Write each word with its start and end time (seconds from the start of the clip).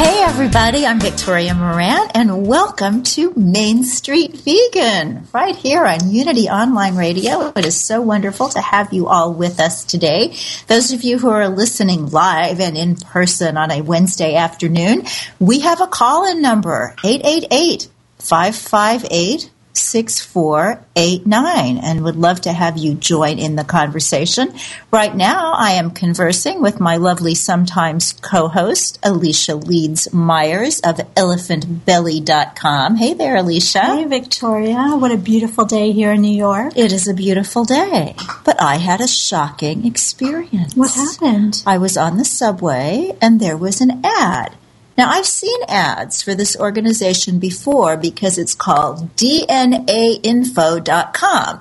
Hey 0.00 0.22
everybody, 0.22 0.86
I'm 0.86 0.98
Victoria 0.98 1.54
Moran 1.54 2.08
and 2.14 2.46
welcome 2.46 3.02
to 3.02 3.34
Main 3.36 3.84
Street 3.84 4.32
Vegan 4.32 5.28
right 5.34 5.54
here 5.54 5.84
on 5.84 6.10
Unity 6.10 6.48
Online 6.48 6.96
Radio. 6.96 7.52
It 7.54 7.66
is 7.66 7.78
so 7.78 8.00
wonderful 8.00 8.48
to 8.48 8.62
have 8.62 8.94
you 8.94 9.08
all 9.08 9.34
with 9.34 9.60
us 9.60 9.84
today. 9.84 10.34
Those 10.68 10.92
of 10.92 11.02
you 11.02 11.18
who 11.18 11.28
are 11.28 11.50
listening 11.50 12.06
live 12.06 12.60
and 12.60 12.78
in 12.78 12.96
person 12.96 13.58
on 13.58 13.70
a 13.70 13.82
Wednesday 13.82 14.36
afternoon, 14.36 15.02
we 15.38 15.60
have 15.60 15.82
a 15.82 15.86
call-in 15.86 16.40
number 16.40 16.94
888 17.04 17.88
558 18.20 19.50
6489 19.72 21.78
and 21.78 22.04
would 22.04 22.16
love 22.16 22.40
to 22.42 22.52
have 22.52 22.76
you 22.76 22.94
join 22.94 23.38
in 23.38 23.56
the 23.56 23.64
conversation. 23.64 24.54
Right 24.90 25.14
now, 25.14 25.52
I 25.52 25.72
am 25.72 25.90
conversing 25.90 26.62
with 26.62 26.80
my 26.80 26.96
lovely 26.96 27.34
sometimes 27.34 28.12
co-host, 28.12 28.98
Alicia 29.02 29.56
Leeds 29.56 30.12
Myers 30.12 30.80
of 30.80 30.96
elephantbelly.com. 30.96 32.96
Hey 32.96 33.14
there, 33.14 33.36
Alicia. 33.36 33.80
Hey, 33.80 34.04
Victoria. 34.04 34.96
What 34.96 35.12
a 35.12 35.16
beautiful 35.16 35.64
day 35.64 35.92
here 35.92 36.12
in 36.12 36.20
New 36.20 36.36
York. 36.36 36.76
It 36.76 36.92
is 36.92 37.08
a 37.08 37.14
beautiful 37.14 37.64
day, 37.64 38.14
but 38.44 38.60
I 38.60 38.76
had 38.76 39.00
a 39.00 39.08
shocking 39.08 39.86
experience. 39.86 40.74
What 40.74 40.92
happened? 40.92 41.62
I 41.66 41.78
was 41.78 41.96
on 41.96 42.16
the 42.16 42.24
subway 42.24 43.16
and 43.20 43.40
there 43.40 43.56
was 43.56 43.80
an 43.80 44.02
ad 44.04 44.54
now, 44.96 45.08
I've 45.08 45.26
seen 45.26 45.60
ads 45.68 46.22
for 46.22 46.34
this 46.34 46.56
organization 46.56 47.38
before 47.38 47.96
because 47.96 48.38
it's 48.38 48.54
called 48.54 49.14
DNAinfo.com. 49.16 51.60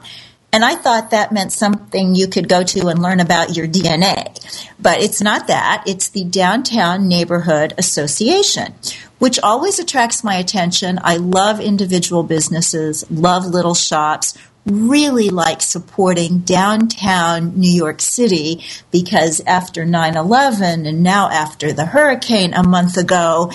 And 0.52 0.66
I 0.66 0.76
thought 0.76 1.12
that 1.12 1.32
meant 1.32 1.52
something 1.52 2.16
you 2.16 2.28
could 2.28 2.50
go 2.50 2.64
to 2.64 2.88
and 2.88 3.02
learn 3.02 3.20
about 3.20 3.56
your 3.56 3.68
DNA. 3.68 4.36
But 4.80 5.02
it's 5.02 5.22
not 5.22 5.48
that. 5.48 5.84
It's 5.86 6.10
the 6.10 6.24
Downtown 6.24 7.08
Neighborhood 7.08 7.76
Association, 7.78 8.74
which 9.20 9.40
always 9.40 9.78
attracts 9.78 10.24
my 10.24 10.36
attention. 10.36 11.00
I 11.04 11.18
love 11.18 11.60
individual 11.60 12.24
businesses, 12.24 13.10
love 13.12 13.46
little 13.46 13.76
shops, 13.76 14.36
really 14.70 15.30
like 15.30 15.62
supporting 15.62 16.40
downtown 16.40 17.60
New 17.60 17.72
York 17.72 18.02
City 18.02 18.64
because 18.92 19.42
after 19.46 19.86
9 19.86 20.16
11 20.16 20.86
and 20.86 21.04
now 21.04 21.30
after 21.30 21.74
the 21.74 21.86
hurricane 21.86 22.54
a 22.54 22.64
month 22.64 22.98
ago, 22.98 23.52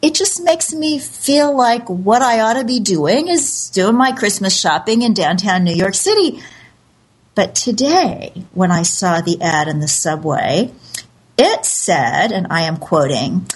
it 0.00 0.14
just 0.14 0.42
makes 0.42 0.72
me 0.74 0.98
feel 0.98 1.56
like 1.56 1.88
what 1.88 2.22
I 2.22 2.40
ought 2.40 2.58
to 2.58 2.64
be 2.64 2.80
doing 2.80 3.28
is 3.28 3.70
doing 3.70 3.96
my 3.96 4.12
Christmas 4.12 4.58
shopping 4.58 5.02
in 5.02 5.14
downtown 5.14 5.64
New 5.64 5.74
York 5.74 5.94
City. 5.94 6.42
But 7.34 7.54
today, 7.54 8.44
when 8.52 8.70
I 8.70 8.82
saw 8.82 9.20
the 9.20 9.40
ad 9.40 9.68
in 9.68 9.80
the 9.80 9.88
subway, 9.88 10.72
it 11.38 11.64
said, 11.64 12.30
and 12.30 12.48
I 12.50 12.62
am 12.62 12.76
quoting, 12.76 13.46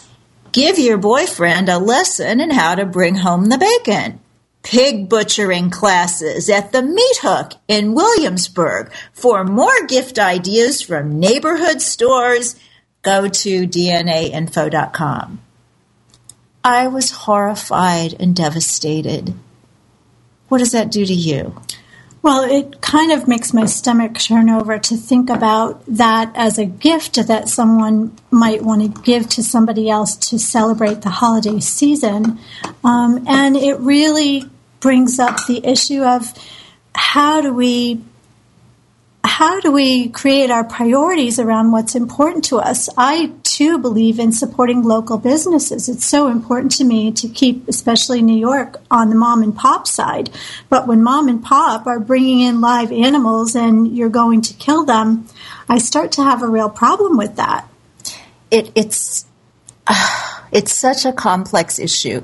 give 0.52 0.78
your 0.78 0.96
boyfriend 0.96 1.68
a 1.68 1.78
lesson 1.78 2.40
in 2.40 2.50
how 2.50 2.76
to 2.76 2.86
bring 2.86 3.16
home 3.16 3.46
the 3.46 3.58
bacon 3.58 4.20
pig 4.66 5.09
butchering 5.09 5.71
classes 5.71 6.50
at 6.50 6.72
the 6.72 6.82
Meat 6.82 7.19
Hook 7.22 7.53
in 7.69 7.94
Williamsburg. 7.94 8.93
For 9.12 9.44
more 9.44 9.87
gift 9.87 10.19
ideas 10.19 10.82
from 10.82 11.21
neighborhood 11.21 11.81
stores, 11.81 12.56
go 13.03 13.28
to 13.28 13.66
DNAinfo.com. 13.69 15.41
I 16.65 16.88
was 16.88 17.12
horrified 17.12 18.16
and 18.19 18.34
devastated. 18.34 19.34
What 20.49 20.59
does 20.59 20.72
that 20.72 20.91
do 20.91 21.06
to 21.06 21.15
you? 21.15 21.55
Well, 22.22 22.43
it 22.43 22.81
kind 22.81 23.12
of 23.12 23.28
makes 23.28 23.55
my 23.55 23.66
stomach 23.66 24.19
turn 24.19 24.50
over 24.50 24.81
to 24.81 24.97
think 24.97 25.31
about 25.31 25.81
that 25.87 26.32
as 26.34 26.59
a 26.59 26.65
gift 26.65 27.25
that 27.25 27.49
someone 27.49 28.16
might 28.32 28.65
want 28.65 28.82
to 28.82 29.03
give 29.03 29.28
to 29.28 29.44
somebody 29.44 29.88
else 29.88 30.16
to 30.31 30.41
celebrate 30.41 31.03
the 31.03 31.10
holiday 31.10 31.60
season. 31.60 32.41
Um, 32.82 33.25
and 33.28 33.56
it 33.56 33.78
really 33.78 34.50
brings 34.86 35.19
up 35.19 35.47
the 35.48 35.66
issue 35.66 36.04
of 36.04 36.32
how 36.94 37.40
do 37.40 37.52
we 37.52 38.00
how 39.25 39.58
do 39.58 39.72
we 39.72 40.08
create 40.11 40.49
our 40.49 40.62
priorities 40.62 41.40
around 41.40 41.72
what's 41.72 41.96
important 41.96 42.44
to 42.44 42.58
us? 42.58 42.88
I 42.96 43.32
too 43.43 43.78
believe 43.78 44.20
in 44.20 44.31
supporting 44.31 44.84
local 44.84 45.19
businesses. 45.19 45.88
It's 45.88 46.06
so 46.06 46.28
important 46.28 46.70
to 46.76 46.84
me 46.84 47.11
to 47.14 47.26
keep, 47.28 47.66
especially 47.66 48.22
New 48.22 48.38
York, 48.38 48.81
on 48.88 49.11
the 49.11 49.16
mom 49.16 49.43
and 49.43 49.56
pop 49.56 49.88
side. 49.88 50.31
But 50.69 50.87
when 50.87 51.02
mom 51.02 51.26
and 51.26 51.43
pop 51.43 51.88
are 51.88 51.99
bringing 51.99 52.43
in 52.43 52.61
live 52.61 52.93
animals 52.93 53.56
and 53.56 53.88
you're 53.96 54.08
going 54.08 54.43
to 54.43 54.55
kill 54.55 54.84
them, 54.84 55.26
I 55.69 55.78
start 55.78 56.12
to 56.12 56.22
have 56.22 56.44
a 56.44 56.49
real 56.49 56.70
problem 56.70 57.16
with 57.16 57.34
that. 57.34 57.66
It, 58.52 58.70
it's 58.76 59.26
uh, 59.88 60.44
it's 60.52 60.72
such 60.72 61.05
a 61.05 61.12
complex 61.12 61.81
issue 61.81 62.22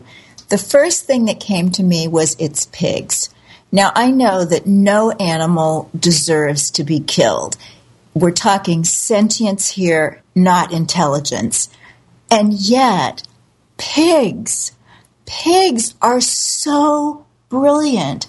the 0.53 0.59
first 0.59 1.07
thing 1.07 1.25
that 1.25 1.41
came 1.41 1.71
to 1.71 1.83
me 1.83 2.07
was 2.07 2.37
it's 2.39 2.67
pigs. 2.67 3.31
Now, 3.73 3.91
I 3.95 4.11
know 4.11 4.45
that 4.45 4.67
no 4.67 5.11
animal 5.13 5.89
deserves 5.99 6.71
to 6.73 6.85
be 6.85 7.01
killed. 7.01 7.57
We're 8.13 8.33
talking 8.33 8.85
sentience 8.85 9.71
here, 9.71 10.23
not 10.35 10.71
intelligence. 10.71 11.71
And 12.31 12.53
yet, 12.53 13.23
pigs, 13.79 14.73
pigs 15.25 15.95
are 16.03 16.21
so 16.21 17.25
brilliant, 17.49 18.27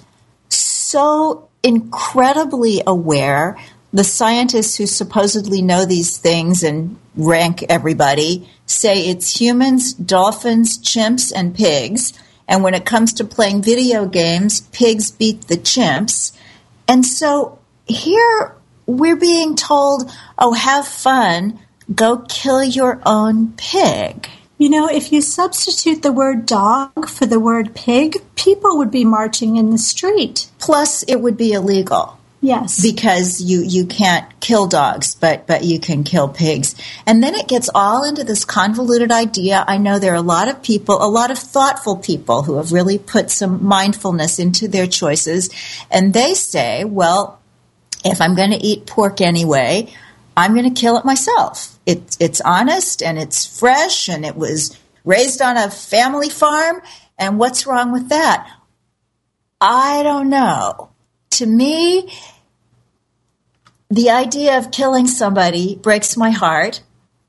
so 0.48 1.50
incredibly 1.62 2.84
aware. 2.88 3.58
The 3.92 4.06
scientists 4.06 4.78
who 4.78 4.88
supposedly 4.88 5.62
know 5.62 5.84
these 5.84 6.18
things 6.20 6.64
and 6.64 6.98
rank 7.18 7.66
everybody 7.68 8.50
say 8.66 9.08
it's 9.08 9.40
humans, 9.40 9.94
dolphins, 9.94 10.78
chimps, 10.78 11.32
and 11.36 11.56
pigs. 11.56 12.14
And 12.48 12.64
when 12.64 12.74
it 12.74 12.86
comes 12.86 13.14
to 13.14 13.24
playing 13.24 13.62
video 13.62 14.06
games, 14.06 14.62
pigs 14.72 15.12
beat 15.12 15.48
the 15.48 15.56
chimps. 15.56 16.36
And 16.88 17.06
so 17.06 17.60
here 17.86 18.56
we're 18.86 19.16
being 19.16 19.56
told, 19.56 20.12
oh, 20.38 20.54
have 20.54 20.88
fun, 20.88 21.60
go 21.94 22.18
kill 22.18 22.64
your 22.64 23.02
own 23.06 23.54
pig. 23.54 24.30
You 24.58 24.70
know, 24.70 24.88
if 24.88 25.12
you 25.12 25.22
substitute 25.22 26.04
the 26.04 26.12
word 26.12 26.46
dog 26.46 27.10
for 27.10 27.26
the 27.26 27.40
word 27.40 27.76
pig, 27.76 28.18
people 28.36 28.78
would 28.78 28.92
be 28.92 29.04
marching 29.04 29.58
in 29.58 29.72
the 29.72 29.78
street. 29.78 30.48
Plus, 30.60 31.04
it 31.04 31.18
would 31.18 31.38
be 31.38 31.54
illegal. 31.54 32.18
Yes. 32.44 32.82
Because 32.82 33.42
you, 33.42 33.64
you 33.64 33.86
can't 33.86 34.28
kill 34.42 34.68
dogs, 34.68 35.16
but, 35.16 35.48
but 35.48 35.64
you 35.64 35.80
can 35.80 36.04
kill 36.04 36.28
pigs. 36.28 36.76
And 37.08 37.24
then 37.24 37.36
it 37.36 37.48
gets 37.48 37.70
all 37.74 38.04
into 38.04 38.26
this 38.26 38.44
convoluted 38.44 39.14
idea. 39.14 39.64
I 39.66 39.78
know 39.78 39.98
there 39.98 40.12
are 40.12 40.18
a 40.18 40.22
lot 40.22 40.50
of 40.50 40.62
people, 40.62 41.02
a 41.02 41.08
lot 41.08 41.32
of 41.32 41.40
thoughtful 41.40 41.96
people 41.96 42.44
who 42.44 42.58
have 42.58 42.74
really 42.74 43.00
put 43.00 43.32
some 43.32 43.66
mindfulness 43.66 44.40
into 44.40 44.68
their 44.68 44.88
choices. 44.88 45.52
And 45.90 46.14
they 46.14 46.34
say, 46.34 46.84
well, 46.84 47.40
if 48.04 48.20
I'm 48.20 48.36
going 48.36 48.52
to 48.52 48.58
eat 48.58 48.88
pork 48.88 49.22
anyway, 49.22 49.88
I'm 50.36 50.54
going 50.54 50.72
to 50.72 50.82
kill 50.82 50.98
it 50.98 51.06
myself. 51.06 51.80
It, 51.86 52.18
it's 52.20 52.42
honest 52.42 53.02
and 53.02 53.18
it's 53.18 53.58
fresh 53.58 54.10
and 54.10 54.26
it 54.26 54.36
was 54.36 54.78
raised 55.06 55.42
on 55.42 55.56
a 55.56 55.72
family 55.72 56.30
farm. 56.30 56.82
And 57.18 57.40
what's 57.40 57.66
wrong 57.66 57.94
with 57.94 58.10
that? 58.10 58.54
I 59.62 60.04
don't 60.04 60.30
know. 60.30 60.90
To 61.32 61.46
me, 61.46 62.12
the 63.90 64.10
idea 64.10 64.58
of 64.58 64.72
killing 64.72 65.08
somebody 65.08 65.76
breaks 65.76 66.18
my 66.18 66.32
heart. 66.32 66.82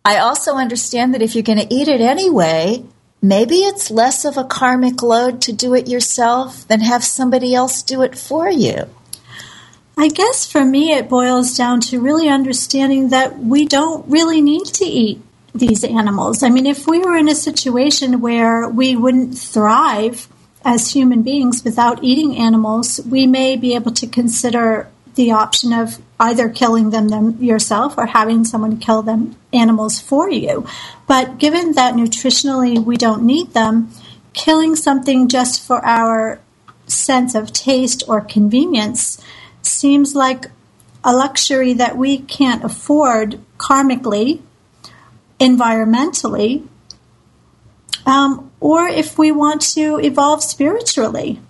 I 0.04 0.18
also 0.18 0.54
understand 0.54 1.14
that 1.14 1.22
if 1.22 1.34
you're 1.34 1.42
going 1.42 1.58
to 1.58 1.74
eat 1.74 1.88
it 1.88 2.00
anyway, 2.00 2.84
maybe 3.22 3.56
it's 3.56 3.90
less 3.90 4.24
of 4.24 4.36
a 4.36 4.44
karmic 4.44 5.02
load 5.02 5.40
to 5.42 5.52
do 5.52 5.74
it 5.74 5.88
yourself 5.88 6.66
than 6.68 6.80
have 6.80 7.04
somebody 7.04 7.54
else 7.54 7.82
do 7.82 8.02
it 8.02 8.16
for 8.16 8.48
you. 8.50 8.88
I 9.96 10.08
guess 10.08 10.50
for 10.50 10.64
me, 10.64 10.92
it 10.92 11.08
boils 11.08 11.56
down 11.56 11.80
to 11.82 12.00
really 12.00 12.28
understanding 12.28 13.10
that 13.10 13.38
we 13.38 13.64
don't 13.64 14.06
really 14.08 14.42
need 14.42 14.66
to 14.66 14.84
eat 14.84 15.22
these 15.54 15.84
animals. 15.84 16.42
I 16.42 16.50
mean, 16.50 16.66
if 16.66 16.86
we 16.86 16.98
were 16.98 17.16
in 17.16 17.28
a 17.28 17.34
situation 17.34 18.20
where 18.20 18.68
we 18.68 18.96
wouldn't 18.96 19.38
thrive 19.38 20.28
as 20.64 20.92
human 20.92 21.22
beings 21.22 21.62
without 21.62 22.02
eating 22.02 22.36
animals, 22.36 23.00
we 23.08 23.26
may 23.26 23.56
be 23.56 23.74
able 23.74 23.92
to 23.92 24.06
consider 24.06 24.88
the 25.14 25.30
option 25.30 25.72
of 25.72 25.98
either 26.20 26.48
killing 26.48 26.90
them, 26.90 27.08
them 27.08 27.42
yourself 27.42 27.98
or 27.98 28.06
having 28.06 28.44
someone 28.44 28.78
kill 28.78 29.02
them 29.02 29.36
animals 29.52 30.00
for 30.00 30.30
you. 30.30 30.66
But 31.06 31.38
given 31.38 31.72
that 31.72 31.94
nutritionally 31.94 32.82
we 32.82 32.96
don't 32.96 33.24
need 33.24 33.52
them, 33.52 33.90
killing 34.32 34.76
something 34.76 35.28
just 35.28 35.64
for 35.66 35.84
our 35.84 36.40
sense 36.86 37.34
of 37.34 37.52
taste 37.52 38.02
or 38.08 38.20
convenience 38.20 39.22
seems 39.62 40.14
like 40.14 40.46
a 41.02 41.14
luxury 41.14 41.72
that 41.74 41.96
we 41.96 42.18
can't 42.18 42.64
afford 42.64 43.38
karmically, 43.58 44.40
environmentally, 45.38 46.66
um, 48.06 48.50
or 48.60 48.86
if 48.86 49.18
we 49.18 49.30
want 49.32 49.60
to 49.60 49.98
evolve 49.98 50.42
spiritually. 50.42 51.40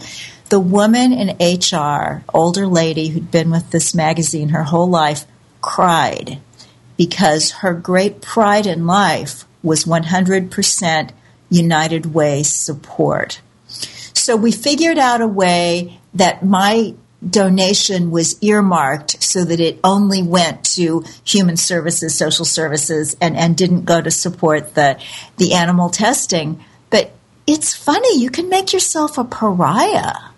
The 0.50 0.60
woman 0.60 1.12
in 1.12 1.38
HR, 1.40 2.24
older 2.32 2.68
lady 2.68 3.08
who'd 3.08 3.32
been 3.32 3.50
with 3.50 3.72
this 3.72 3.96
magazine 3.96 4.50
her 4.50 4.64
whole 4.64 4.88
life, 4.88 5.26
cried 5.60 6.40
because 6.98 7.52
her 7.52 7.74
great 7.74 8.22
pride 8.22 8.68
in 8.68 8.86
life 8.86 9.46
was 9.64 9.86
100% 9.86 11.12
United 11.50 12.14
Way 12.14 12.44
support. 12.44 13.42
So 13.68 14.36
we 14.36 14.52
figured 14.52 14.98
out 14.98 15.22
a 15.22 15.28
way 15.28 16.00
that 16.14 16.44
my 16.44 16.94
donation 17.28 18.12
was 18.12 18.42
earmarked 18.42 19.22
so 19.22 19.44
that 19.44 19.60
it 19.60 19.80
only 19.84 20.24
went 20.24 20.64
to 20.64 21.04
human 21.26 21.58
services, 21.58 22.16
social 22.16 22.46
services, 22.46 23.18
and, 23.20 23.36
and 23.36 23.58
didn't 23.58 23.86
go 23.86 24.02
to 24.02 24.12
support 24.12 24.76
the, 24.76 25.00
the 25.38 25.54
animal 25.54 25.90
testing. 25.90 26.64
But 26.90 27.12
it's 27.46 27.76
funny, 27.76 28.20
you 28.20 28.30
can 28.30 28.50
make 28.50 28.72
yourself 28.72 29.18
a 29.18 29.24
pariah. 29.24 30.30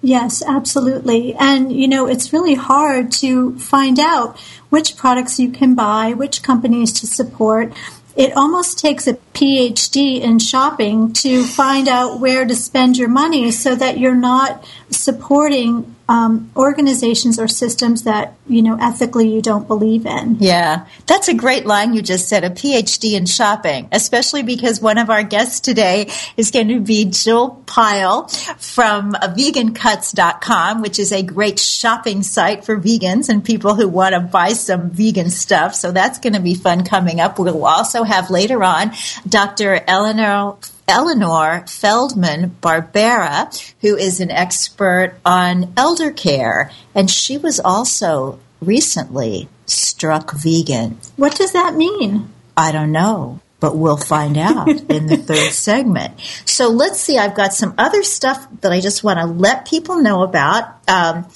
Yes, 0.00 0.42
absolutely. 0.42 1.34
And, 1.34 1.72
you 1.72 1.86
know, 1.86 2.06
it's 2.06 2.32
really 2.32 2.54
hard 2.54 3.12
to 3.12 3.56
find 3.58 4.00
out 4.00 4.38
which 4.68 4.96
products 4.96 5.38
you 5.38 5.50
can 5.50 5.74
buy, 5.74 6.12
which 6.12 6.42
companies 6.42 6.92
to 7.00 7.06
support 7.06 7.72
it 8.14 8.36
almost 8.36 8.78
takes 8.78 9.06
a 9.06 9.14
PhD 9.14 10.20
in 10.20 10.38
shopping 10.38 11.12
to 11.14 11.44
find 11.44 11.88
out 11.88 12.20
where 12.20 12.44
to 12.44 12.54
spend 12.54 12.96
your 12.96 13.08
money 13.08 13.50
so 13.50 13.74
that 13.74 13.98
you're 13.98 14.14
not 14.14 14.64
supporting 14.90 15.94
um, 16.12 16.50
organizations 16.56 17.38
or 17.38 17.48
systems 17.48 18.02
that 18.02 18.34
you 18.46 18.60
know 18.60 18.76
ethically 18.78 19.32
you 19.32 19.40
don't 19.40 19.66
believe 19.66 20.04
in. 20.04 20.36
Yeah, 20.40 20.86
that's 21.06 21.28
a 21.28 21.34
great 21.34 21.64
line 21.64 21.94
you 21.94 22.02
just 22.02 22.28
said. 22.28 22.44
A 22.44 22.50
PhD 22.50 23.14
in 23.14 23.24
shopping, 23.24 23.88
especially 23.92 24.42
because 24.42 24.78
one 24.78 24.98
of 24.98 25.08
our 25.08 25.22
guests 25.22 25.60
today 25.60 26.10
is 26.36 26.50
going 26.50 26.68
to 26.68 26.80
be 26.80 27.06
Jill 27.06 27.62
Pyle 27.64 28.28
from 28.28 29.12
VeganCuts.com, 29.14 30.82
which 30.82 30.98
is 30.98 31.12
a 31.12 31.22
great 31.22 31.58
shopping 31.58 32.22
site 32.22 32.66
for 32.66 32.76
vegans 32.76 33.30
and 33.30 33.42
people 33.42 33.74
who 33.74 33.88
want 33.88 34.14
to 34.14 34.20
buy 34.20 34.50
some 34.50 34.90
vegan 34.90 35.30
stuff. 35.30 35.74
So 35.74 35.92
that's 35.92 36.18
going 36.18 36.34
to 36.34 36.40
be 36.40 36.54
fun 36.54 36.84
coming 36.84 37.20
up. 37.20 37.38
We'll 37.38 37.64
also 37.64 38.02
have 38.02 38.28
later 38.28 38.62
on 38.62 38.92
Dr. 39.26 39.80
Eleanor 39.86 40.58
Eleanor 40.88 41.64
Feldman 41.68 42.56
Barbera, 42.60 43.74
who 43.80 43.96
is 43.96 44.20
an 44.20 44.30
expert 44.30 45.14
on 45.24 45.72
elder 45.76 46.10
care, 46.10 46.70
and 46.94 47.10
she 47.10 47.38
was 47.38 47.60
also 47.60 48.38
recently 48.60 49.48
struck 49.66 50.32
vegan. 50.32 50.98
What 51.16 51.36
does 51.36 51.52
that 51.52 51.74
mean? 51.74 52.30
I 52.56 52.72
don't 52.72 52.92
know, 52.92 53.40
but 53.60 53.76
we'll 53.76 53.96
find 53.96 54.36
out 54.36 54.68
in 54.88 55.06
the 55.06 55.16
third 55.16 55.52
segment. 55.52 56.20
So 56.44 56.68
let's 56.68 57.00
see, 57.00 57.18
I've 57.18 57.34
got 57.34 57.54
some 57.54 57.74
other 57.78 58.02
stuff 58.02 58.46
that 58.60 58.72
I 58.72 58.80
just 58.80 59.02
want 59.02 59.18
to 59.18 59.26
let 59.26 59.68
people 59.68 60.02
know 60.02 60.22
about. 60.22 60.76
Um, 60.88 61.26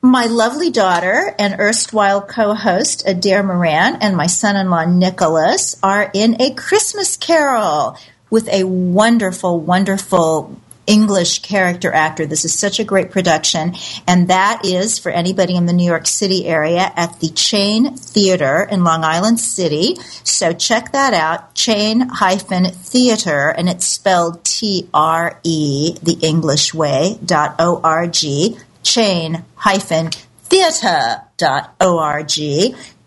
my 0.00 0.26
lovely 0.26 0.70
daughter 0.70 1.34
and 1.38 1.58
erstwhile 1.58 2.22
co-host 2.22 3.02
Adair 3.06 3.42
Moran 3.42 3.96
and 3.96 4.16
my 4.16 4.28
son-in-law 4.28 4.84
Nicholas 4.84 5.76
are 5.82 6.08
in 6.14 6.40
a 6.40 6.54
Christmas 6.54 7.16
carol 7.16 7.98
with 8.30 8.48
a 8.48 8.64
wonderful, 8.64 9.60
wonderful 9.60 10.58
English 10.88 11.42
character 11.42 11.92
actor. 11.92 12.24
This 12.26 12.44
is 12.46 12.58
such 12.58 12.80
a 12.80 12.84
great 12.84 13.10
production. 13.10 13.74
And 14.06 14.28
that 14.28 14.64
is 14.64 14.98
for 14.98 15.10
anybody 15.12 15.54
in 15.54 15.66
the 15.66 15.74
New 15.74 15.86
York 15.86 16.06
City 16.06 16.46
area 16.46 16.90
at 16.96 17.20
the 17.20 17.28
Chain 17.28 17.94
Theater 17.94 18.66
in 18.68 18.84
Long 18.84 19.04
Island 19.04 19.38
City. 19.38 19.96
So 20.24 20.54
check 20.54 20.92
that 20.92 21.12
out. 21.12 21.54
Chain 21.54 22.08
hyphen 22.08 22.64
theater 22.64 23.48
and 23.50 23.68
it's 23.68 23.86
spelled 23.86 24.42
T 24.44 24.88
R 24.94 25.38
E 25.44 25.94
the 26.02 26.18
English 26.22 26.72
way 26.72 27.18
dot 27.24 27.56
O 27.58 27.80
R 27.84 28.06
G. 28.06 28.56
Chain 28.82 29.44
hyphen 29.56 30.10
theater.org. 30.44 32.30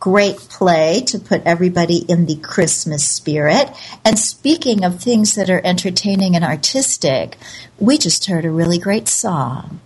Great 0.02 0.36
play 0.36 1.00
to 1.06 1.18
put 1.18 1.44
everybody 1.46 2.00
in 2.10 2.26
the 2.26 2.36
Christmas 2.36 3.08
spirit. 3.08 3.70
And 4.04 4.20
speaking 4.20 4.84
of 4.84 5.00
things 5.00 5.36
that 5.36 5.50
are 5.50 5.62
entertaining 5.64 6.36
and 6.36 6.44
artistic, 6.44 7.38
we 7.80 7.98
just 7.98 8.26
heard 8.26 8.44
a 8.44 8.52
really 8.52 8.80
great 8.80 9.08
song. 9.08 9.80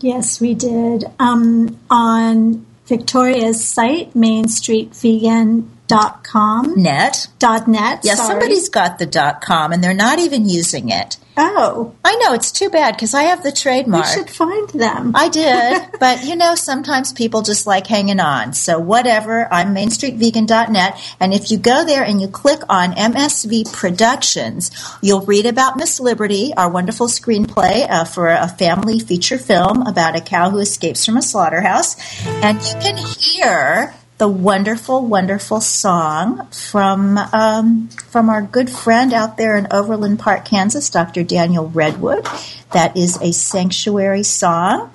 Yes, 0.00 0.40
we 0.40 0.54
did. 0.54 1.04
Um, 1.18 1.78
on 1.90 2.64
Victoria's 2.86 3.62
site, 3.62 4.14
Main 4.14 4.48
Street 4.48 4.94
Vegan 4.94 5.68
dot 5.88 6.22
com? 6.22 6.80
Net. 6.80 7.26
Dot 7.38 7.66
net 7.66 8.00
yeah 8.04 8.14
sorry. 8.14 8.28
somebody's 8.28 8.68
got 8.68 8.98
the 8.98 9.06
dot 9.06 9.40
com 9.40 9.72
and 9.72 9.82
they're 9.82 9.94
not 9.94 10.18
even 10.18 10.48
using 10.48 10.90
it. 10.90 11.16
Oh. 11.36 11.94
I 12.04 12.16
know 12.16 12.34
it's 12.34 12.50
too 12.50 12.68
bad 12.68 12.94
because 12.94 13.14
i 13.14 13.24
have 13.24 13.42
the 13.42 13.52
trademark. 13.52 14.06
You 14.06 14.12
should 14.12 14.30
find 14.30 14.68
them. 14.70 15.12
I 15.14 15.28
did 15.28 15.82
but 16.00 16.24
you 16.24 16.36
know 16.36 16.54
sometimes 16.54 17.12
people 17.12 17.42
just 17.42 17.66
like 17.66 17.86
hanging 17.86 18.20
on. 18.20 18.52
So 18.52 18.78
whatever 18.78 19.48
i'm 19.52 19.74
mainstreetvegan.net 19.74 21.16
and 21.20 21.32
if 21.32 21.50
you 21.50 21.58
go 21.58 21.84
there 21.84 22.04
and 22.04 22.20
you 22.20 22.28
click 22.28 22.60
on 22.68 22.92
msv 22.92 23.72
productions 23.72 24.70
you'll 25.00 25.24
read 25.24 25.46
about 25.46 25.76
miss 25.76 26.00
liberty 26.00 26.52
our 26.56 26.70
wonderful 26.70 27.06
screenplay 27.06 27.88
uh, 27.88 28.04
for 28.04 28.28
a 28.28 28.48
family 28.48 28.98
feature 28.98 29.38
film 29.38 29.86
about 29.86 30.16
a 30.16 30.20
cow 30.20 30.50
who 30.50 30.58
escapes 30.58 31.04
from 31.06 31.16
a 31.16 31.22
slaughterhouse 31.22 31.96
and 32.42 32.58
you 32.62 32.74
can 32.74 32.96
hear 32.96 33.94
the 34.18 34.28
wonderful, 34.28 35.06
wonderful 35.06 35.60
song 35.60 36.48
from 36.50 37.16
um, 37.16 37.88
from 37.88 38.28
our 38.28 38.42
good 38.42 38.68
friend 38.68 39.12
out 39.12 39.36
there 39.36 39.56
in 39.56 39.68
Overland 39.70 40.18
Park, 40.18 40.44
Kansas, 40.44 40.90
Dr. 40.90 41.22
Daniel 41.22 41.68
Redwood. 41.68 42.26
That 42.72 42.96
is 42.96 43.16
a 43.22 43.32
sanctuary 43.32 44.24
song. 44.24 44.92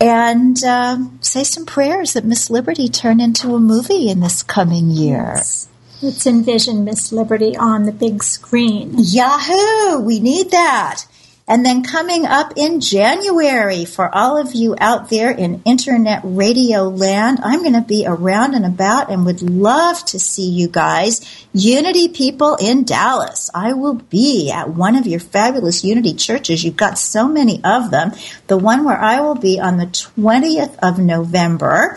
And 0.00 0.56
uh, 0.64 0.98
say 1.20 1.44
some 1.44 1.66
prayers 1.66 2.14
that 2.14 2.24
Miss 2.24 2.48
Liberty 2.48 2.88
turn 2.88 3.20
into 3.20 3.54
a 3.54 3.60
movie 3.60 4.08
in 4.08 4.20
this 4.20 4.42
coming 4.42 4.88
year. 4.88 5.34
Yes. 5.36 5.68
Let's 6.00 6.26
envision 6.26 6.84
Miss 6.84 7.12
Liberty 7.12 7.54
on 7.54 7.82
the 7.82 7.92
big 7.92 8.22
screen. 8.22 8.94
Yahoo! 8.96 10.00
We 10.00 10.18
need 10.18 10.50
that. 10.52 11.04
And 11.50 11.66
then 11.66 11.82
coming 11.82 12.26
up 12.26 12.52
in 12.54 12.78
January 12.80 13.84
for 13.84 14.14
all 14.14 14.38
of 14.38 14.54
you 14.54 14.76
out 14.78 15.10
there 15.10 15.32
in 15.32 15.62
internet 15.64 16.20
radio 16.22 16.84
land, 16.84 17.40
I'm 17.42 17.62
going 17.62 17.72
to 17.72 17.80
be 17.80 18.04
around 18.06 18.54
and 18.54 18.64
about 18.64 19.10
and 19.10 19.26
would 19.26 19.42
love 19.42 20.04
to 20.06 20.20
see 20.20 20.48
you 20.48 20.68
guys. 20.68 21.44
Unity 21.52 22.06
people 22.06 22.54
in 22.54 22.84
Dallas. 22.84 23.50
I 23.52 23.72
will 23.72 23.94
be 23.94 24.52
at 24.52 24.68
one 24.68 24.94
of 24.94 25.08
your 25.08 25.18
fabulous 25.18 25.82
Unity 25.82 26.14
churches. 26.14 26.62
You've 26.62 26.76
got 26.76 27.00
so 27.00 27.26
many 27.26 27.60
of 27.64 27.90
them. 27.90 28.12
The 28.46 28.56
one 28.56 28.84
where 28.84 28.98
I 28.98 29.20
will 29.20 29.34
be 29.34 29.58
on 29.58 29.76
the 29.76 29.86
20th 29.86 30.78
of 30.80 31.00
November 31.00 31.96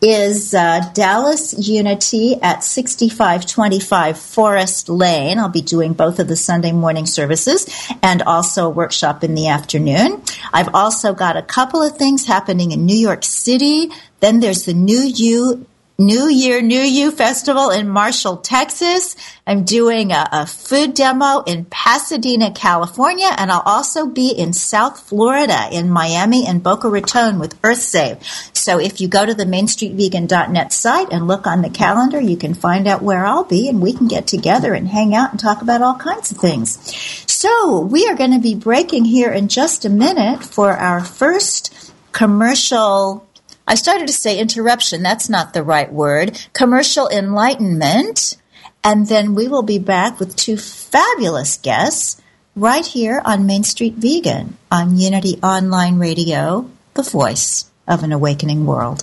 is 0.00 0.54
uh, 0.54 0.80
Dallas 0.92 1.54
Unity 1.68 2.36
at 2.42 2.62
6525 2.62 4.18
Forest 4.18 4.88
Lane. 4.88 5.38
I'll 5.38 5.48
be 5.48 5.62
doing 5.62 5.94
both 5.94 6.18
of 6.18 6.28
the 6.28 6.36
Sunday 6.36 6.72
morning 6.72 7.06
services 7.06 7.66
and 8.02 8.22
also 8.22 8.66
a 8.66 8.70
workshop 8.94 9.24
in 9.24 9.34
the 9.34 9.48
afternoon. 9.48 10.22
I've 10.52 10.72
also 10.72 11.14
got 11.14 11.36
a 11.36 11.42
couple 11.42 11.82
of 11.82 11.96
things 11.96 12.26
happening 12.26 12.70
in 12.70 12.86
New 12.86 12.96
York 12.96 13.24
City. 13.24 13.90
Then 14.20 14.38
there's 14.38 14.66
the 14.66 14.74
New 14.74 15.00
You 15.00 15.66
New 15.96 16.28
Year, 16.28 16.60
New 16.60 16.80
You 16.80 17.12
Festival 17.12 17.70
in 17.70 17.88
Marshall, 17.88 18.38
Texas. 18.38 19.14
I'm 19.46 19.62
doing 19.62 20.10
a, 20.10 20.28
a, 20.32 20.44
food 20.44 20.94
demo 20.94 21.44
in 21.46 21.66
Pasadena, 21.66 22.50
California, 22.50 23.28
and 23.38 23.52
I'll 23.52 23.62
also 23.64 24.06
be 24.06 24.30
in 24.30 24.52
South 24.52 24.98
Florida 24.98 25.68
in 25.70 25.88
Miami 25.88 26.48
and 26.48 26.64
Boca 26.64 26.88
Raton 26.88 27.38
with 27.38 27.60
EarthSave. 27.62 28.18
So 28.56 28.80
if 28.80 29.00
you 29.00 29.06
go 29.06 29.24
to 29.24 29.34
the 29.34 29.44
MainStreetVegan.net 29.44 30.72
site 30.72 31.12
and 31.12 31.28
look 31.28 31.46
on 31.46 31.62
the 31.62 31.70
calendar, 31.70 32.20
you 32.20 32.36
can 32.36 32.54
find 32.54 32.88
out 32.88 33.02
where 33.02 33.24
I'll 33.24 33.44
be 33.44 33.68
and 33.68 33.80
we 33.80 33.92
can 33.92 34.08
get 34.08 34.26
together 34.26 34.74
and 34.74 34.88
hang 34.88 35.14
out 35.14 35.30
and 35.30 35.38
talk 35.38 35.62
about 35.62 35.80
all 35.80 35.94
kinds 35.94 36.32
of 36.32 36.38
things. 36.38 37.23
So 37.34 37.80
we 37.80 38.06
are 38.06 38.14
going 38.14 38.30
to 38.30 38.38
be 38.38 38.54
breaking 38.54 39.06
here 39.06 39.32
in 39.32 39.48
just 39.48 39.84
a 39.84 39.90
minute 39.90 40.44
for 40.44 40.70
our 40.70 41.04
first 41.04 41.92
commercial 42.12 43.26
I 43.66 43.74
started 43.74 44.06
to 44.06 44.12
say 44.12 44.38
interruption. 44.38 45.02
That's 45.02 45.28
not 45.28 45.52
the 45.52 45.64
right 45.64 45.92
word. 45.92 46.38
Commercial 46.52 47.08
enlightenment. 47.08 48.36
And 48.84 49.08
then 49.08 49.34
we 49.34 49.48
will 49.48 49.62
be 49.62 49.80
back 49.80 50.20
with 50.20 50.36
two 50.36 50.56
fabulous 50.56 51.56
guests 51.56 52.22
right 52.54 52.86
here 52.86 53.20
on 53.24 53.46
Main 53.46 53.64
Street 53.64 53.94
Vegan 53.94 54.56
on 54.70 54.96
Unity 54.96 55.40
Online 55.42 55.98
Radio, 55.98 56.70
the 56.92 57.02
voice 57.02 57.68
of 57.88 58.04
an 58.04 58.12
awakening 58.12 58.64
world. 58.64 59.02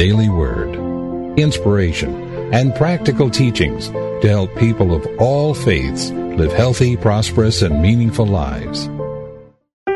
Daily 0.00 0.30
Word, 0.30 0.76
inspiration, 1.38 2.10
and 2.54 2.74
practical 2.74 3.28
teachings 3.28 3.88
to 3.90 4.28
help 4.28 4.56
people 4.56 4.94
of 4.94 5.06
all 5.18 5.52
faiths 5.52 6.08
live 6.10 6.54
healthy, 6.54 6.96
prosperous, 6.96 7.60
and 7.60 7.82
meaningful 7.82 8.24
lives. 8.24 8.88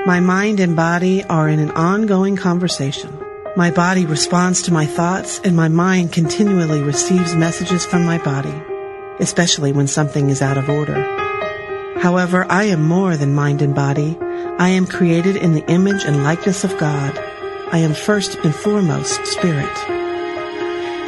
My 0.04 0.20
mind 0.20 0.61
and 0.61 0.76
body 0.76 1.25
are 1.25 1.49
in 1.49 1.58
an 1.58 1.70
ongoing 1.70 2.37
conversation. 2.37 3.18
My 3.56 3.70
body 3.70 4.04
responds 4.04 4.61
to 4.64 4.75
my 4.75 4.84
thoughts, 4.84 5.40
and 5.42 5.56
my 5.56 5.68
mind 5.68 6.12
continually 6.12 6.82
receives 6.82 7.34
messages 7.34 7.87
from 7.87 8.04
my 8.04 8.18
body, 8.18 8.52
especially 9.20 9.73
when 9.73 9.87
something 9.87 10.28
is 10.28 10.42
out 10.42 10.58
of 10.58 10.68
order. 10.68 11.00
However, 11.99 12.44
I 12.50 12.64
am 12.64 12.82
more 12.82 13.16
than 13.16 13.32
mind 13.32 13.62
and 13.62 13.75
body. 13.75 14.18
I 14.58 14.68
am 14.68 14.87
created 14.87 15.37
in 15.37 15.54
the 15.54 15.64
image 15.64 16.04
and 16.04 16.23
likeness 16.23 16.62
of 16.62 16.76
God. 16.76 17.18
I 17.73 17.78
am 17.78 17.94
first 17.94 18.37
and 18.44 18.54
foremost 18.54 19.25
spirit. 19.26 19.76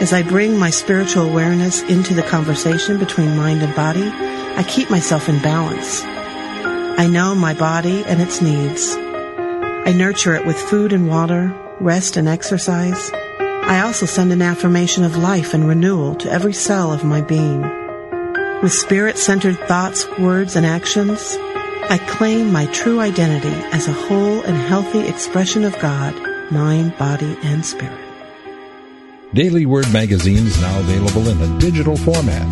As 0.01 0.13
I 0.13 0.23
bring 0.23 0.59
my 0.59 0.71
spiritual 0.71 1.29
awareness 1.29 1.83
into 1.83 2.15
the 2.15 2.23
conversation 2.23 2.99
between 2.99 3.37
mind 3.37 3.63
and 3.63 3.75
body, 3.75 4.11
I 4.11 4.65
keep 4.67 4.91
myself 4.91 5.29
in 5.29 5.41
balance. 5.41 6.03
I 6.03 7.07
know 7.07 7.35
my 7.35 7.55
body 7.55 8.05
and 8.05 8.21
its 8.21 8.41
needs. 8.41 8.95
I 8.97 9.93
nurture 9.97 10.35
it 10.35 10.45
with 10.45 10.57
food 10.57 10.93
and 10.93 11.09
water, 11.09 11.55
rest 11.79 12.17
and 12.17 12.27
exercise. 12.27 13.11
I 13.41 13.81
also 13.81 14.07
send 14.07 14.33
an 14.33 14.43
affirmation 14.43 15.05
of 15.05 15.17
life 15.17 15.55
and 15.55 15.69
renewal 15.69 16.15
to 16.17 16.31
every 16.31 16.53
cell 16.53 16.93
of 16.93 17.05
my 17.05 17.21
being. 17.21 17.63
With 18.63 18.73
spirit-centered 18.73 19.59
thoughts, 19.61 20.09
words, 20.19 20.57
and 20.57 20.65
actions, 20.67 21.37
I 21.89 21.99
claim 22.09 22.51
my 22.51 22.67
true 22.67 23.01
identity 23.01 23.55
as 23.73 23.87
a 23.87 23.93
whole 23.93 24.43
and 24.43 24.57
healthy 24.57 25.07
expression 25.07 25.63
of 25.65 25.79
God, 25.79 26.15
mind, 26.51 26.99
body, 26.99 27.37
and 27.43 27.65
spirit. 27.65 27.99
Daily 29.35 29.67
Word 29.67 29.93
Magazine 29.93 30.47
is 30.47 30.61
now 30.61 30.79
available 30.81 31.29
in 31.29 31.41
a 31.43 31.59
digital 31.59 31.97
format. 31.97 32.47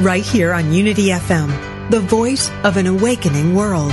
Right 0.00 0.24
here 0.24 0.54
on 0.54 0.72
Unity 0.72 1.08
FM, 1.08 1.90
the 1.90 2.00
voice 2.00 2.50
of 2.64 2.78
an 2.78 2.86
awakening 2.86 3.54
world. 3.54 3.92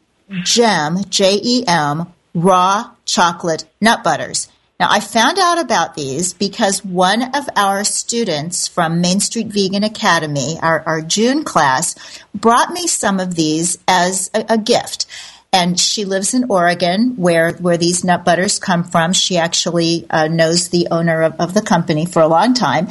JEM, 0.43 1.05
J-E-M, 1.09 2.13
raw 2.33 2.91
chocolate 3.05 3.65
nut 3.79 4.03
butters. 4.03 4.49
Now, 4.77 4.87
I 4.91 4.99
found 4.99 5.39
out 5.39 5.57
about 5.57 5.95
these 5.95 6.33
because 6.33 6.83
one 6.83 7.21
of 7.33 7.47
our 7.55 7.85
students 7.85 8.67
from 8.67 8.99
Main 8.99 9.21
Street 9.21 9.47
Vegan 9.47 9.83
Academy, 9.83 10.57
our, 10.61 10.83
our 10.85 11.01
June 11.01 11.45
class, 11.45 11.95
brought 12.33 12.71
me 12.71 12.85
some 12.85 13.21
of 13.21 13.35
these 13.35 13.77
as 13.87 14.29
a, 14.33 14.45
a 14.49 14.57
gift. 14.57 15.05
And 15.53 15.79
she 15.79 16.03
lives 16.03 16.33
in 16.33 16.47
Oregon, 16.49 17.15
where 17.15 17.53
where 17.53 17.77
these 17.77 18.03
nut 18.03 18.25
butters 18.25 18.59
come 18.59 18.83
from. 18.83 19.13
She 19.13 19.37
actually 19.37 20.05
uh, 20.09 20.27
knows 20.27 20.67
the 20.67 20.89
owner 20.91 21.21
of, 21.21 21.39
of 21.39 21.53
the 21.53 21.61
company 21.61 22.05
for 22.05 22.21
a 22.21 22.27
long 22.27 22.53
time, 22.53 22.89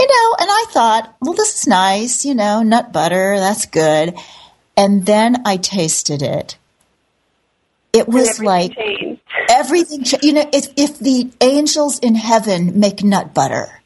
you 0.00 0.06
know. 0.06 0.36
And 0.40 0.48
I 0.50 0.64
thought, 0.70 1.14
well, 1.20 1.34
this 1.34 1.60
is 1.60 1.66
nice, 1.66 2.24
you 2.24 2.34
know, 2.34 2.62
nut 2.62 2.90
butter, 2.90 3.38
that's 3.38 3.66
good. 3.66 4.14
And 4.78 5.04
then 5.04 5.42
I 5.44 5.58
tasted 5.58 6.22
it. 6.22 6.56
It 7.92 8.08
was 8.08 8.40
like 8.40 8.74
changed. 8.74 9.15
Everything. 9.48 10.04
You 10.22 10.32
know, 10.34 10.50
if 10.52 10.68
if 10.76 10.98
the 10.98 11.30
angels 11.40 11.98
in 11.98 12.14
heaven 12.14 12.78
make 12.78 13.02
nut 13.02 13.34
butter, 13.34 13.80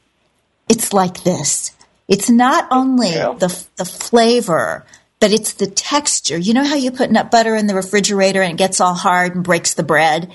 it's 0.68 0.92
like 0.92 1.24
this. 1.24 1.72
It's 2.08 2.30
not 2.30 2.66
only 2.70 3.10
the 3.10 3.66
the 3.76 3.84
flavor, 3.84 4.84
but 5.20 5.32
it's 5.32 5.52
the 5.54 5.66
texture. 5.66 6.36
You 6.38 6.54
know 6.54 6.64
how 6.64 6.76
you 6.76 6.90
put 6.90 7.10
nut 7.10 7.30
butter 7.30 7.54
in 7.54 7.66
the 7.66 7.74
refrigerator 7.74 8.42
and 8.42 8.54
it 8.54 8.58
gets 8.58 8.80
all 8.80 8.94
hard 8.94 9.34
and 9.34 9.44
breaks 9.44 9.74
the 9.74 9.82
bread? 9.82 10.32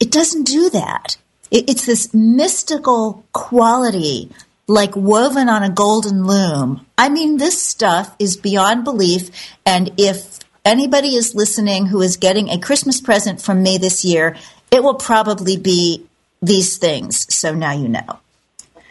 It 0.00 0.10
doesn't 0.10 0.44
do 0.44 0.70
that. 0.70 1.16
It, 1.50 1.70
it's 1.70 1.86
this 1.86 2.12
mystical 2.12 3.24
quality, 3.32 4.30
like 4.66 4.96
woven 4.96 5.48
on 5.48 5.62
a 5.62 5.70
golden 5.70 6.26
loom. 6.26 6.86
I 6.96 7.10
mean, 7.10 7.36
this 7.36 7.62
stuff 7.62 8.14
is 8.18 8.36
beyond 8.36 8.84
belief. 8.84 9.30
And 9.64 9.92
if 9.98 10.40
anybody 10.64 11.14
is 11.16 11.34
listening 11.34 11.86
who 11.86 12.00
is 12.00 12.16
getting 12.16 12.48
a 12.48 12.58
Christmas 12.58 13.00
present 13.00 13.40
from 13.40 13.62
me 13.62 13.78
this 13.78 14.04
year, 14.04 14.36
it 14.70 14.82
will 14.82 14.94
probably 14.94 15.56
be 15.56 16.06
these 16.42 16.78
things. 16.78 17.32
So 17.34 17.54
now 17.54 17.72
you 17.72 17.88
know. 17.88 18.18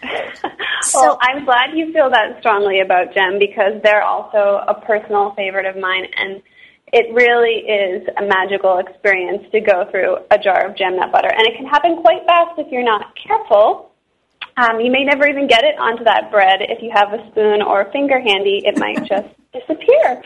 well, 0.94 1.18
I'm 1.22 1.46
glad 1.46 1.76
you 1.76 1.92
feel 1.94 2.10
that 2.10 2.40
strongly 2.40 2.82
about 2.82 3.14
Jem 3.14 3.40
because 3.40 3.82
they're 3.84 4.04
also 4.04 4.64
a 4.68 4.80
personal 4.86 5.34
favorite 5.36 5.66
of 5.66 5.78
mine, 5.78 6.08
and 6.18 6.42
it 6.92 7.14
really 7.14 7.66
is 7.66 8.08
a 8.18 8.24
magical 8.24 8.80
experience 8.80 9.44
to 9.52 9.60
go 9.62 9.88
through 9.90 10.18
a 10.30 10.38
jar 10.38 10.68
of 10.68 10.78
Jem 10.78 10.98
nut 10.98 11.12
butter. 11.12 11.32
And 11.32 11.48
it 11.48 11.58
can 11.58 11.66
happen 11.66 12.02
quite 12.02 12.26
fast 12.26 12.60
if 12.60 12.72
you're 12.72 12.84
not 12.84 13.16
careful. 13.16 13.92
Um, 14.58 14.80
you 14.80 14.92
may 14.92 15.04
never 15.04 15.28
even 15.28 15.48
get 15.48 15.64
it 15.64 15.80
onto 15.80 16.04
that 16.04 16.30
bread. 16.30 16.60
If 16.62 16.84
you 16.84 16.92
have 16.94 17.14
a 17.14 17.26
spoon 17.32 17.64
or 17.64 17.82
a 17.82 17.92
finger 17.92 18.20
handy, 18.20 18.62
it 18.64 18.78
might 18.78 19.04
just 19.06 19.28
disappear. 19.54 20.22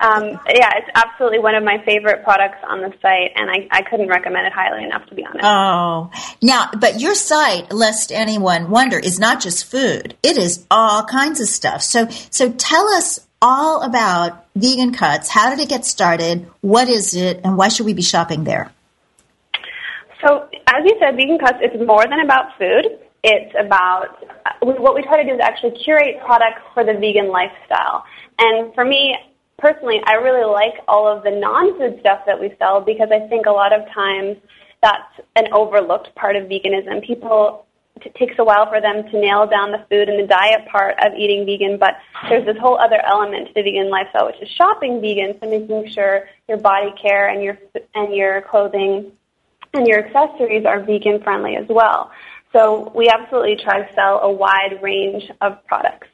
Um, 0.00 0.40
yeah, 0.48 0.70
it's 0.76 0.90
absolutely 0.94 1.38
one 1.38 1.54
of 1.54 1.62
my 1.62 1.82
favorite 1.84 2.24
products 2.24 2.58
on 2.68 2.80
the 2.80 2.92
site, 3.00 3.30
and 3.36 3.50
I, 3.50 3.68
I 3.70 3.82
couldn't 3.82 4.08
recommend 4.08 4.46
it 4.46 4.52
highly 4.52 4.84
enough, 4.84 5.06
to 5.06 5.14
be 5.14 5.24
honest. 5.24 5.44
Oh, 5.44 6.10
now, 6.42 6.70
but 6.78 7.00
your 7.00 7.14
site, 7.14 7.72
lest 7.72 8.12
anyone 8.12 8.70
wonder, 8.70 8.98
is 8.98 9.18
not 9.18 9.40
just 9.40 9.70
food. 9.70 10.16
It 10.22 10.36
is 10.36 10.66
all 10.70 11.04
kinds 11.04 11.40
of 11.40 11.46
stuff. 11.46 11.82
So, 11.82 12.08
so 12.30 12.50
tell 12.50 12.88
us 12.88 13.26
all 13.40 13.82
about 13.82 14.44
Vegan 14.54 14.92
Cuts. 14.92 15.28
How 15.28 15.50
did 15.50 15.60
it 15.60 15.68
get 15.68 15.84
started? 15.84 16.48
What 16.60 16.88
is 16.88 17.14
it? 17.14 17.40
And 17.44 17.56
why 17.56 17.68
should 17.68 17.86
we 17.86 17.94
be 17.94 18.02
shopping 18.02 18.44
there? 18.44 18.72
So, 20.24 20.48
as 20.66 20.84
you 20.84 20.96
said, 21.00 21.16
Vegan 21.16 21.38
Cuts, 21.38 21.58
it's 21.60 21.76
more 21.86 22.04
than 22.04 22.20
about 22.20 22.56
food. 22.58 22.98
It's 23.24 23.54
about 23.58 24.18
what 24.60 24.94
we 24.94 25.02
try 25.02 25.22
to 25.22 25.28
do 25.28 25.34
is 25.34 25.40
actually 25.40 25.78
curate 25.84 26.20
products 26.24 26.62
for 26.74 26.84
the 26.84 26.94
vegan 26.94 27.28
lifestyle. 27.28 28.04
And 28.42 28.74
for 28.74 28.84
me, 28.84 29.16
personally, 29.58 30.00
I 30.04 30.14
really 30.14 30.44
like 30.44 30.74
all 30.88 31.06
of 31.06 31.22
the 31.22 31.30
non-food 31.30 32.00
stuff 32.00 32.22
that 32.26 32.40
we 32.40 32.52
sell 32.58 32.80
because 32.80 33.08
I 33.12 33.28
think 33.28 33.46
a 33.46 33.52
lot 33.52 33.72
of 33.72 33.86
times 33.94 34.36
that's 34.82 35.20
an 35.36 35.52
overlooked 35.52 36.12
part 36.16 36.34
of 36.34 36.48
veganism. 36.48 37.06
People 37.06 37.66
it 38.04 38.14
takes 38.16 38.34
a 38.38 38.44
while 38.44 38.68
for 38.68 38.80
them 38.80 39.04
to 39.10 39.20
nail 39.20 39.46
down 39.46 39.70
the 39.70 39.84
food 39.88 40.08
and 40.08 40.18
the 40.18 40.26
diet 40.26 40.66
part 40.66 40.96
of 40.98 41.12
eating 41.16 41.46
vegan, 41.46 41.78
but 41.78 41.94
there's 42.28 42.44
this 42.44 42.56
whole 42.58 42.76
other 42.76 43.00
element 43.06 43.46
to 43.46 43.54
the 43.54 43.62
vegan 43.62 43.90
lifestyle, 43.90 44.26
which 44.26 44.42
is 44.42 44.48
shopping 44.56 45.00
vegan, 45.00 45.38
so 45.40 45.48
making 45.48 45.88
sure 45.92 46.28
your 46.48 46.58
body 46.58 46.92
care 47.00 47.28
and 47.28 47.44
your 47.44 47.56
and 47.94 48.12
your 48.12 48.42
clothing 48.42 49.12
and 49.74 49.86
your 49.86 50.04
accessories 50.04 50.64
are 50.66 50.82
vegan 50.82 51.22
friendly 51.22 51.54
as 51.54 51.66
well. 51.68 52.10
So 52.52 52.90
we 52.94 53.08
absolutely 53.08 53.56
try 53.62 53.82
to 53.82 53.94
sell 53.94 54.20
a 54.20 54.32
wide 54.32 54.82
range 54.82 55.30
of 55.40 55.64
products. 55.66 56.08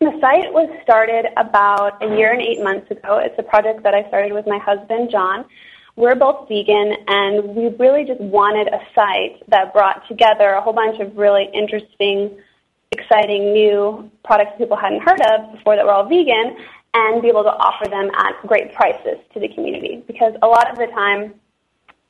The 0.00 0.16
site 0.18 0.50
was 0.50 0.70
started 0.82 1.26
about 1.36 2.02
a 2.02 2.16
year 2.16 2.32
and 2.32 2.40
eight 2.40 2.62
months 2.64 2.90
ago. 2.90 3.18
It's 3.18 3.38
a 3.38 3.42
project 3.42 3.82
that 3.82 3.92
I 3.92 4.08
started 4.08 4.32
with 4.32 4.46
my 4.46 4.56
husband, 4.56 5.10
John. 5.10 5.44
We're 5.94 6.14
both 6.14 6.48
vegan, 6.48 6.96
and 7.06 7.54
we 7.54 7.68
really 7.76 8.06
just 8.06 8.18
wanted 8.18 8.72
a 8.72 8.80
site 8.94 9.44
that 9.48 9.74
brought 9.74 10.08
together 10.08 10.56
a 10.56 10.62
whole 10.62 10.72
bunch 10.72 11.00
of 11.00 11.18
really 11.18 11.50
interesting, 11.52 12.40
exciting 12.92 13.52
new 13.52 14.10
products 14.24 14.52
people 14.56 14.74
hadn't 14.74 15.02
heard 15.02 15.20
of 15.20 15.52
before 15.52 15.76
that 15.76 15.84
were 15.84 15.92
all 15.92 16.08
vegan, 16.08 16.56
and 16.94 17.20
be 17.20 17.28
able 17.28 17.44
to 17.44 17.52
offer 17.52 17.84
them 17.90 18.08
at 18.16 18.40
great 18.48 18.72
prices 18.72 19.18
to 19.34 19.38
the 19.38 19.48
community. 19.48 20.02
Because 20.06 20.32
a 20.40 20.46
lot 20.46 20.70
of 20.70 20.78
the 20.78 20.86
time, 20.86 21.34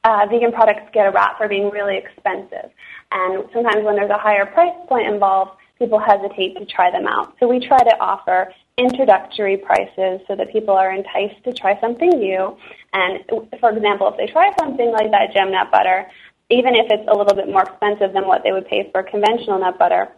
uh, 0.05 0.27
vegan 0.31 0.53
products 0.53 0.89
get 0.93 1.09
a 1.09 1.11
rap 1.11 1.39
for 1.39 1.49
being 1.49 1.71
really 1.71 1.97
expensive. 1.97 2.71
And 3.11 3.51
sometimes 3.53 3.83
when 3.83 3.97
there's 3.97 4.15
a 4.15 4.19
higher 4.19 4.47
price 4.47 4.79
point 4.87 5.09
involved, 5.09 5.57
people 5.81 5.99
hesitate 5.99 6.57
to 6.59 6.67
try 6.67 6.91
them 6.91 7.07
out. 7.09 7.35
So 7.41 7.49
we 7.49 7.59
try 7.59 7.79
to 7.79 7.97
offer 7.99 8.53
introductory 8.77 9.57
prices 9.57 10.21
so 10.29 10.37
that 10.37 10.53
people 10.53 10.75
are 10.75 10.93
enticed 10.93 11.43
to 11.45 11.53
try 11.53 11.81
something 11.81 12.11
new. 12.11 12.57
And 12.93 13.25
for 13.59 13.71
example, 13.71 14.09
if 14.09 14.17
they 14.17 14.31
try 14.31 14.53
something 14.61 14.93
like 14.93 15.11
that 15.11 15.33
Jem 15.33 15.51
nut 15.51 15.73
butter, 15.73 16.07
even 16.51 16.75
if 16.77 16.87
it's 16.91 17.09
a 17.09 17.17
little 17.17 17.35
bit 17.35 17.49
more 17.49 17.63
expensive 17.63 18.13
than 18.13 18.29
what 18.29 18.43
they 18.45 18.53
would 18.53 18.67
pay 18.67 18.91
for 18.93 19.03
conventional 19.03 19.59
nut 19.59 19.79
butter, 19.79 20.09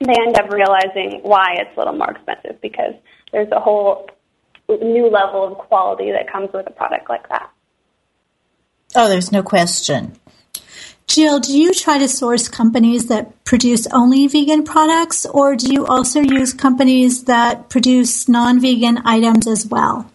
they 0.00 0.12
end 0.12 0.36
up 0.36 0.50
realizing 0.50 1.20
why 1.22 1.54
it's 1.58 1.70
a 1.76 1.78
little 1.78 1.94
more 1.94 2.10
expensive 2.10 2.60
because 2.60 2.94
there's 3.32 3.50
a 3.52 3.60
whole 3.60 4.08
new 4.68 5.08
level 5.08 5.44
of 5.44 5.58
quality 5.58 6.10
that 6.10 6.30
comes 6.30 6.50
with 6.52 6.66
a 6.66 6.70
product 6.70 7.08
like 7.08 7.28
that. 7.28 7.50
Oh, 8.96 9.08
there's 9.08 9.30
no 9.30 9.42
question. 9.42 10.18
Jill, 11.18 11.40
do 11.40 11.58
you 11.58 11.74
try 11.74 11.98
to 11.98 12.06
source 12.06 12.46
companies 12.46 13.06
that 13.06 13.44
produce 13.44 13.88
only 13.88 14.28
vegan 14.28 14.62
products, 14.62 15.26
or 15.26 15.56
do 15.56 15.72
you 15.72 15.84
also 15.84 16.20
use 16.20 16.52
companies 16.54 17.24
that 17.24 17.68
produce 17.68 18.28
non 18.28 18.60
vegan 18.60 18.98
items 19.04 19.48
as 19.48 19.66
well? 19.66 20.08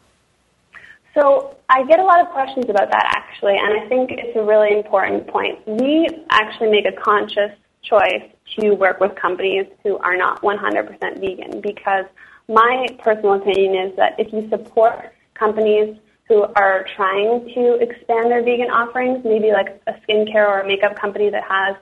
So, 1.14 1.58
I 1.68 1.84
get 1.88 2.00
a 2.00 2.04
lot 2.04 2.22
of 2.22 2.30
questions 2.30 2.70
about 2.70 2.90
that 2.90 3.04
actually, 3.18 3.58
and 3.58 3.82
I 3.82 3.86
think 3.90 4.12
it's 4.12 4.34
a 4.38 4.44
really 4.44 4.78
important 4.78 5.28
point. 5.28 5.60
We 5.68 6.08
actually 6.30 6.72
make 6.72 6.86
a 6.86 6.94
conscious 6.94 7.52
choice 7.82 8.24
to 8.56 8.72
work 8.72 9.02
with 9.02 9.14
companies 9.16 9.66
who 9.84 9.98
are 9.98 10.16
not 10.16 10.42
100% 10.42 11.20
vegan 11.20 11.60
because 11.60 12.06
my 12.48 12.88
personal 13.00 13.34
opinion 13.34 13.90
is 13.90 13.96
that 13.98 14.18
if 14.18 14.32
you 14.32 14.48
support 14.48 15.12
companies 15.34 15.98
who 16.28 16.44
are 16.56 16.86
trying 16.96 17.52
to 17.54 17.76
expand 17.82 18.32
their 18.32 18.44
vegan 18.44 18.70
offerings, 18.70 19.24
maybe 19.26 19.52
like 19.52 19.82
a 19.88 19.94
skincare 20.04 20.48
or 20.48 20.62
a 20.62 20.68
makeup 20.68 21.00
company 21.00 21.30
that 21.30 21.44
has 21.44 21.76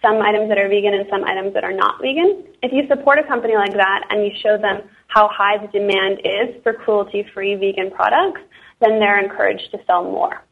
some 0.00 0.20
items 0.20 0.48
that 0.48 0.58
are 0.58 0.68
vegan 0.68 0.94
and 0.94 1.06
some 1.08 1.24
items 1.24 1.54
that 1.54 1.62
are 1.62 1.72
not 1.72 2.00
vegan. 2.00 2.44
If 2.62 2.72
you 2.72 2.86
support 2.88 3.18
a 3.18 3.22
company 3.22 3.54
like 3.54 3.74
that 3.74 4.06
and 4.10 4.24
you 4.24 4.32
show 4.42 4.58
them 4.58 4.82
how 5.06 5.28
high 5.28 5.58
the 5.58 5.68
demand 5.68 6.20
is 6.24 6.60
for 6.62 6.72
cruelty 6.72 7.24
free 7.32 7.54
vegan 7.54 7.90
products, 7.90 8.40
then 8.80 8.98
they're 8.98 9.22
encouraged 9.22 9.70
to 9.70 9.78
sell 9.86 10.02
more 10.02 10.42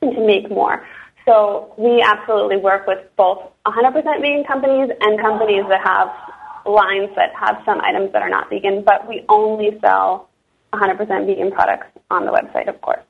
and 0.00 0.14
to 0.14 0.26
make 0.26 0.50
more. 0.50 0.86
So 1.26 1.74
we 1.76 2.00
absolutely 2.00 2.56
work 2.56 2.86
with 2.86 2.98
both 3.16 3.42
100% 3.66 3.92
vegan 4.20 4.44
companies 4.44 4.90
and 5.00 5.20
companies 5.20 5.64
that 5.68 5.80
have 5.84 6.08
lines 6.64 7.10
that 7.16 7.34
have 7.34 7.62
some 7.66 7.80
items 7.80 8.12
that 8.12 8.22
are 8.22 8.30
not 8.30 8.48
vegan, 8.48 8.82
but 8.84 9.06
we 9.08 9.24
only 9.28 9.78
sell 9.80 10.30
100% 10.72 11.26
vegan 11.26 11.50
products 11.50 11.86
on 12.10 12.26
the 12.26 12.32
website, 12.32 12.68
of 12.68 12.80
course. 12.80 13.02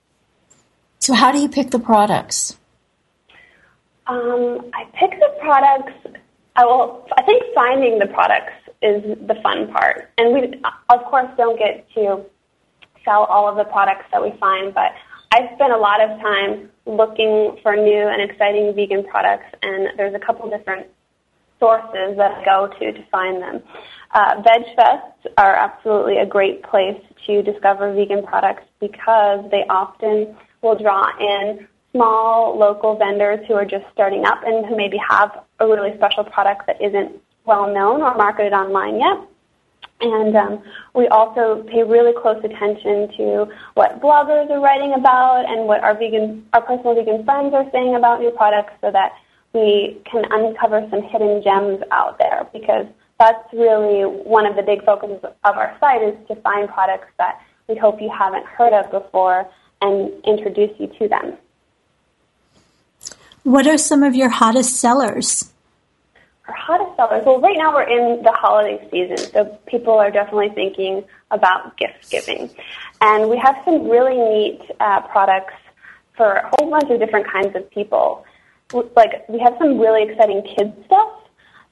So, 0.98 1.14
how 1.14 1.32
do 1.32 1.38
you 1.38 1.48
pick 1.48 1.70
the 1.70 1.78
products? 1.78 2.58
Um, 4.06 4.70
I 4.74 4.84
pick 4.98 5.18
the 5.18 5.34
products. 5.40 5.92
I 6.56 6.64
will. 6.64 7.06
I 7.16 7.22
think 7.22 7.42
finding 7.54 7.98
the 7.98 8.06
products 8.06 8.52
is 8.82 9.02
the 9.26 9.36
fun 9.42 9.68
part, 9.72 10.10
and 10.18 10.34
we, 10.34 10.60
of 10.88 11.04
course, 11.04 11.28
don't 11.36 11.58
get 11.58 11.86
to 11.94 12.24
sell 13.04 13.24
all 13.24 13.48
of 13.48 13.56
the 13.56 13.64
products 13.64 14.04
that 14.12 14.22
we 14.22 14.32
find, 14.38 14.74
but 14.74 14.92
I 15.32 15.54
spend 15.54 15.72
a 15.72 15.78
lot 15.78 16.00
of 16.00 16.20
time 16.20 16.70
looking 16.86 17.56
for 17.62 17.76
new 17.76 18.08
and 18.08 18.20
exciting 18.20 18.74
vegan 18.74 19.04
products, 19.04 19.46
and 19.62 19.88
there's 19.96 20.14
a 20.14 20.18
couple 20.18 20.50
different 20.50 20.86
sources 21.60 22.16
that 22.16 22.32
I 22.32 22.44
go 22.44 22.66
to 22.66 22.92
to 22.92 23.06
find 23.10 23.40
them. 23.40 23.62
Uh, 24.12 24.42
Veg 24.42 24.76
Fests 24.76 25.32
are 25.38 25.54
absolutely 25.54 26.18
a 26.18 26.26
great 26.26 26.62
place 26.64 27.00
to 27.26 27.42
discover 27.42 27.92
vegan 27.92 28.24
products 28.24 28.64
because 28.80 29.44
they 29.50 29.64
often 29.68 30.36
will 30.62 30.76
draw 30.76 31.06
in 31.18 31.66
small 31.92 32.56
local 32.56 32.96
vendors 32.96 33.40
who 33.48 33.54
are 33.54 33.64
just 33.64 33.84
starting 33.92 34.24
up 34.24 34.40
and 34.44 34.66
who 34.66 34.76
maybe 34.76 34.96
have 34.96 35.44
a 35.58 35.66
really 35.66 35.94
special 35.96 36.24
product 36.24 36.66
that 36.66 36.80
isn't 36.80 37.12
well 37.44 37.72
known 37.72 38.02
or 38.02 38.14
marketed 38.14 38.52
online 38.52 39.00
yet. 39.00 39.18
And 40.02 40.34
um, 40.34 40.62
we 40.94 41.08
also 41.08 41.62
pay 41.68 41.82
really 41.82 42.12
close 42.14 42.42
attention 42.42 43.08
to 43.18 43.48
what 43.74 44.00
bloggers 44.00 44.48
are 44.50 44.60
writing 44.60 44.94
about 44.94 45.44
and 45.46 45.66
what 45.66 45.82
our 45.82 45.94
vegan, 45.94 46.46
our 46.54 46.62
personal 46.62 46.94
vegan 46.94 47.24
friends 47.24 47.52
are 47.52 47.68
saying 47.70 47.94
about 47.94 48.20
new 48.20 48.30
products, 48.30 48.72
so 48.80 48.90
that 48.90 49.12
we 49.52 50.00
can 50.10 50.24
uncover 50.30 50.86
some 50.90 51.02
hidden 51.02 51.42
gems 51.42 51.82
out 51.90 52.16
there. 52.18 52.48
Because 52.52 52.86
that's 53.20 53.52
really 53.52 54.02
one 54.04 54.46
of 54.46 54.56
the 54.56 54.62
big 54.62 54.82
focuses 54.84 55.22
of 55.22 55.34
our 55.44 55.76
site 55.78 56.02
is 56.02 56.14
to 56.26 56.34
find 56.36 56.68
products 56.70 57.08
that 57.18 57.38
we 57.68 57.76
hope 57.76 58.00
you 58.00 58.10
haven't 58.10 58.46
heard 58.46 58.72
of 58.72 58.90
before 58.90 59.46
and 59.82 60.10
introduce 60.24 60.70
you 60.80 60.86
to 60.98 61.06
them. 61.06 61.36
What 63.44 63.66
are 63.66 63.76
some 63.76 64.02
of 64.02 64.14
your 64.14 64.30
hottest 64.30 64.76
sellers? 64.76 65.52
Our 66.48 66.54
hottest 66.54 66.96
sellers, 66.96 67.22
well, 67.26 67.40
right 67.40 67.56
now 67.58 67.74
we're 67.74 67.88
in 67.88 68.22
the 68.22 68.32
holiday 68.32 68.88
season, 68.90 69.18
so 69.18 69.58
people 69.66 69.94
are 69.94 70.10
definitely 70.10 70.50
thinking 70.54 71.04
about 71.30 71.76
gift 71.76 72.10
giving. 72.10 72.50
And 73.02 73.28
we 73.28 73.36
have 73.36 73.56
some 73.66 73.88
really 73.88 74.16
neat 74.16 74.62
uh, 74.80 75.02
products 75.02 75.54
for 76.16 76.32
a 76.32 76.50
whole 76.54 76.70
bunch 76.70 76.90
of 76.90 76.98
different 76.98 77.26
kinds 77.30 77.54
of 77.54 77.70
people. 77.70 78.24
Like, 78.72 79.28
we 79.28 79.38
have 79.40 79.56
some 79.58 79.78
really 79.78 80.10
exciting 80.10 80.42
kids 80.56 80.72
stuff 80.86 81.19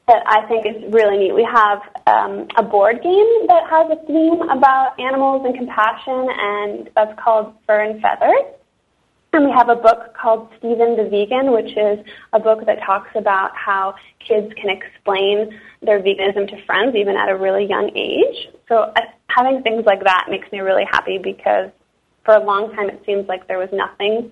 that 0.08 0.22
I 0.26 0.46
think 0.48 0.66
is 0.66 0.92
really 0.92 1.18
neat. 1.18 1.34
We 1.34 1.44
have 1.44 1.80
um, 2.06 2.48
a 2.56 2.62
board 2.62 3.02
game 3.02 3.46
that 3.46 3.68
has 3.68 3.90
a 3.90 4.06
theme 4.06 4.40
about 4.48 4.98
animals 4.98 5.44
and 5.44 5.54
compassion, 5.54 6.28
and 6.32 6.90
that's 6.96 7.16
called 7.20 7.54
Fur 7.66 7.82
and 7.82 8.00
Feathers. 8.00 8.54
And 9.34 9.44
we 9.44 9.52
have 9.52 9.68
a 9.68 9.76
book 9.76 10.16
called 10.16 10.48
Stephen 10.58 10.96
the 10.96 11.04
Vegan, 11.04 11.52
which 11.52 11.76
is 11.76 11.98
a 12.32 12.40
book 12.40 12.64
that 12.64 12.80
talks 12.80 13.10
about 13.14 13.54
how 13.54 13.94
kids 14.26 14.52
can 14.54 14.70
explain 14.70 15.60
their 15.82 16.00
veganism 16.00 16.48
to 16.48 16.64
friends 16.64 16.96
even 16.96 17.14
at 17.14 17.28
a 17.28 17.36
really 17.36 17.66
young 17.66 17.94
age. 17.94 18.48
So 18.68 18.90
uh, 18.96 19.00
having 19.28 19.62
things 19.62 19.84
like 19.84 20.02
that 20.04 20.28
makes 20.30 20.50
me 20.50 20.60
really 20.60 20.84
happy 20.90 21.18
because 21.18 21.70
for 22.24 22.34
a 22.34 22.42
long 22.42 22.74
time 22.74 22.88
it 22.88 23.02
seems 23.04 23.28
like 23.28 23.46
there 23.46 23.58
was 23.58 23.68
nothing 23.70 24.30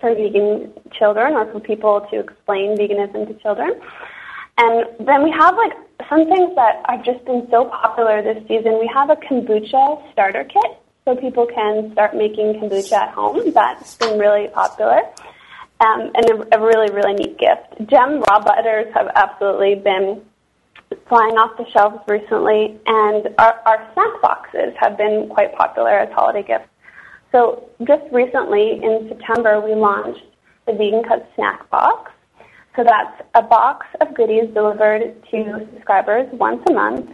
for 0.00 0.14
vegan 0.14 0.72
children 0.92 1.34
or 1.34 1.52
for 1.52 1.60
people 1.60 2.06
to 2.10 2.20
explain 2.20 2.76
veganism 2.76 3.28
to 3.28 3.34
children. 3.42 3.80
And 4.58 5.06
then 5.06 5.22
we 5.22 5.30
have 5.30 5.56
like 5.56 5.72
some 6.08 6.26
things 6.26 6.54
that 6.56 6.82
have 6.88 7.04
just 7.04 7.24
been 7.24 7.46
so 7.50 7.66
popular 7.66 8.22
this 8.22 8.42
season. 8.48 8.78
We 8.78 8.90
have 8.92 9.10
a 9.10 9.16
kombucha 9.16 10.12
starter 10.12 10.44
kit, 10.44 10.78
so 11.04 11.16
people 11.16 11.46
can 11.46 11.92
start 11.92 12.16
making 12.16 12.54
kombucha 12.54 12.92
at 12.92 13.10
home. 13.10 13.52
That's 13.52 13.96
been 13.96 14.18
really 14.18 14.48
popular. 14.48 15.02
Um, 15.78 16.10
and 16.14 16.30
a, 16.30 16.58
a 16.58 16.66
really, 16.66 16.90
really 16.90 17.14
neat 17.14 17.38
gift. 17.38 17.90
Jem 17.90 18.22
raw 18.22 18.40
butters 18.40 18.92
have 18.94 19.08
absolutely 19.14 19.74
been 19.74 20.22
flying 21.08 21.36
off 21.36 21.56
the 21.58 21.68
shelves 21.70 21.98
recently, 22.08 22.80
and 22.86 23.28
our, 23.38 23.60
our 23.66 23.90
snack 23.92 24.22
boxes 24.22 24.72
have 24.80 24.96
been 24.96 25.28
quite 25.28 25.54
popular 25.54 25.90
as 25.90 26.12
holiday 26.12 26.42
gifts. 26.42 26.68
So 27.32 27.68
just 27.84 28.04
recently 28.10 28.80
in 28.82 29.06
September, 29.08 29.60
we 29.60 29.74
launched 29.74 30.24
the 30.66 30.72
Vegan 30.72 31.02
Cut 31.04 31.28
Snack 31.34 31.68
Box, 31.68 32.10
so 32.76 32.84
that's 32.84 33.22
a 33.34 33.40
box 33.40 33.86
of 34.02 34.14
goodies 34.14 34.52
delivered 34.52 35.16
to 35.30 35.66
subscribers 35.72 36.28
once 36.32 36.62
a 36.68 36.74
month, 36.74 37.10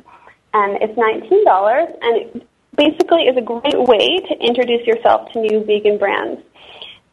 and 0.52 0.82
it's 0.82 0.98
$19, 0.98 2.02
and 2.02 2.16
it 2.16 2.48
basically 2.76 3.22
is 3.22 3.36
a 3.36 3.40
great 3.40 3.78
way 3.78 4.18
to 4.18 4.34
introduce 4.40 4.84
yourself 4.84 5.30
to 5.32 5.40
new 5.40 5.64
vegan 5.64 5.98
brands. 5.98 6.42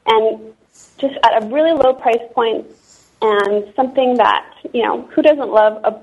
And 0.07 0.53
just 0.97 1.15
at 1.23 1.43
a 1.43 1.45
really 1.47 1.73
low 1.73 1.93
price 1.93 2.25
point 2.33 2.65
and 3.21 3.71
something 3.75 4.17
that, 4.17 4.51
you 4.73 4.81
know, 4.81 5.03
who 5.13 5.21
doesn't 5.21 5.49
love 5.49 5.79
a 5.83 6.01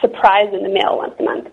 surprise 0.00 0.52
in 0.52 0.64
the 0.64 0.68
mail 0.68 0.98
once 0.98 1.14
a 1.18 1.22
month? 1.22 1.48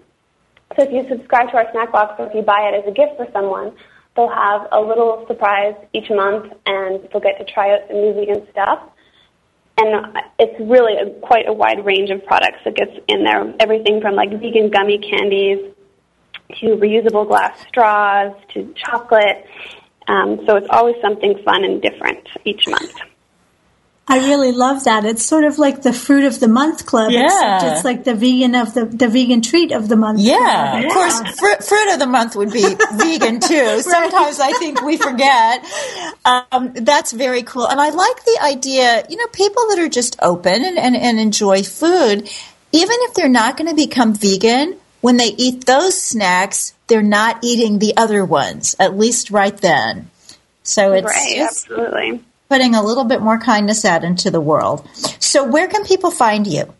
So 0.75 0.83
if 0.83 0.91
you 0.91 1.07
subscribe 1.07 1.51
to 1.51 1.57
our 1.57 1.71
snack 1.71 1.93
box 1.93 2.15
or 2.19 2.27
if 2.27 2.35
you 2.35 2.41
buy 2.41 2.69
it 2.73 2.83
as 2.83 2.87
a 2.87 2.91
gift 2.91 3.15
for 3.15 3.27
someone, 3.31 3.73
they'll 4.15 4.27
have 4.27 4.67
a 4.73 4.81
little 4.81 5.23
surprise 5.27 5.75
each 5.93 6.09
month 6.09 6.51
and 6.65 7.07
they'll 7.11 7.21
get 7.21 7.37
to 7.37 7.45
try 7.45 7.73
out 7.73 7.87
some 7.87 7.97
new 7.97 8.13
vegan 8.13 8.45
stuff 8.51 8.89
and 9.77 10.17
it's 10.39 10.59
really 10.59 10.95
a, 10.97 11.09
quite 11.19 11.47
a 11.47 11.53
wide 11.53 11.85
range 11.85 12.09
of 12.09 12.23
products 12.25 12.59
that 12.65 12.75
gets 12.75 12.91
in 13.07 13.23
there. 13.23 13.53
Everything 13.59 14.01
from 14.01 14.15
like 14.15 14.29
vegan 14.29 14.69
gummy 14.69 14.99
candies 14.99 15.73
to 16.59 16.65
reusable 16.75 17.27
glass 17.27 17.57
straws 17.67 18.33
to 18.53 18.73
chocolate. 18.75 19.45
Um, 20.07 20.41
so 20.45 20.57
it's 20.57 20.67
always 20.69 20.95
something 21.01 21.41
fun 21.43 21.63
and 21.63 21.81
different 21.81 22.27
each 22.45 22.67
month. 22.67 22.93
I 24.13 24.27
really 24.27 24.51
love 24.51 24.83
that. 24.83 25.05
It's 25.05 25.25
sort 25.25 25.43
of 25.43 25.57
like 25.57 25.81
the 25.81 25.91
fruit 25.91 26.25
of 26.25 26.39
the 26.39 26.47
month 26.47 26.85
club. 26.85 27.11
Yeah. 27.11 27.73
it's 27.73 27.83
like 27.83 28.03
the 28.03 28.13
vegan 28.13 28.53
of 28.55 28.73
the 28.73 28.85
the 28.85 29.07
vegan 29.07 29.41
treat 29.41 29.71
of 29.71 29.89
the 29.89 29.95
month. 29.95 30.19
Yeah, 30.19 30.81
club. 30.81 30.85
of 30.85 30.91
course, 30.91 31.39
fruit, 31.39 31.63
fruit 31.63 31.93
of 31.93 31.99
the 31.99 32.07
month 32.07 32.35
would 32.35 32.51
be 32.51 32.61
vegan 32.93 33.39
too. 33.39 33.81
Sometimes 33.81 34.39
I 34.39 34.51
think 34.53 34.81
we 34.81 34.97
forget. 34.97 35.65
Um, 36.25 36.73
that's 36.75 37.11
very 37.11 37.43
cool. 37.43 37.67
And 37.67 37.81
I 37.81 37.89
like 37.89 38.23
the 38.23 38.39
idea, 38.43 39.03
you 39.09 39.17
know, 39.17 39.27
people 39.27 39.67
that 39.69 39.79
are 39.79 39.89
just 39.89 40.17
open 40.21 40.63
and, 40.63 40.77
and, 40.77 40.95
and 40.95 41.19
enjoy 41.19 41.63
food, 41.63 42.29
even 42.71 42.97
if 43.01 43.13
they're 43.15 43.29
not 43.29 43.57
going 43.57 43.69
to 43.69 43.75
become 43.75 44.13
vegan, 44.13 44.77
when 45.01 45.17
they 45.17 45.33
eat 45.37 45.65
those 45.65 45.99
snacks, 45.99 46.73
they're 46.87 47.01
not 47.01 47.43
eating 47.43 47.79
the 47.79 47.97
other 47.97 48.23
ones, 48.23 48.75
at 48.79 48.97
least 48.97 49.31
right 49.31 49.57
then. 49.57 50.09
So 50.63 50.93
it's 50.93 51.05
right, 51.05 51.35
just 51.35 51.67
absolutely. 51.69 52.23
Putting 52.49 52.75
a 52.75 52.83
little 52.83 53.05
bit 53.05 53.21
more 53.21 53.39
kindness 53.39 53.85
out 53.85 54.03
into 54.03 54.31
the 54.31 54.41
world. 54.41 54.87
So 55.19 55.43
where 55.43 55.67
can 55.67 55.85
people 55.85 56.11
find 56.11 56.45
you? 56.45 56.73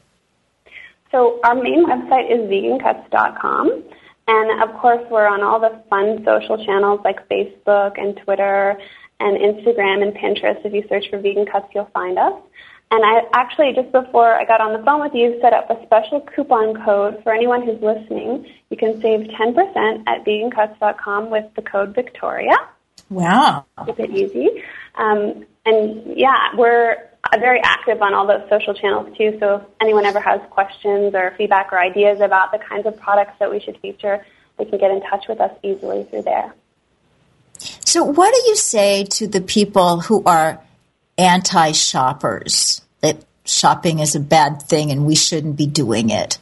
So 1.11 1.39
our 1.43 1.55
main 1.55 1.85
website 1.85 2.31
is 2.31 2.49
vegancuts.com. 2.49 3.83
And 4.27 4.63
of 4.63 4.75
course, 4.79 5.05
we're 5.11 5.27
on 5.27 5.43
all 5.43 5.59
the 5.59 5.81
fun 5.89 6.23
social 6.25 6.63
channels 6.65 7.01
like 7.03 7.27
Facebook 7.27 8.01
and 8.01 8.17
Twitter 8.17 8.77
and 9.19 9.37
Instagram 9.37 10.01
and 10.01 10.13
Pinterest. 10.13 10.65
If 10.65 10.73
you 10.73 10.83
search 10.89 11.09
for 11.09 11.19
Vegan 11.19 11.45
Cuts, 11.45 11.67
you'll 11.75 11.89
find 11.93 12.17
us. 12.17 12.33
And 12.91 13.03
I 13.03 13.21
actually, 13.33 13.73
just 13.73 13.91
before 13.91 14.33
I 14.33 14.45
got 14.45 14.61
on 14.61 14.73
the 14.73 14.83
phone 14.85 15.01
with 15.01 15.15
you, 15.15 15.39
set 15.41 15.51
up 15.51 15.69
a 15.69 15.83
special 15.85 16.21
coupon 16.21 16.83
code 16.85 17.21
for 17.23 17.33
anyone 17.33 17.63
who's 17.63 17.81
listening. 17.81 18.45
You 18.69 18.77
can 18.77 19.01
save 19.01 19.21
10% 19.21 20.03
at 20.07 20.23
vegancuts.com 20.25 21.29
with 21.31 21.45
the 21.55 21.63
code 21.63 21.95
Victoria. 21.95 22.55
Wow. 23.09 23.65
Keep 23.85 23.99
it 23.99 24.11
easy. 24.11 24.63
Um, 24.95 25.45
and 25.65 26.17
yeah, 26.17 26.55
we're 26.55 26.97
uh, 27.23 27.37
very 27.37 27.61
active 27.63 28.01
on 28.01 28.13
all 28.13 28.27
those 28.27 28.47
social 28.49 28.73
channels 28.73 29.15
too. 29.17 29.37
So 29.39 29.55
if 29.55 29.61
anyone 29.81 30.05
ever 30.05 30.19
has 30.19 30.41
questions 30.49 31.13
or 31.15 31.33
feedback 31.37 31.71
or 31.71 31.79
ideas 31.79 32.19
about 32.19 32.51
the 32.51 32.59
kinds 32.59 32.85
of 32.85 32.99
products 32.99 33.33
that 33.39 33.49
we 33.49 33.59
should 33.59 33.77
feature, 33.79 34.25
they 34.57 34.65
can 34.65 34.77
get 34.77 34.91
in 34.91 35.01
touch 35.01 35.25
with 35.27 35.39
us 35.39 35.51
easily 35.63 36.03
through 36.03 36.23
there. 36.23 36.53
So, 37.85 38.03
what 38.03 38.33
do 38.33 38.49
you 38.49 38.55
say 38.55 39.05
to 39.05 39.27
the 39.27 39.41
people 39.41 40.01
who 40.01 40.23
are 40.25 40.61
anti 41.17 41.71
shoppers? 41.71 42.81
That 43.01 43.23
shopping 43.45 43.99
is 43.99 44.15
a 44.15 44.19
bad 44.19 44.61
thing 44.63 44.91
and 44.91 45.05
we 45.05 45.15
shouldn't 45.15 45.55
be 45.55 45.67
doing 45.67 46.09
it? 46.09 46.39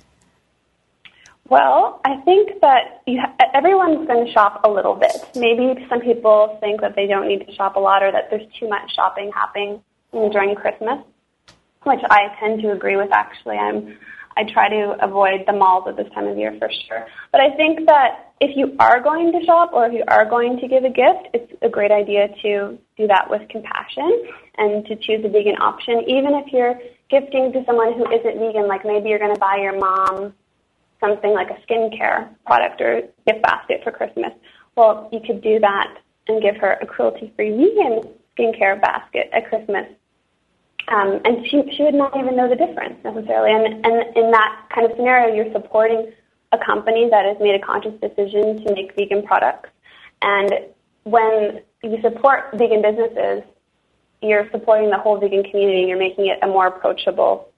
Well, 1.52 2.00
I 2.06 2.16
think 2.24 2.62
that 2.62 3.02
you 3.06 3.20
ha- 3.20 3.36
everyone's 3.54 4.08
going 4.08 4.26
to 4.26 4.32
shop 4.32 4.62
a 4.64 4.70
little 4.70 4.96
bit. 4.96 5.12
Maybe 5.36 5.86
some 5.90 6.00
people 6.00 6.58
think 6.62 6.80
that 6.80 6.96
they 6.96 7.08
don't 7.08 7.28
need 7.28 7.46
to 7.46 7.54
shop 7.54 7.76
a 7.76 7.80
lot 7.80 8.04
or 8.04 8.10
that 8.10 8.30
there's 8.30 8.48
too 8.58 8.70
much 8.70 8.96
shopping 8.96 9.34
happening 9.36 9.82
during 10.14 10.56
Christmas, 10.56 11.00
which 11.84 12.00
I 12.10 12.34
tend 12.40 12.62
to 12.62 12.72
agree 12.72 12.96
with 12.96 13.12
actually. 13.12 13.58
I'm 13.58 13.98
I 14.38 14.46
try 14.46 14.70
to 14.70 14.96
avoid 15.04 15.44
the 15.46 15.52
malls 15.52 15.90
at 15.90 15.98
this 15.98 16.08
time 16.14 16.26
of 16.26 16.38
year 16.38 16.56
for 16.58 16.72
sure. 16.88 17.06
But 17.34 17.42
I 17.42 17.54
think 17.58 17.86
that 17.86 18.32
if 18.40 18.56
you 18.56 18.74
are 18.80 19.02
going 19.02 19.34
to 19.34 19.46
shop 19.46 19.72
or 19.74 19.88
if 19.88 19.92
you 19.92 20.06
are 20.08 20.24
going 20.24 20.58
to 20.62 20.70
give 20.70 20.86
a 20.86 20.90
gift, 20.90 21.28
it's 21.34 21.52
a 21.62 21.68
great 21.68 21.92
idea 21.92 22.30
to 22.44 22.80
do 22.96 23.08
that 23.08 23.30
with 23.30 23.42
compassion 23.50 24.24
and 24.58 24.86
to 24.86 24.96
choose 24.96 25.26
a 25.26 25.28
vegan 25.28 25.58
option. 25.58 26.00
Even 26.08 26.34
if 26.34 26.54
you're 26.54 26.80
gifting 27.10 27.52
to 27.52 27.62
someone 27.66 27.92
who 27.92 28.10
isn't 28.10 28.40
vegan, 28.40 28.70
like 28.70 28.86
maybe 28.86 29.10
you're 29.10 29.20
going 29.20 29.34
to 29.34 29.40
buy 29.40 29.58
your 29.58 29.78
mom 29.78 30.34
something 31.02 31.34
like 31.34 31.50
a 31.50 31.58
skincare 31.66 32.30
product 32.46 32.80
or 32.80 33.02
gift 33.28 33.42
basket 33.42 33.82
for 33.84 33.92
Christmas. 33.92 34.32
Well, 34.76 35.10
you 35.12 35.20
could 35.20 35.42
do 35.42 35.60
that 35.60 35.98
and 36.28 36.42
give 36.42 36.56
her 36.58 36.78
a 36.82 36.86
cruelty-free 36.86 37.50
vegan 37.52 38.14
skincare 38.38 38.80
basket 38.80 39.30
at 39.34 39.50
Christmas 39.50 39.88
um, 40.88 41.22
and 41.26 41.46
she, 41.48 41.62
she 41.76 41.84
would 41.84 41.94
not 41.94 42.18
even 42.18 42.36
know 42.36 42.50
the 42.50 42.56
difference 42.56 42.96
necessarily. 43.04 43.52
And, 43.52 43.86
and 43.86 44.18
in 44.18 44.32
that 44.32 44.68
kind 44.74 44.90
of 44.90 44.96
scenario, 44.98 45.34
you're 45.34 45.52
supporting 45.54 46.12
a 46.52 46.58
company 46.58 47.10
that 47.10 47.26
has 47.26 47.38
made 47.40 47.56
a 47.56 47.66
conscious 47.66 47.94
decision 48.02 48.66
to 48.66 48.74
make 48.74 48.96
vegan 48.96 49.24
products. 49.24 49.70
And 50.22 50.52
when 51.04 51.62
you 51.84 52.02
support 52.02 52.52
vegan 52.56 52.82
businesses, 52.82 53.44
you're 54.22 54.50
supporting 54.52 54.90
the 54.90 54.98
whole 54.98 55.18
vegan 55.20 55.44
community. 55.44 55.80
And 55.80 55.90
you're 55.90 55.98
making 55.98 56.28
it 56.28 56.40
a 56.42 56.48
more 56.48 56.68
approachable 56.68 57.50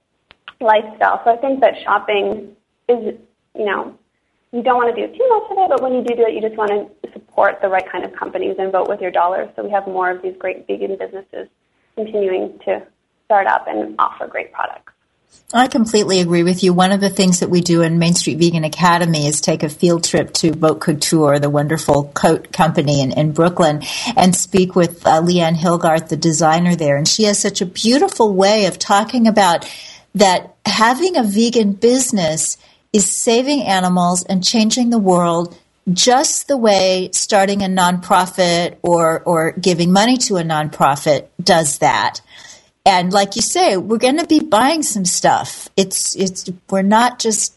lifestyle. 0.60 1.20
So 1.24 1.32
I 1.32 1.36
think 1.36 1.60
that 1.60 1.74
shopping 1.82 2.54
is, 2.88 3.14
you 3.54 3.64
know, 3.64 3.96
you 4.52 4.62
don't 4.62 4.76
want 4.76 4.94
to 4.94 5.06
do 5.06 5.12
too 5.12 5.28
much 5.28 5.50
of 5.50 5.58
it, 5.58 5.68
but 5.68 5.82
when 5.82 5.94
you 5.94 6.02
do 6.04 6.14
do 6.14 6.22
it, 6.26 6.34
you 6.34 6.40
just 6.40 6.56
want 6.56 6.70
to 6.70 7.12
support 7.12 7.60
the 7.60 7.68
right 7.68 7.90
kind 7.90 8.04
of 8.04 8.12
companies 8.12 8.56
and 8.58 8.70
vote 8.70 8.88
with 8.88 9.00
your 9.00 9.10
dollars. 9.10 9.48
So 9.56 9.64
we 9.64 9.70
have 9.70 9.86
more 9.86 10.10
of 10.10 10.22
these 10.22 10.36
great 10.38 10.66
vegan 10.66 10.96
businesses 10.96 11.48
continuing 11.96 12.58
to 12.64 12.86
start 13.24 13.46
up 13.46 13.66
and 13.66 13.94
offer 13.98 14.26
great 14.26 14.52
products. 14.52 14.92
I 15.52 15.66
completely 15.66 16.20
agree 16.20 16.42
with 16.42 16.62
you. 16.62 16.72
One 16.72 16.92
of 16.92 17.00
the 17.00 17.10
things 17.10 17.40
that 17.40 17.50
we 17.50 17.60
do 17.60 17.82
in 17.82 17.98
Main 17.98 18.14
Street 18.14 18.38
Vegan 18.38 18.64
Academy 18.64 19.26
is 19.26 19.40
take 19.40 19.62
a 19.62 19.68
field 19.68 20.04
trip 20.04 20.32
to 20.34 20.52
Vaute 20.52 20.80
Couture, 20.80 21.38
the 21.38 21.50
wonderful 21.50 22.04
coat 22.14 22.52
company 22.52 23.00
in, 23.00 23.12
in 23.12 23.32
Brooklyn, 23.32 23.82
and 24.16 24.34
speak 24.34 24.74
with 24.74 25.06
uh, 25.06 25.20
Leanne 25.20 25.56
Hilgart, 25.56 26.08
the 26.08 26.16
designer 26.16 26.76
there. 26.76 26.96
And 26.96 27.06
she 27.06 27.24
has 27.24 27.38
such 27.38 27.60
a 27.60 27.66
beautiful 27.66 28.32
way 28.32 28.66
of 28.66 28.78
talking 28.78 29.26
about 29.26 29.68
that 30.14 30.54
having 30.64 31.16
a 31.16 31.22
vegan 31.22 31.72
business 31.72 32.56
is 32.94 33.10
saving 33.10 33.64
animals 33.64 34.22
and 34.24 34.42
changing 34.42 34.88
the 34.88 34.98
world 34.98 35.58
just 35.92 36.48
the 36.48 36.56
way 36.56 37.10
starting 37.12 37.62
a 37.62 37.66
nonprofit 37.66 38.76
or, 38.82 39.20
or 39.24 39.52
giving 39.52 39.92
money 39.92 40.16
to 40.16 40.36
a 40.36 40.42
nonprofit 40.42 41.26
does 41.42 41.78
that. 41.78 42.20
And 42.86 43.12
like 43.12 43.36
you 43.36 43.42
say, 43.42 43.76
we're 43.76 43.98
going 43.98 44.18
to 44.18 44.26
be 44.26 44.40
buying 44.40 44.82
some 44.82 45.04
stuff. 45.04 45.68
It's, 45.76 46.16
it's, 46.16 46.48
we're 46.70 46.82
not 46.82 47.18
just 47.18 47.56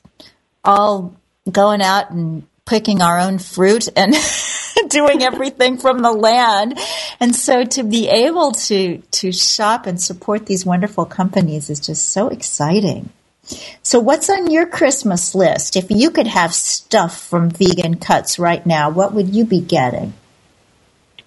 all 0.64 1.16
going 1.50 1.82
out 1.82 2.12
and 2.12 2.46
picking 2.66 3.02
our 3.02 3.20
own 3.20 3.38
fruit 3.38 3.88
and 3.96 4.16
doing 4.90 5.22
everything 5.22 5.78
from 5.78 6.02
the 6.02 6.12
land. 6.12 6.78
And 7.20 7.36
so 7.36 7.64
to 7.64 7.84
be 7.84 8.10
able 8.10 8.54
to, 8.54 8.98
to 8.98 9.32
shop 9.32 9.86
and 9.86 10.02
support 10.02 10.48
these 10.48 10.66
wonderful 10.66 11.06
companies 11.06 11.70
is 11.70 11.80
just 11.80 12.10
so 12.10 12.28
exciting. 12.28 13.10
So 13.84 14.00
what's 14.00 14.30
on 14.30 14.52
your 14.52 14.66
Christmas 14.68 15.34
list? 15.36 15.76
If 15.76 15.90
you 15.90 16.12
could 16.12 16.28
have 16.28 16.54
stuff 16.54 17.22
from 17.28 17.50
Vegan 17.50 17.98
Cuts 17.98 18.40
right 18.40 18.66
now, 18.66 18.90
what 18.90 19.14
would 19.14 19.34
you 19.34 19.46
be 19.46 19.60
getting? 19.62 20.14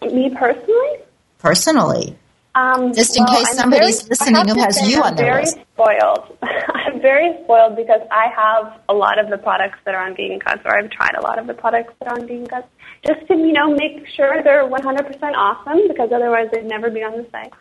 Me 0.03 0.31
personally? 0.35 0.99
Personally. 1.39 2.17
Um, 2.55 2.93
Just 2.95 3.17
in 3.17 3.25
well, 3.25 3.37
case 3.39 3.49
I'm 3.51 3.57
somebody's 3.57 4.03
very- 4.03 4.11
listening 4.11 4.49
who 4.49 4.61
has 4.61 4.91
you 4.91 4.97
I'm 4.99 5.03
on 5.05 5.17
their 5.17 5.27
very 5.33 5.45
list. 5.45 5.59
spoiled. 5.75 6.37
I'm 6.43 7.01
very 7.01 7.39
spoiled 7.45 7.77
because 7.77 8.01
I 8.11 8.27
have 8.37 8.81
a 8.89 8.93
lot 8.95 9.19
of 9.19 9.31
the 9.31 9.39
products 9.39 9.79
that 9.85 9.95
are 9.95 10.05
on 10.05 10.17
Vegan 10.17 10.41
Cuts, 10.41 10.63
or 10.65 10.77
I've 10.77 10.91
tried 10.91 11.15
a 11.17 11.23
lot 11.23 11.39
of 11.39 11.47
the 11.47 11.55
products 11.55 11.93
that 12.01 12.09
are 12.09 12.19
on 12.19 12.27
Vegan 12.27 12.47
Cuts, 12.49 12.67
just 13.07 13.27
to 13.29 13.35
you 13.37 13.53
know 13.53 13.73
make 13.73 14.05
sure 14.17 14.43
they're 14.43 14.69
100% 14.69 15.35
awesome 15.37 15.87
because 15.89 16.11
otherwise 16.13 16.49
they'd 16.53 16.65
never 16.67 16.91
be 16.91 17.03
on 17.05 17.13
the 17.13 17.27
site. 17.31 17.53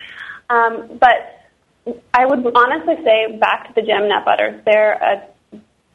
Um, 0.49 0.97
but 0.99 1.38
I 2.13 2.25
would 2.25 2.45
honestly 2.55 2.95
say 3.03 3.37
back 3.37 3.67
to 3.67 3.73
the 3.81 3.85
Jem 3.85 4.07
nut 4.07 4.25
butters. 4.25 4.61
They're 4.65 4.93
a 4.93 5.27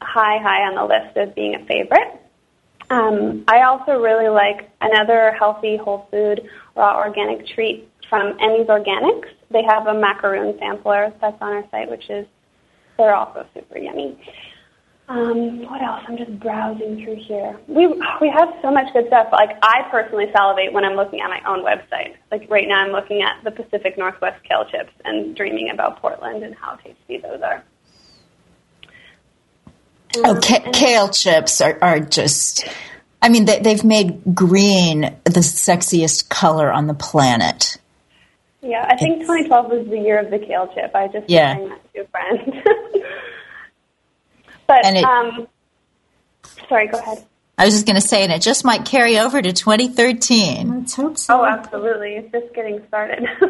high, 0.03 0.39
high 0.39 0.69
on 0.69 0.75
the 0.75 0.85
list 0.85 1.17
of 1.17 1.35
being 1.35 1.55
a 1.55 1.65
favorite. 1.67 2.21
Um, 2.91 3.45
I 3.49 3.63
also 3.63 4.01
really 4.01 4.29
like 4.29 4.71
another 4.81 5.33
healthy, 5.39 5.77
whole 5.77 6.07
food, 6.11 6.49
raw 6.77 6.99
organic 6.99 7.47
treat 7.49 7.89
from 8.09 8.37
Emmy's 8.41 8.67
Organics. 8.67 9.29
They 9.51 9.63
have 9.69 9.87
a 9.87 9.95
macaroon 9.95 10.57
sampler 10.59 11.13
that's 11.21 11.37
on 11.41 11.53
our 11.55 11.65
site, 11.71 11.91
which 11.91 12.09
is 12.11 12.27
they're 12.97 13.15
also 13.15 13.47
super 13.55 13.79
yummy. 13.79 14.19
Um, 15.07 15.63
what 15.69 15.83
else? 15.83 16.03
I'm 16.09 16.17
just 16.17 16.39
browsing 16.41 17.05
through 17.05 17.17
here. 17.17 17.59
We 17.69 17.89
we 18.23 18.31
have 18.31 18.49
so 18.63 18.71
much 18.71 18.91
good 18.95 19.07
stuff. 19.09 19.29
Like 19.33 19.51
I 19.63 19.87
personally 19.91 20.27
salivate 20.33 20.73
when 20.73 20.85
I'm 20.85 20.95
looking 20.95 21.21
at 21.21 21.29
my 21.29 21.43
own 21.47 21.63
website. 21.63 22.17
Like 22.31 22.49
right 22.51 22.67
now, 22.67 22.77
I'm 22.77 22.93
looking 22.93 23.21
at 23.21 23.45
the 23.45 23.51
Pacific 23.51 23.99
Northwest 23.99 24.43
kale 24.45 24.65
chips 24.71 24.93
and 25.05 25.37
dreaming 25.37 25.69
about 25.71 26.01
Portland 26.01 26.43
and 26.43 26.55
how 26.55 26.77
tasty 26.77 27.19
those 27.19 27.43
are. 27.43 27.63
Oh, 30.17 30.41
ca- 30.43 30.71
kale 30.73 31.11
chips 31.11 31.61
are, 31.61 31.79
are 31.83 32.01
just. 32.01 32.67
I 33.21 33.29
mean, 33.29 33.45
they, 33.45 33.59
they've 33.59 33.85
made 33.85 34.35
green 34.35 35.03
the 35.25 35.41
sexiest 35.41 36.31
color 36.31 36.73
on 36.73 36.87
the 36.87 36.95
planet. 36.95 37.77
Yeah, 38.63 38.87
I 38.89 38.97
think 38.97 39.21
2012 39.21 39.71
was 39.71 39.87
the 39.89 39.99
year 39.99 40.19
of 40.19 40.31
the 40.31 40.39
kale 40.39 40.71
chip. 40.75 40.95
I 40.95 41.09
just 41.09 41.29
Yeah. 41.29 41.55
that 41.55 41.93
to 41.95 42.01
a 42.01 42.07
friend. 42.07 42.63
but 44.67 44.85
And 44.85 44.97
it- 44.97 45.05
um, 45.05 45.49
sorry, 46.69 46.89
go 46.89 46.99
ahead. 46.99 47.25
I 47.57 47.67
was 47.67 47.75
just 47.75 47.87
going 47.87 47.95
to 47.95 48.07
say, 48.07 48.25
and 48.25 48.33
it 48.33 48.43
just 48.43 48.65
might 48.65 48.85
carry 48.85 49.19
over 49.19 49.41
to 49.41 49.53
2013. 49.53 50.81
Let's 50.81 50.95
hope 50.97 51.17
so. 51.17 51.41
Oh, 51.41 51.45
absolutely. 51.45 52.17
It's 52.17 52.33
just 52.33 52.53
getting 52.53 52.83
started. 52.89 53.25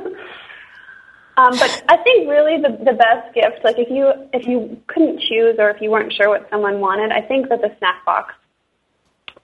um, 1.39 1.59
but 1.59 1.85
I 1.89 1.97
think 2.05 2.29
really 2.29 2.61
the 2.61 2.77
the 2.85 2.93
best 2.93 3.35
gift, 3.35 3.65
like 3.65 3.79
if 3.79 3.89
you 3.91 4.13
if 4.35 4.47
you 4.47 4.79
couldn't 4.89 5.21
choose 5.21 5.57
or 5.59 5.71
if 5.71 5.81
you 5.81 5.91
weren't 5.91 6.13
sure 6.13 6.29
what 6.29 6.47
someone 6.51 6.81
wanted, 6.81 7.13
I 7.13 7.23
think 7.23 7.49
that 7.49 7.63
the 7.63 7.75
snack 7.79 8.05
box 8.05 8.35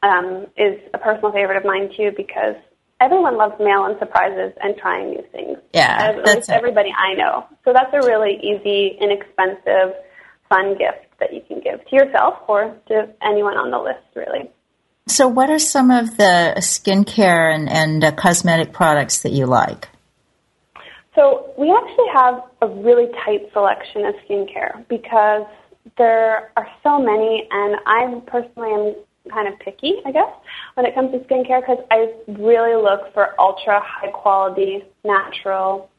um, 0.02 0.46
is 0.58 0.78
a 0.92 0.98
personal 0.98 1.32
favorite 1.32 1.56
of 1.56 1.64
mine 1.64 1.90
too 1.96 2.12
because 2.14 2.56
everyone 3.00 3.38
loves 3.38 3.54
mail 3.58 3.86
and 3.86 3.98
surprises 3.98 4.52
and 4.62 4.76
trying 4.76 5.10
new 5.10 5.24
things. 5.32 5.58
Yeah, 5.72 5.96
at 5.98 6.36
least 6.36 6.50
everybody 6.50 6.92
I 6.92 7.14
know. 7.14 7.46
So 7.64 7.72
that's 7.72 7.92
a 7.94 8.06
really 8.06 8.38
easy, 8.42 8.98
inexpensive, 9.00 9.94
fun 10.50 10.76
gift 10.76 11.06
that 11.20 11.32
you 11.32 11.40
can 11.48 11.60
give 11.60 11.80
to 11.88 11.96
yourself 11.96 12.34
or 12.46 12.76
to 12.88 13.08
anyone 13.22 13.56
on 13.56 13.70
the 13.70 13.78
list, 13.78 14.04
really. 14.14 14.50
So, 15.06 15.26
what 15.26 15.48
are 15.48 15.58
some 15.58 15.90
of 15.90 16.16
the 16.18 16.54
skincare 16.58 17.54
and, 17.54 17.68
and 17.68 18.04
uh, 18.04 18.12
cosmetic 18.12 18.72
products 18.72 19.22
that 19.22 19.32
you 19.32 19.46
like? 19.46 19.88
So, 21.14 21.52
we 21.56 21.72
actually 21.72 22.08
have 22.14 22.42
a 22.62 22.68
really 22.68 23.06
tight 23.24 23.50
selection 23.52 24.04
of 24.04 24.14
skincare 24.28 24.86
because 24.88 25.46
there 25.96 26.52
are 26.56 26.68
so 26.82 26.98
many, 26.98 27.48
and 27.50 27.76
I 27.86 28.20
personally 28.26 28.72
am 28.72 28.94
kind 29.32 29.48
of 29.48 29.58
picky, 29.60 29.94
I 30.04 30.12
guess, 30.12 30.30
when 30.74 30.86
it 30.86 30.94
comes 30.94 31.12
to 31.12 31.18
skincare 31.20 31.60
because 31.60 31.84
I 31.90 32.12
really 32.28 32.80
look 32.80 33.12
for 33.14 33.34
ultra 33.40 33.80
high 33.82 34.10
quality, 34.10 34.84
natural 35.04 35.90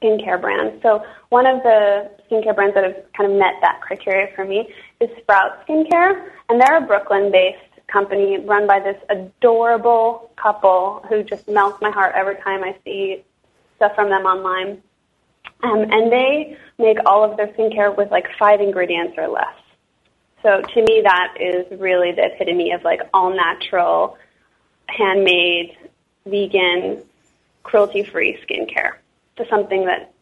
skincare 0.00 0.40
brands. 0.40 0.82
So 0.82 1.04
one 1.28 1.46
of 1.46 1.62
the 1.62 2.10
skincare 2.28 2.54
brands 2.54 2.74
that 2.74 2.84
have 2.84 2.96
kind 3.16 3.30
of 3.30 3.38
met 3.38 3.54
that 3.60 3.80
criteria 3.80 4.34
for 4.34 4.44
me 4.44 4.68
is 5.00 5.10
Sprout 5.20 5.66
Skincare, 5.66 6.30
and 6.48 6.60
they're 6.60 6.78
a 6.78 6.86
Brooklyn-based 6.86 7.58
company 7.88 8.38
run 8.38 8.66
by 8.66 8.80
this 8.80 8.96
adorable 9.08 10.30
couple 10.36 11.04
who 11.08 11.22
just 11.22 11.48
melts 11.48 11.80
my 11.80 11.90
heart 11.90 12.14
every 12.16 12.36
time 12.36 12.62
I 12.62 12.76
see 12.84 13.24
stuff 13.76 13.94
from 13.94 14.08
them 14.08 14.24
online. 14.24 14.82
Um, 15.62 15.82
and 15.90 16.10
they 16.10 16.56
make 16.78 16.98
all 17.04 17.28
of 17.28 17.36
their 17.36 17.48
skincare 17.48 17.94
with 17.94 18.10
like 18.10 18.26
five 18.38 18.60
ingredients 18.60 19.14
or 19.18 19.28
less. 19.28 19.54
So 20.42 20.62
to 20.62 20.82
me, 20.82 21.02
that 21.04 21.34
is 21.38 21.66
really 21.78 22.12
the 22.12 22.32
epitome 22.32 22.72
of 22.72 22.82
like 22.82 23.00
all 23.12 23.34
natural, 23.34 24.16
handmade, 24.86 25.76
vegan, 26.24 27.02
cruelty 27.62 28.04
free 28.04 28.38
skincare 28.48 28.99
to 29.42 29.48
something 29.48 29.84
that 29.86 30.12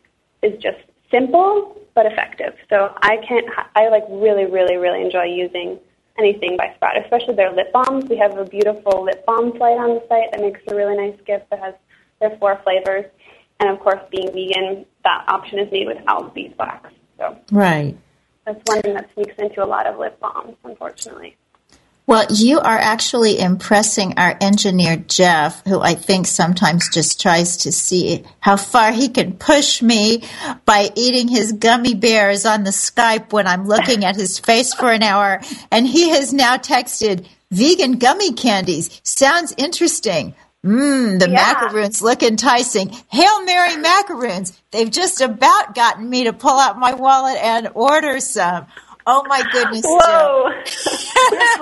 is 0.42 0.60
just 0.62 0.78
simple 1.10 1.76
but 1.94 2.06
effective. 2.06 2.54
So 2.70 2.94
I 3.02 3.16
can't, 3.26 3.46
I 3.74 3.88
like 3.88 4.04
really, 4.08 4.46
really, 4.46 4.76
really 4.76 5.02
enjoy 5.02 5.24
using 5.24 5.78
anything 6.18 6.56
by 6.56 6.72
Sprout, 6.76 6.96
especially 7.02 7.34
their 7.34 7.52
lip 7.52 7.72
balms. 7.72 8.08
We 8.08 8.16
have 8.18 8.36
a 8.38 8.44
beautiful 8.44 9.04
lip 9.04 9.24
balm 9.26 9.52
slide 9.56 9.78
on 9.78 9.94
the 9.96 10.04
site 10.08 10.30
that 10.32 10.40
makes 10.40 10.60
a 10.68 10.74
really 10.74 10.96
nice 10.96 11.18
gift 11.26 11.50
that 11.50 11.60
has 11.60 11.74
their 12.20 12.36
four 12.38 12.60
flavors. 12.62 13.06
And 13.60 13.70
of 13.70 13.80
course, 13.80 14.00
being 14.10 14.32
vegan, 14.32 14.86
that 15.04 15.24
option 15.28 15.58
is 15.58 15.70
made 15.72 15.88
without 15.88 16.34
beeswax. 16.34 16.90
So 17.18 17.36
right. 17.50 17.96
That's 18.44 18.60
one 18.64 18.80
thing 18.82 18.94
that 18.94 19.10
sneaks 19.14 19.34
into 19.38 19.64
a 19.64 19.66
lot 19.66 19.86
of 19.86 19.98
lip 19.98 20.18
balms, 20.20 20.56
unfortunately. 20.64 21.36
Well, 22.08 22.24
you 22.30 22.58
are 22.58 22.78
actually 22.78 23.38
impressing 23.38 24.14
our 24.16 24.34
engineer, 24.40 24.96
Jeff, 24.96 25.62
who 25.66 25.78
I 25.78 25.92
think 25.92 26.26
sometimes 26.26 26.88
just 26.88 27.20
tries 27.20 27.58
to 27.58 27.70
see 27.70 28.24
how 28.40 28.56
far 28.56 28.92
he 28.92 29.10
can 29.10 29.34
push 29.34 29.82
me 29.82 30.24
by 30.64 30.88
eating 30.94 31.28
his 31.28 31.52
gummy 31.52 31.92
bears 31.92 32.46
on 32.46 32.64
the 32.64 32.70
Skype 32.70 33.34
when 33.34 33.46
I'm 33.46 33.66
looking 33.66 34.06
at 34.06 34.16
his 34.16 34.38
face 34.38 34.72
for 34.72 34.90
an 34.90 35.02
hour. 35.02 35.42
And 35.70 35.86
he 35.86 36.08
has 36.08 36.32
now 36.32 36.56
texted 36.56 37.26
vegan 37.50 37.98
gummy 37.98 38.32
candies. 38.32 39.02
Sounds 39.04 39.52
interesting. 39.58 40.34
Mmm, 40.64 41.20
the 41.20 41.28
yeah. 41.28 41.52
macaroons 41.52 42.00
look 42.00 42.22
enticing. 42.22 42.88
Hail 43.10 43.44
Merry 43.44 43.76
macaroons. 43.76 44.58
They've 44.70 44.90
just 44.90 45.20
about 45.20 45.74
gotten 45.74 46.08
me 46.08 46.24
to 46.24 46.32
pull 46.32 46.58
out 46.58 46.78
my 46.78 46.94
wallet 46.94 47.36
and 47.36 47.68
order 47.74 48.18
some. 48.18 48.66
Oh 49.10 49.24
my 49.26 49.42
goodness! 49.50 49.86
Whoa, 49.86 50.50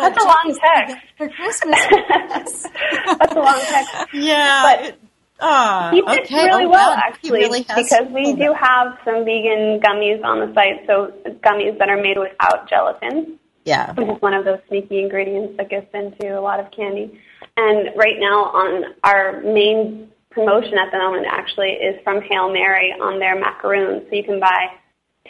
that's 0.02 0.20
a 0.20 0.26
long 0.26 0.58
text 0.60 0.96
for 1.16 1.28
Christmas. 1.28 1.78
that's 1.86 3.32
a 3.32 3.38
long 3.38 3.60
text. 3.60 3.94
Yeah. 4.12 4.62
But 4.64 4.98
uh, 5.38 5.90
he 5.92 6.02
fits 6.02 6.28
okay. 6.28 6.46
really 6.46 6.64
oh, 6.64 6.70
well, 6.70 6.90
well 6.90 6.98
actually, 6.98 7.38
really 7.38 7.60
because 7.60 8.08
we 8.10 8.34
do 8.34 8.52
have 8.52 8.98
some 9.04 9.24
vegan 9.24 9.78
gummies 9.78 10.24
on 10.24 10.40
the 10.40 10.52
site. 10.54 10.88
So 10.88 11.12
gummies 11.44 11.78
that 11.78 11.88
are 11.88 12.02
made 12.02 12.18
without 12.18 12.68
gelatin. 12.68 13.38
Yeah. 13.64 13.92
Which 13.94 14.08
is 14.08 14.20
one 14.20 14.34
of 14.34 14.44
those 14.44 14.58
sneaky 14.66 14.98
ingredients 14.98 15.56
that 15.56 15.70
gets 15.70 15.86
into 15.94 16.36
a 16.36 16.42
lot 16.42 16.58
of 16.58 16.72
candy. 16.72 17.20
And 17.56 17.90
right 17.94 18.16
now, 18.18 18.46
on 18.46 18.94
our 19.04 19.40
main 19.42 20.10
promotion 20.30 20.78
at 20.78 20.90
the 20.90 20.98
moment, 20.98 21.26
actually, 21.30 21.74
is 21.74 21.94
from 22.02 22.22
Hail 22.22 22.52
Merry 22.52 22.92
on 22.92 23.20
their 23.20 23.38
macaroons. 23.38 24.02
So 24.08 24.16
you 24.16 24.24
can 24.24 24.40
buy 24.40 24.66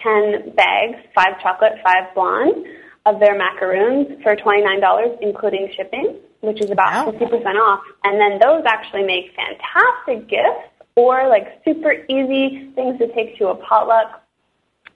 10 0.02 0.54
bags, 0.54 0.98
five 1.14 1.40
chocolate, 1.42 1.74
five 1.84 2.14
blonde, 2.14 2.66
of 3.06 3.20
their 3.20 3.38
macaroons 3.38 4.20
for 4.22 4.34
$29, 4.34 5.18
including 5.22 5.68
shipping, 5.76 6.16
which 6.40 6.60
is 6.60 6.70
about 6.70 7.06
wow. 7.06 7.12
50% 7.12 7.44
off. 7.54 7.80
And 8.04 8.20
then 8.20 8.38
those 8.40 8.64
actually 8.66 9.04
make 9.04 9.32
fantastic 9.36 10.28
gifts 10.28 10.74
or 10.96 11.28
like 11.28 11.62
super 11.64 11.92
easy 11.92 12.72
things 12.74 12.98
to 12.98 13.06
take 13.14 13.38
to 13.38 13.48
a 13.48 13.54
potluck 13.54 14.22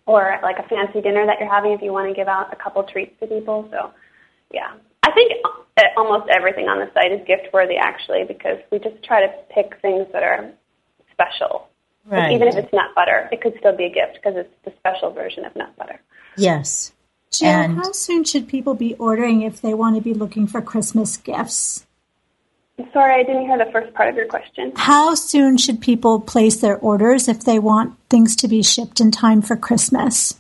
or 0.07 0.39
like 0.43 0.59
a 0.59 0.69
fancy 0.69 1.01
dinner 1.01 1.25
that 1.25 1.37
you're 1.39 1.53
having 1.53 1.73
if 1.73 1.81
you 1.83 1.93
want 1.93 2.09
to 2.09 2.15
give 2.15 2.27
out 2.27 2.53
a 2.53 2.57
couple 2.57 2.83
treats 2.83 3.13
to 3.21 3.27
people. 3.29 3.69
So, 3.71 3.93
yeah. 4.53 4.73
I 5.05 5.13
think 5.13 5.33
almost 5.97 6.29
everything 6.31 6.67
on 6.67 6.79
the 6.81 6.91
site 6.93 7.13
is 7.13 7.27
gift 7.27 7.53
worthy 7.53 7.77
actually 7.77 8.25
because 8.27 8.59
we 8.73 8.81
just 8.81 9.03
try 9.05 9.25
to 9.25 9.33
pick 9.55 9.81
things 9.81 10.07
that 10.13 10.23
are 10.23 10.51
special 11.13 11.70
Right. 12.07 12.33
even 12.33 12.49
if 12.49 12.57
it's 12.57 12.73
nut 12.73 12.91
butter, 12.95 13.29
it 13.31 13.41
could 13.41 13.55
still 13.59 13.77
be 13.77 13.85
a 13.85 13.91
gift 13.91 14.15
because 14.15 14.35
it's 14.37 14.53
the 14.65 14.73
special 14.79 15.11
version 15.11 15.45
of 15.45 15.55
nut 15.55 15.75
butter. 15.77 16.01
Yes. 16.37 16.93
Jill, 17.31 17.49
and 17.49 17.77
how 17.77 17.93
soon 17.93 18.25
should 18.25 18.49
people 18.49 18.75
be 18.75 18.95
ordering 18.95 19.43
if 19.43 19.61
they 19.61 19.75
want 19.75 19.97
to 19.97 20.03
be 20.03 20.15
looking 20.15 20.47
for 20.47 20.61
Christmas 20.61 21.17
gifts? 21.17 21.87
Sorry, 22.93 23.21
I 23.21 23.23
didn't 23.23 23.47
hear 23.47 23.59
the 23.59 23.71
first 23.71 23.95
part 23.95 24.09
of 24.09 24.17
your 24.17 24.27
question. 24.27 24.73
How 24.75 25.15
soon 25.15 25.57
should 25.57 25.81
people 25.81 26.21
place 26.21 26.61
their 26.61 26.79
orders 26.79 27.29
if 27.29 27.45
they 27.45 27.59
want 27.59 27.97
things 28.09 28.35
to 28.37 28.49
be 28.49 28.63
shipped 28.63 29.01
in 29.01 29.11
time 29.11 29.43
for 29.43 29.57
Christmas? 29.57 30.40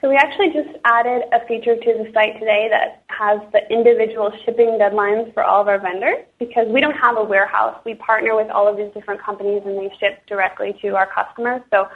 So 0.00 0.10
we 0.10 0.16
actually 0.16 0.52
just 0.52 0.76
added 0.84 1.22
a 1.32 1.46
feature 1.48 1.74
to 1.74 1.92
the 1.96 2.10
site 2.12 2.34
today 2.38 2.68
that 2.70 3.02
has 3.08 3.40
the 3.52 3.62
individual 3.72 4.30
shipping 4.44 4.78
deadlines 4.78 5.32
for 5.32 5.42
all 5.42 5.62
of 5.62 5.68
our 5.68 5.80
vendors 5.80 6.26
because 6.38 6.68
we 6.68 6.82
don't 6.82 6.96
have 6.96 7.16
a 7.16 7.24
warehouse. 7.24 7.80
We 7.86 7.94
partner 7.94 8.36
with 8.36 8.50
all 8.50 8.68
of 8.68 8.76
these 8.76 8.92
different 8.92 9.22
companies 9.22 9.62
and 9.64 9.78
they 9.78 9.90
ship 9.98 10.20
directly 10.26 10.76
to 10.82 10.96
our 10.96 11.06
customers. 11.06 11.62
So 11.72 11.88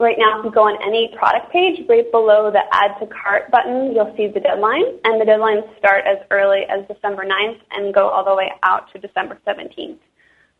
right 0.00 0.16
now, 0.18 0.40
if 0.40 0.44
you 0.44 0.50
go 0.50 0.64
on 0.64 0.82
any 0.82 1.14
product 1.16 1.52
page, 1.52 1.86
right 1.88 2.10
below 2.10 2.50
the 2.50 2.62
add 2.72 2.98
to 2.98 3.06
cart 3.06 3.52
button, 3.52 3.94
you'll 3.94 4.12
see 4.16 4.26
the 4.26 4.40
deadline. 4.40 4.98
And 5.04 5.20
the 5.20 5.24
deadlines 5.24 5.62
start 5.78 6.04
as 6.06 6.18
early 6.32 6.62
as 6.68 6.84
December 6.88 7.24
9th 7.24 7.60
and 7.70 7.94
go 7.94 8.08
all 8.08 8.24
the 8.24 8.34
way 8.34 8.50
out 8.64 8.92
to 8.92 8.98
December 8.98 9.38
17th. 9.46 9.98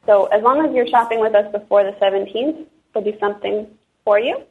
So 0.06 0.26
as 0.26 0.44
long 0.44 0.64
as 0.64 0.72
you're 0.72 0.86
shopping 0.86 1.18
with 1.18 1.34
us 1.34 1.50
before 1.50 1.82
the 1.82 1.96
17th, 2.00 2.66
there'll 2.92 3.10
be 3.10 3.18
something 3.18 3.66
for 4.04 4.20
you. 4.20 4.44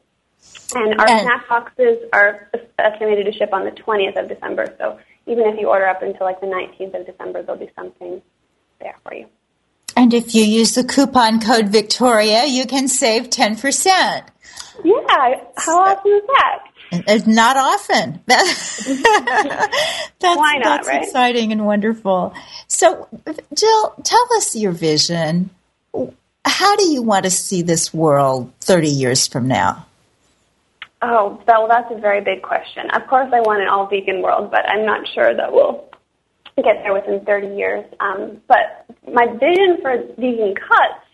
And 0.74 1.00
our 1.00 1.08
and, 1.08 1.20
snack 1.20 1.48
boxes 1.48 1.98
are 2.12 2.50
estimated 2.78 3.26
to 3.26 3.32
ship 3.32 3.52
on 3.52 3.64
the 3.64 3.70
20th 3.70 4.20
of 4.20 4.28
December. 4.28 4.74
So 4.78 4.98
even 5.26 5.46
if 5.46 5.58
you 5.58 5.68
order 5.68 5.86
up 5.86 6.02
until 6.02 6.26
like 6.26 6.40
the 6.40 6.46
19th 6.46 7.00
of 7.00 7.06
December, 7.06 7.42
there'll 7.42 7.60
be 7.60 7.70
something 7.76 8.20
there 8.80 8.96
for 9.02 9.14
you. 9.14 9.26
And 9.96 10.12
if 10.12 10.34
you 10.34 10.44
use 10.44 10.74
the 10.74 10.84
coupon 10.84 11.40
code 11.40 11.68
Victoria, 11.68 12.46
you 12.46 12.66
can 12.66 12.88
save 12.88 13.30
10%. 13.30 14.26
Yeah. 14.84 15.44
How 15.56 15.80
often 15.80 16.12
is 16.12 16.22
that? 16.26 16.64
It's 16.92 17.26
not 17.26 17.56
often. 17.56 18.20
that's 18.26 18.48
Why 20.20 20.54
not, 20.56 20.62
that's 20.64 20.88
right? 20.88 21.02
exciting 21.02 21.52
and 21.52 21.64
wonderful. 21.64 22.34
So, 22.66 23.08
Jill, 23.54 23.94
tell 24.02 24.26
us 24.36 24.54
your 24.56 24.72
vision. 24.72 25.50
How 26.44 26.76
do 26.76 26.90
you 26.90 27.02
want 27.02 27.24
to 27.24 27.30
see 27.30 27.62
this 27.62 27.94
world 27.94 28.52
30 28.60 28.88
years 28.88 29.26
from 29.26 29.48
now? 29.48 29.86
Oh, 31.06 31.38
well, 31.46 31.68
that's 31.68 31.92
a 31.92 32.00
very 32.00 32.22
big 32.22 32.40
question. 32.40 32.88
Of 32.94 33.06
course, 33.08 33.28
I 33.30 33.40
want 33.40 33.60
an 33.60 33.68
all 33.68 33.86
vegan 33.86 34.22
world, 34.22 34.50
but 34.50 34.66
I'm 34.66 34.86
not 34.86 35.06
sure 35.14 35.36
that 35.36 35.52
we'll 35.52 35.84
get 36.56 36.80
there 36.82 36.94
within 36.94 37.22
30 37.26 37.54
years. 37.54 37.84
Um, 38.00 38.40
but 38.48 38.86
my 39.12 39.26
vision 39.26 39.78
for 39.82 39.98
vegan 40.16 40.54
cuts 40.54 41.04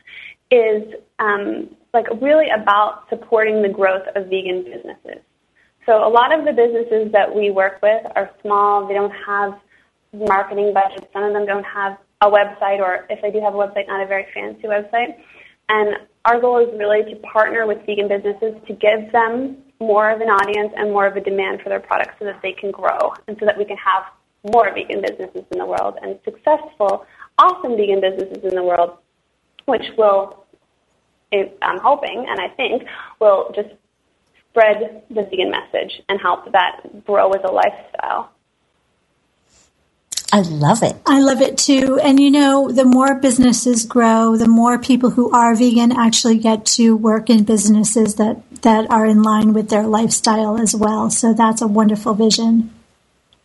is 0.52 0.94
um, 1.18 1.74
like 1.92 2.06
really 2.22 2.46
about 2.54 3.08
supporting 3.08 3.62
the 3.62 3.68
growth 3.68 4.06
of 4.14 4.26
vegan 4.26 4.62
businesses. 4.62 5.24
So 5.86 6.06
a 6.06 6.08
lot 6.08 6.30
of 6.38 6.44
the 6.44 6.52
businesses 6.52 7.10
that 7.10 7.34
we 7.34 7.50
work 7.50 7.82
with 7.82 8.06
are 8.14 8.30
small. 8.42 8.86
They 8.86 8.94
don't 8.94 9.14
have 9.26 9.58
marketing 10.14 10.72
budgets. 10.72 11.10
Some 11.12 11.24
of 11.24 11.32
them 11.32 11.46
don't 11.46 11.66
have 11.66 11.98
a 12.20 12.30
website, 12.30 12.78
or 12.78 13.06
if 13.10 13.20
they 13.22 13.32
do 13.32 13.40
have 13.40 13.54
a 13.54 13.58
website, 13.58 13.88
not 13.88 14.00
a 14.00 14.06
very 14.06 14.26
fancy 14.32 14.68
website. 14.68 15.18
And 15.68 15.96
our 16.26 16.40
goal 16.40 16.58
is 16.58 16.68
really 16.78 17.12
to 17.12 17.18
partner 17.20 17.66
with 17.66 17.84
vegan 17.86 18.06
businesses 18.06 18.54
to 18.68 18.72
give 18.74 19.10
them 19.10 19.56
more 19.80 20.10
of 20.10 20.20
an 20.20 20.28
audience 20.28 20.72
and 20.76 20.92
more 20.92 21.06
of 21.06 21.16
a 21.16 21.20
demand 21.20 21.62
for 21.62 21.70
their 21.70 21.80
products 21.80 22.14
so 22.18 22.26
that 22.26 22.40
they 22.42 22.52
can 22.52 22.70
grow 22.70 23.14
and 23.26 23.36
so 23.40 23.46
that 23.46 23.56
we 23.56 23.64
can 23.64 23.78
have 23.78 24.04
more 24.52 24.72
vegan 24.72 25.00
businesses 25.00 25.44
in 25.50 25.58
the 25.58 25.66
world 25.66 25.98
and 26.02 26.18
successful, 26.24 27.06
awesome 27.38 27.76
vegan 27.76 28.00
businesses 28.00 28.42
in 28.44 28.54
the 28.54 28.62
world, 28.62 28.98
which 29.66 29.84
will, 29.96 30.44
I'm 31.32 31.78
hoping 31.78 32.26
and 32.28 32.40
I 32.40 32.48
think, 32.48 32.82
will 33.20 33.52
just 33.54 33.70
spread 34.50 35.02
the 35.08 35.22
vegan 35.22 35.50
message 35.50 36.02
and 36.08 36.20
help 36.20 36.50
that 36.52 37.04
grow 37.04 37.30
as 37.30 37.40
a 37.44 37.52
lifestyle. 37.52 38.30
I 40.32 40.40
love 40.42 40.82
it. 40.82 40.96
I 41.06 41.20
love 41.20 41.40
it 41.40 41.58
too. 41.58 41.98
And 42.02 42.20
you 42.20 42.30
know, 42.30 42.70
the 42.70 42.84
more 42.84 43.14
businesses 43.16 43.84
grow, 43.84 44.36
the 44.36 44.48
more 44.48 44.78
people 44.78 45.10
who 45.10 45.30
are 45.32 45.54
vegan 45.54 45.92
actually 45.92 46.38
get 46.38 46.64
to 46.76 46.96
work 46.96 47.28
in 47.28 47.44
businesses 47.44 48.14
that, 48.16 48.40
that 48.62 48.90
are 48.90 49.06
in 49.06 49.22
line 49.22 49.52
with 49.52 49.70
their 49.70 49.86
lifestyle 49.86 50.56
as 50.56 50.74
well. 50.74 51.10
So 51.10 51.34
that's 51.34 51.62
a 51.62 51.66
wonderful 51.66 52.14
vision. 52.14 52.72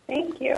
Thank 0.06 0.40
you. 0.40 0.54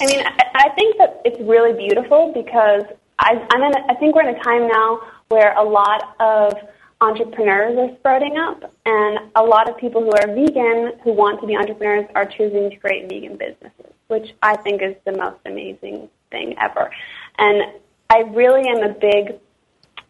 I 0.00 0.06
mean, 0.06 0.24
I, 0.24 0.50
I 0.54 0.68
think 0.70 0.96
that 0.98 1.20
it's 1.24 1.40
really 1.40 1.72
beautiful 1.76 2.32
because 2.32 2.84
I, 3.18 3.44
I'm 3.50 3.62
in 3.62 3.76
a, 3.76 3.92
I 3.92 3.94
think 3.94 4.14
we're 4.14 4.28
in 4.28 4.34
a 4.34 4.42
time 4.42 4.68
now 4.68 5.00
where 5.28 5.56
a 5.56 5.64
lot 5.64 6.14
of 6.20 6.54
entrepreneurs 7.00 7.76
are 7.78 7.96
sprouting 7.96 8.36
up, 8.36 8.72
and 8.86 9.18
a 9.34 9.42
lot 9.42 9.68
of 9.68 9.76
people 9.76 10.02
who 10.02 10.10
are 10.10 10.34
vegan 10.34 10.92
who 11.02 11.12
want 11.12 11.40
to 11.40 11.46
be 11.46 11.56
entrepreneurs 11.56 12.06
are 12.14 12.24
choosing 12.24 12.70
to 12.70 12.76
create 12.76 13.08
vegan 13.08 13.36
businesses, 13.36 13.92
which 14.14 14.34
I 14.42 14.56
think 14.56 14.80
is 14.80 14.94
the 15.04 15.12
most 15.12 15.40
amazing 15.44 16.08
thing 16.30 16.54
ever. 16.60 16.90
And 17.38 17.80
I 18.10 18.20
really 18.20 18.68
am 18.68 18.82
a 18.82 18.94
big 18.94 19.40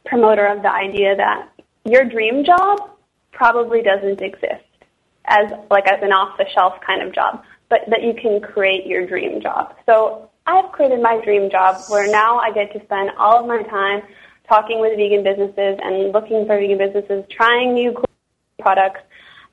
promoter 0.05 0.47
of 0.47 0.63
the 0.63 0.71
idea 0.71 1.17
that 1.17 1.49
your 1.85 2.05
dream 2.05 2.45
job 2.45 2.91
probably 3.33 3.83
doesn't 3.83 4.21
exist 4.21 4.65
as 5.27 5.51
like 5.71 5.87
as 5.87 6.03
an 6.03 6.13
off 6.13 6.37
the 6.37 6.45
shelf 6.55 6.75
kind 6.87 7.03
of 7.03 7.15
job, 7.15 7.43
but 7.71 7.81
that 7.89 8.03
you 8.03 8.15
can 8.15 8.41
create 8.41 8.87
your 8.87 9.07
dream 9.07 9.41
job. 9.41 9.75
So 9.87 10.31
I've 10.47 10.71
created 10.73 11.01
my 11.01 11.21
dream 11.25 11.51
job 11.51 11.81
where 11.89 12.11
now 12.11 12.39
I 12.39 12.53
get 12.53 12.73
to 12.75 12.85
spend 12.85 13.11
all 13.19 13.41
of 13.41 13.47
my 13.47 13.63
time 13.63 14.03
talking 14.47 14.81
with 14.81 14.97
vegan 14.97 15.25
businesses 15.25 15.79
and 15.83 16.13
looking 16.13 16.47
for 16.47 16.59
vegan 16.59 16.77
businesses, 16.77 17.25
trying 17.31 17.73
new 17.73 17.97
products, 18.59 19.01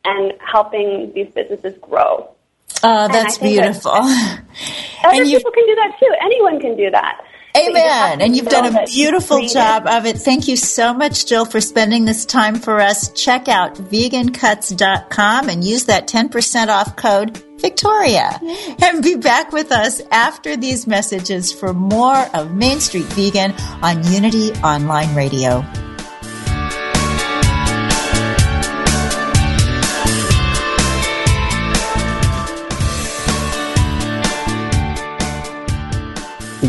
and 0.03 0.33
helping 0.45 1.13
these 1.13 1.29
businesses 1.33 1.73
grow. 1.81 2.35
Oh, 2.83 3.07
that's 3.07 3.37
beautiful. 3.37 3.91
That 3.91 4.41
other 5.03 5.25
people 5.25 5.51
can 5.51 5.65
do 5.65 5.75
that 5.75 5.97
too. 5.99 6.13
Anyone 6.21 6.59
can 6.59 6.75
do 6.75 6.89
that. 6.91 7.21
Amen. 7.55 8.21
And 8.21 8.35
you've 8.35 8.47
done 8.47 8.75
a 8.75 8.85
beautiful 8.85 9.45
job 9.47 9.85
of 9.85 10.05
it. 10.05 10.17
Thank 10.17 10.47
you 10.47 10.55
so 10.55 10.93
much, 10.93 11.25
Jill, 11.25 11.45
for 11.45 11.59
spending 11.59 12.05
this 12.05 12.25
time 12.25 12.55
for 12.55 12.79
us. 12.79 13.11
Check 13.11 13.49
out 13.49 13.75
vegancuts.com 13.75 15.49
and 15.49 15.63
use 15.63 15.85
that 15.85 16.07
10% 16.07 16.67
off 16.69 16.95
code 16.95 17.43
Victoria. 17.59 18.39
And 18.81 19.03
be 19.03 19.15
back 19.15 19.51
with 19.51 19.71
us 19.71 20.01
after 20.11 20.55
these 20.55 20.87
messages 20.87 21.51
for 21.51 21.73
more 21.73 22.17
of 22.33 22.53
Main 22.53 22.79
Street 22.79 23.05
Vegan 23.05 23.53
on 23.81 24.05
Unity 24.11 24.51
Online 24.63 25.13
Radio. 25.13 25.63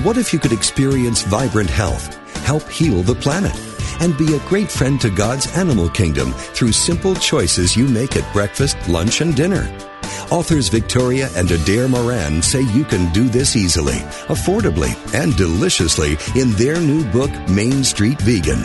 What 0.01 0.16
if 0.16 0.32
you 0.32 0.38
could 0.38 0.53
experience 0.53 1.20
vibrant 1.20 1.68
health, 1.68 2.16
help 2.47 2.66
heal 2.70 3.03
the 3.03 3.14
planet, 3.14 3.53
and 4.01 4.16
be 4.16 4.34
a 4.34 4.49
great 4.49 4.70
friend 4.70 4.99
to 5.03 5.11
God's 5.11 5.55
animal 5.55 5.90
kingdom 5.90 6.32
through 6.32 6.72
simple 6.72 7.14
choices 7.14 7.76
you 7.76 7.86
make 7.86 8.16
at 8.16 8.32
breakfast, 8.32 8.78
lunch, 8.88 9.20
and 9.20 9.36
dinner? 9.36 9.70
Authors 10.30 10.68
Victoria 10.68 11.28
and 11.36 11.51
Adair 11.51 11.88
Moran 11.88 12.40
say 12.40 12.62
you 12.62 12.84
can 12.84 13.12
do 13.12 13.28
this 13.28 13.55
easily, 13.55 14.01
affordably, 14.32 14.97
and 15.14 15.36
deliciously 15.36 16.16
in 16.40 16.53
their 16.53 16.80
new 16.80 17.05
book, 17.11 17.30
Main 17.51 17.84
Street 17.84 18.18
Vegan. 18.22 18.64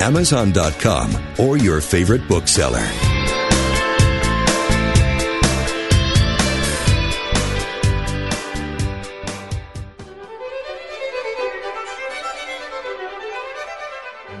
Amazon.com, 0.00 1.14
or 1.38 1.56
your 1.56 1.80
favorite 1.80 2.26
bookseller. 2.28 2.86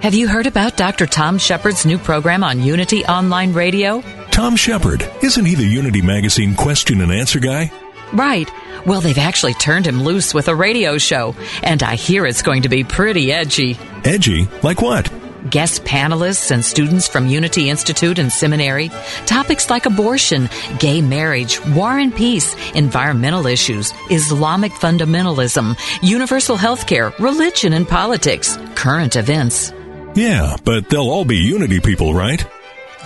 Have 0.00 0.14
you 0.14 0.28
heard 0.28 0.46
about 0.46 0.76
Dr. 0.76 1.06
Tom 1.06 1.38
Shepherd's 1.38 1.84
new 1.84 1.98
program 1.98 2.44
on 2.44 2.62
Unity 2.62 3.04
Online 3.04 3.52
Radio? 3.52 4.00
Tom 4.30 4.54
Shepherd, 4.54 5.02
isn't 5.24 5.44
he 5.44 5.56
the 5.56 5.66
Unity 5.66 6.00
Magazine 6.02 6.54
question 6.54 7.00
and 7.00 7.10
answer 7.10 7.40
guy? 7.40 7.72
Right. 8.12 8.48
Well, 8.86 9.00
they've 9.00 9.18
actually 9.18 9.54
turned 9.54 9.86
him 9.86 10.04
loose 10.04 10.32
with 10.32 10.46
a 10.46 10.54
radio 10.54 10.98
show, 10.98 11.34
and 11.64 11.82
I 11.82 11.96
hear 11.96 12.24
it's 12.26 12.42
going 12.42 12.62
to 12.62 12.68
be 12.68 12.84
pretty 12.84 13.32
edgy. 13.32 13.76
Edgy? 14.04 14.48
Like 14.62 14.80
what? 14.80 15.10
Guest 15.50 15.84
panelists 15.84 16.50
and 16.50 16.64
students 16.64 17.08
from 17.08 17.26
Unity 17.26 17.70
Institute 17.70 18.18
and 18.18 18.32
Seminary, 18.32 18.90
topics 19.26 19.70
like 19.70 19.86
abortion, 19.86 20.48
gay 20.78 21.00
marriage, 21.00 21.64
war 21.68 21.98
and 21.98 22.14
peace, 22.14 22.54
environmental 22.74 23.46
issues, 23.46 23.92
Islamic 24.10 24.72
fundamentalism, 24.72 25.78
universal 26.02 26.56
health 26.56 26.86
care, 26.86 27.12
religion 27.18 27.72
and 27.72 27.88
politics, 27.88 28.58
current 28.74 29.16
events. 29.16 29.72
Yeah, 30.14 30.56
but 30.64 30.88
they'll 30.88 31.10
all 31.10 31.24
be 31.24 31.36
Unity 31.36 31.80
people, 31.80 32.12
right? 32.14 32.44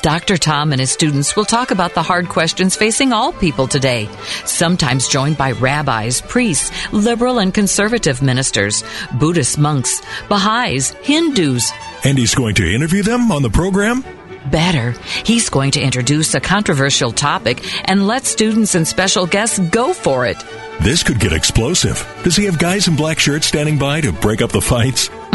Dr. 0.02 0.36
Tom 0.36 0.72
and 0.72 0.80
his 0.80 0.90
students 0.90 1.36
will 1.36 1.44
talk 1.44 1.70
about 1.70 1.94
the 1.94 2.02
hard 2.02 2.28
questions 2.28 2.74
facing 2.74 3.12
all 3.12 3.32
people 3.32 3.68
today, 3.68 4.08
sometimes 4.44 5.06
joined 5.06 5.38
by 5.38 5.52
rabbis, 5.52 6.20
priests, 6.22 6.72
liberal 6.92 7.38
and 7.38 7.54
conservative 7.54 8.20
ministers, 8.20 8.82
Buddhist 9.20 9.58
monks, 9.58 10.02
Baha'is, 10.28 10.90
Hindus. 11.02 11.70
And 12.04 12.18
he's 12.18 12.34
going 12.34 12.56
to 12.56 12.66
interview 12.68 13.04
them 13.04 13.30
on 13.30 13.42
the 13.42 13.50
program? 13.50 14.04
Better, 14.50 14.92
he's 15.24 15.48
going 15.48 15.72
to 15.72 15.80
introduce 15.80 16.34
a 16.34 16.40
controversial 16.40 17.12
topic 17.12 17.62
and 17.88 18.06
let 18.06 18.24
students 18.24 18.74
and 18.74 18.86
special 18.86 19.26
guests 19.26 19.58
go 19.58 19.92
for 19.92 20.26
it. 20.26 20.36
This 20.80 21.02
could 21.02 21.20
get 21.20 21.32
explosive. 21.32 22.04
Does 22.24 22.34
he 22.34 22.44
have 22.46 22.58
guys 22.58 22.88
in 22.88 22.96
black 22.96 23.18
shirts 23.18 23.46
standing 23.46 23.78
by 23.78 24.00
to 24.00 24.12
break 24.12 24.42
up 24.42 24.50
the 24.50 24.60
fights? 24.60 25.10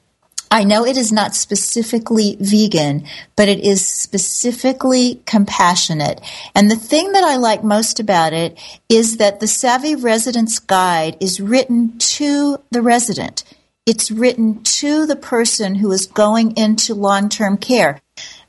I 0.54 0.66
know 0.66 0.86
it 0.86 0.98
is 0.98 1.12
not 1.12 1.34
specifically 1.34 2.38
vegan, 2.40 3.06
but 3.36 3.50
it 3.50 3.60
is 3.62 3.88
specifically 3.88 5.20
compassionate. 5.26 6.22
And 6.54 6.70
the 6.70 6.76
thing 6.76 7.14
that 7.14 7.24
I 7.24 7.38
like 7.38 7.64
most 7.64 8.00
about 8.00 8.34
it 8.34 8.60
is 8.88 9.18
that 9.18 9.40
the 9.40 9.48
Savvy 9.48 9.96
Resident's 9.96 10.60
Guide 10.60 11.18
is 11.20 11.42
written 11.42 11.98
to 11.98 12.60
the 12.70 12.84
resident. 12.84 13.44
It's 13.88 14.12
written 14.12 14.62
to 14.62 15.08
the 15.08 15.16
person 15.16 15.74
who 15.74 15.92
is 15.92 16.06
going 16.06 16.56
into 16.56 16.94
long 16.94 17.30
term 17.30 17.58
care 17.58 18.00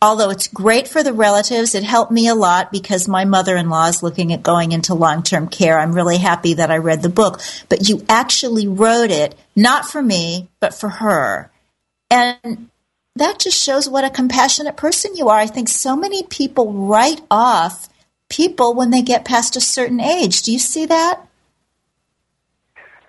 although 0.03 0.29
it's 0.29 0.49
great 0.49 0.87
for 0.87 1.03
the 1.03 1.15
relatives, 1.15 1.75
it 1.75 1.83
helped 1.83 2.13
me 2.13 2.29
a 2.29 2.35
lot 2.35 2.71
because 2.71 3.09
my 3.09 3.25
mother 3.25 3.57
in 3.57 3.71
law 3.71 3.87
is 3.87 4.03
looking 4.03 4.35
at 4.35 4.43
going 4.43 4.73
into 4.73 4.93
long 4.93 5.23
term 5.23 5.49
care. 5.49 5.79
I'm 5.79 5.95
really 5.95 6.19
happy 6.19 6.53
that 6.55 6.71
I 6.71 6.77
read 6.77 7.01
the 7.01 7.09
book. 7.09 7.41
But 7.71 7.89
you 7.89 8.05
actually 8.07 8.69
wrote 8.69 9.11
it 9.11 9.35
not 9.57 9.87
for 9.87 10.03
me, 10.03 10.51
but 10.61 10.75
for 10.75 10.91
her. 10.91 11.51
And 12.15 12.71
that 13.17 13.41
just 13.41 13.61
shows 13.61 13.89
what 13.89 14.05
a 14.05 14.11
compassionate 14.11 14.77
person 14.77 15.17
you 15.17 15.29
are. 15.29 15.39
I 15.39 15.47
think 15.47 15.69
so 15.69 15.97
many 15.97 16.23
people 16.23 16.73
write 16.73 17.21
off 17.29 17.89
people 18.29 18.73
when 18.73 18.91
they 18.91 19.03
get 19.03 19.25
past 19.25 19.57
a 19.57 19.61
certain 19.61 20.01
age. 20.01 20.43
Do 20.43 20.53
you 20.53 20.61
see 20.61 20.87
that? 20.87 21.27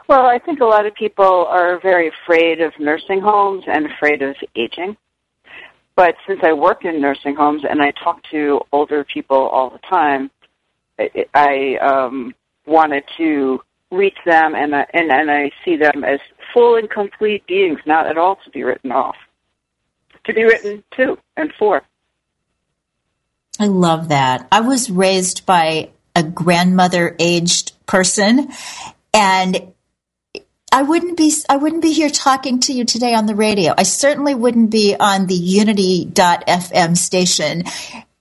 Well, 0.08 0.26
I 0.26 0.40
think 0.40 0.60
a 0.60 0.66
lot 0.66 0.88
of 0.88 0.96
people 0.96 1.46
are 1.48 1.80
very 1.80 2.10
afraid 2.10 2.62
of 2.62 2.74
nursing 2.80 3.22
homes 3.22 3.64
and 3.68 3.86
afraid 3.86 4.24
of 4.24 4.36
aging. 4.56 4.98
But 5.96 6.16
since 6.28 6.40
I 6.44 6.54
work 6.54 6.84
in 6.84 7.00
nursing 7.00 7.36
homes 7.36 7.62
and 7.68 7.82
I 7.84 7.92
talk 7.92 8.22
to 8.32 8.62
older 8.72 9.04
people 9.04 9.38
all 9.38 9.70
the 9.70 9.80
time, 9.88 10.32
I, 11.00 11.26
I 11.36 11.78
um, 11.78 12.34
wanted 12.66 13.04
to 13.18 13.62
reach 13.92 14.18
them 14.26 14.56
and, 14.56 14.74
uh, 14.74 14.86
and 14.94 15.12
and 15.12 15.30
I 15.30 15.52
see 15.64 15.78
them 15.78 16.04
as 16.04 16.20
full 16.56 16.78
and 16.78 16.90
complete 16.90 17.46
beings, 17.46 17.80
not 17.86 18.08
at 18.08 18.18
all 18.18 18.38
to 18.46 18.50
be 18.50 18.64
written 18.64 18.92
off, 18.92 19.18
to 20.24 20.34
be 20.34 20.44
written 20.46 20.84
to 20.96 21.18
and 21.36 21.52
for. 21.60 21.84
I 23.60 23.68
love 23.68 24.10
that. 24.10 24.48
I 24.52 24.62
was 24.62 24.90
raised 24.90 25.46
by 25.46 25.90
a 26.16 26.24
grandmother 26.24 27.16
aged 27.20 27.74
person 27.86 28.50
and 29.14 29.74
I 30.72 30.82
wouldn't 30.82 31.18
be 31.18 31.34
I 31.48 31.58
wouldn't 31.58 31.82
be 31.82 31.94
here 31.94 32.10
talking 32.10 32.60
to 32.62 32.74
you 32.74 32.86
today 32.86 33.14
on 33.14 33.28
the 33.28 33.36
radio. 33.36 33.74
I 33.78 33.84
certainly 33.84 34.36
wouldn't 34.36 34.72
be 34.72 34.96
on 35.00 35.28
the 35.28 35.36
Unity.fm 35.36 36.98
station 36.98 37.64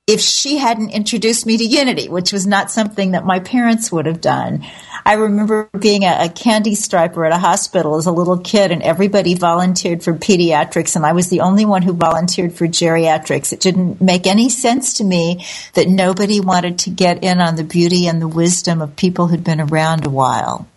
if 0.06 0.20
she 0.20 0.58
hadn't 0.58 0.90
introduced 0.90 1.46
me 1.46 1.56
to 1.56 1.64
Unity, 1.64 2.10
which 2.10 2.30
was 2.30 2.46
not 2.46 2.70
something 2.70 3.12
that 3.12 3.24
my 3.24 3.40
parents 3.40 3.90
would 3.90 4.04
have 4.04 4.20
done. 4.20 4.62
I 5.06 5.14
remember 5.14 5.70
being 5.78 6.04
a, 6.04 6.26
a, 6.26 6.28
candy 6.28 6.74
striper 6.74 7.24
at 7.24 7.32
a 7.32 7.38
hospital 7.38 7.96
as 7.96 8.04
a 8.04 8.12
little 8.12 8.38
kid, 8.38 8.70
and 8.70 8.82
everybody 8.82 9.34
volunteered 9.34 10.02
for 10.02 10.12
pediatrics, 10.12 10.94
and 10.94 11.06
I 11.06 11.12
was 11.12 11.30
the 11.30 11.40
only 11.40 11.64
one 11.64 11.80
who 11.80 11.94
volunteered 11.94 12.52
for 12.52 12.66
geriatrics. 12.66 13.54
It 13.54 13.60
didn't 13.60 14.02
make 14.02 14.26
any 14.26 14.50
sense 14.50 14.94
to 14.94 15.04
me 15.04 15.46
that 15.72 15.88
nobody 15.88 16.38
wanted 16.38 16.80
to 16.80 16.90
get 16.90 17.24
in 17.24 17.40
on 17.40 17.56
the 17.56 17.64
beauty 17.64 18.06
and 18.06 18.20
the 18.20 18.28
wisdom 18.28 18.82
of 18.82 18.96
people 18.96 19.28
who'd 19.28 19.44
been 19.44 19.60
around 19.60 20.04
a 20.04 20.10
while. 20.10 20.68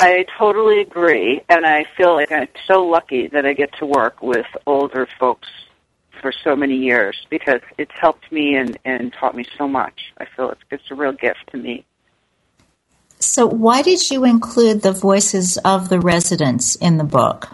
I 0.00 0.24
totally 0.38 0.80
agree, 0.80 1.42
and 1.50 1.66
I 1.66 1.84
feel 1.96 2.14
like 2.14 2.32
I'm 2.32 2.48
so 2.66 2.86
lucky 2.86 3.28
that 3.28 3.44
I 3.44 3.52
get 3.52 3.74
to 3.78 3.86
work 3.86 4.22
with 4.22 4.46
older 4.66 5.06
folks 5.18 5.48
for 6.20 6.32
so 6.32 6.56
many 6.56 6.76
years 6.76 7.26
because 7.30 7.60
it's 7.78 7.92
helped 7.98 8.30
me 8.32 8.54
and, 8.56 8.78
and 8.84 9.12
taught 9.12 9.36
me 9.36 9.44
so 9.56 9.68
much. 9.68 10.12
I 10.18 10.26
feel 10.36 10.50
it's, 10.50 10.60
it's 10.70 10.90
a 10.90 10.94
real 10.94 11.12
gift 11.12 11.50
to 11.52 11.56
me. 11.56 11.84
So, 13.18 13.46
why 13.46 13.82
did 13.82 14.10
you 14.10 14.24
include 14.24 14.82
the 14.82 14.92
voices 14.92 15.56
of 15.58 15.88
the 15.88 15.98
residents 15.98 16.74
in 16.76 16.98
the 16.98 17.04
book? 17.04 17.48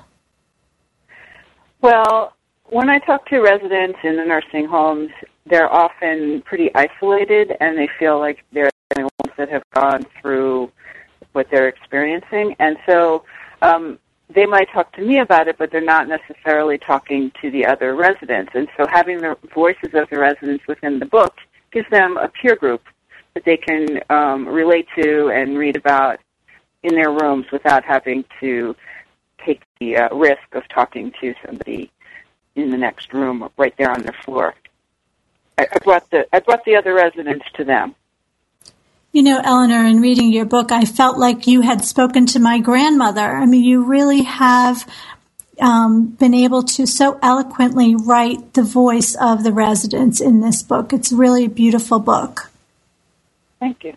Well, 1.81 2.35
when 2.65 2.89
I 2.89 2.99
talk 2.99 3.27
to 3.29 3.41
residents 3.41 3.99
in 4.03 4.17
the 4.17 4.25
nursing 4.25 4.67
homes, 4.67 5.11
they're 5.47 5.73
often 5.73 6.43
pretty 6.43 6.75
isolated 6.75 7.53
and 7.61 7.77
they 7.77 7.89
feel 7.99 8.19
like 8.19 8.45
they're 8.53 8.71
the 8.91 9.01
only 9.01 9.11
ones 9.25 9.35
that 9.37 9.49
have 9.51 9.63
gone 9.75 10.05
through 10.21 10.71
what 11.33 11.49
they're 11.51 11.69
experiencing. 11.69 12.55
And 12.59 12.77
so 12.87 13.25
um, 13.63 13.99
they 14.35 14.47
might 14.47 14.71
talk 14.71 14.93
to 14.93 15.03
me 15.03 15.19
about 15.19 15.49
it, 15.49 15.57
but 15.59 15.71
they're 15.71 15.81
not 15.81 16.09
necessarily 16.09 16.79
talking 16.79 17.33
to 17.41 17.51
the 17.51 17.67
other 17.67 17.95
residents. 17.95 18.53
And 18.55 18.69
so 18.77 18.87
having 18.87 19.19
the 19.19 19.37
voices 19.55 19.95
of 19.95 20.09
the 20.11 20.19
residents 20.19 20.67
within 20.67 20.99
the 20.99 21.07
book 21.07 21.35
gives 21.71 21.89
them 21.91 22.17
a 22.17 22.29
peer 22.29 22.57
group 22.57 22.83
that 23.35 23.45
they 23.45 23.57
can 23.57 24.01
um, 24.11 24.47
relate 24.47 24.87
to 24.97 25.31
and 25.31 25.59
read 25.59 25.77
about 25.77 26.19
in 26.83 26.95
their 26.95 27.11
rooms 27.11 27.47
without 27.53 27.85
having 27.85 28.25
to 28.41 28.77
take 29.45 29.63
the 29.81 29.97
uh, 29.97 30.15
risk 30.15 30.43
of 30.53 30.67
talking 30.69 31.13
to 31.21 31.35
somebody 31.45 31.91
in 32.55 32.71
the 32.71 32.77
next 32.77 33.13
room 33.13 33.49
right 33.57 33.75
there 33.79 33.91
on 33.91 34.03
their 34.03 34.17
floor. 34.25 34.55
I, 35.59 35.67
I 35.73 35.79
brought 35.79 36.11
the 36.11 36.27
I 36.33 36.41
brought 36.41 36.65
the 36.65 36.77
other 36.77 36.95
residents 36.95 37.47
to 37.55 37.65
them. 37.65 37.95
You 39.13 39.23
know, 39.23 39.43
Eleanor, 39.45 39.85
in 39.85 40.01
reading 40.01 40.33
your 40.33 40.47
book, 40.47 40.73
I 40.73 40.87
felt 40.87 41.19
like 41.19 41.47
you 41.47 41.61
had 41.61 41.85
spoken 41.85 42.25
to 42.27 42.39
my 42.39 42.61
grandmother. 42.61 43.21
I 43.21 43.45
mean, 43.45 43.63
you 43.63 43.85
really 43.85 44.23
have 44.23 44.89
um, 45.61 46.07
been 46.07 46.33
able 46.33 46.63
to 46.63 46.87
so 46.87 47.19
eloquently 47.23 47.95
write 47.95 48.55
the 48.55 48.63
voice 48.63 49.15
of 49.15 49.45
the 49.45 49.53
residents 49.53 50.23
in 50.23 50.41
this 50.41 50.63
book. 50.63 50.95
It's 50.95 51.13
really 51.13 51.45
a 51.45 51.51
beautiful 51.51 51.99
book. 51.99 52.51
Thank 53.61 53.85
you. 53.85 53.97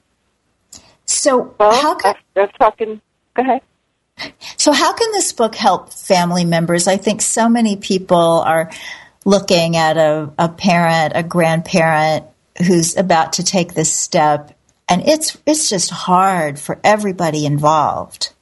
So, 1.06 1.56
well, 1.58 1.82
how 1.82 1.96
can 1.96 2.16
I'm 2.36 2.50
talking? 2.50 3.02
Go 3.36 3.42
ahead. 3.42 3.62
So, 4.58 4.74
how 4.74 4.94
can 4.94 5.12
this 5.14 5.32
book 5.32 5.56
help 5.56 5.94
family 5.94 6.44
members? 6.44 6.88
I 6.88 6.98
think 6.98 7.22
so 7.22 7.48
many 7.48 7.78
people 7.78 8.44
are 8.46 8.70
looking 9.24 9.78
at 9.78 9.98
a, 9.98 10.30
a 10.38 10.50
parent, 10.50 11.14
a 11.16 11.24
grandparent 11.24 12.26
who's 12.66 12.98
about 12.98 13.34
to 13.34 13.44
take 13.44 13.74
this 13.74 13.92
step 13.92 14.55
and 14.88 15.08
it's 15.08 15.38
it's 15.46 15.70
just 15.70 15.90
hard 15.90 16.60
for 16.60 16.80
everybody 16.84 17.46
involved. 17.46 18.34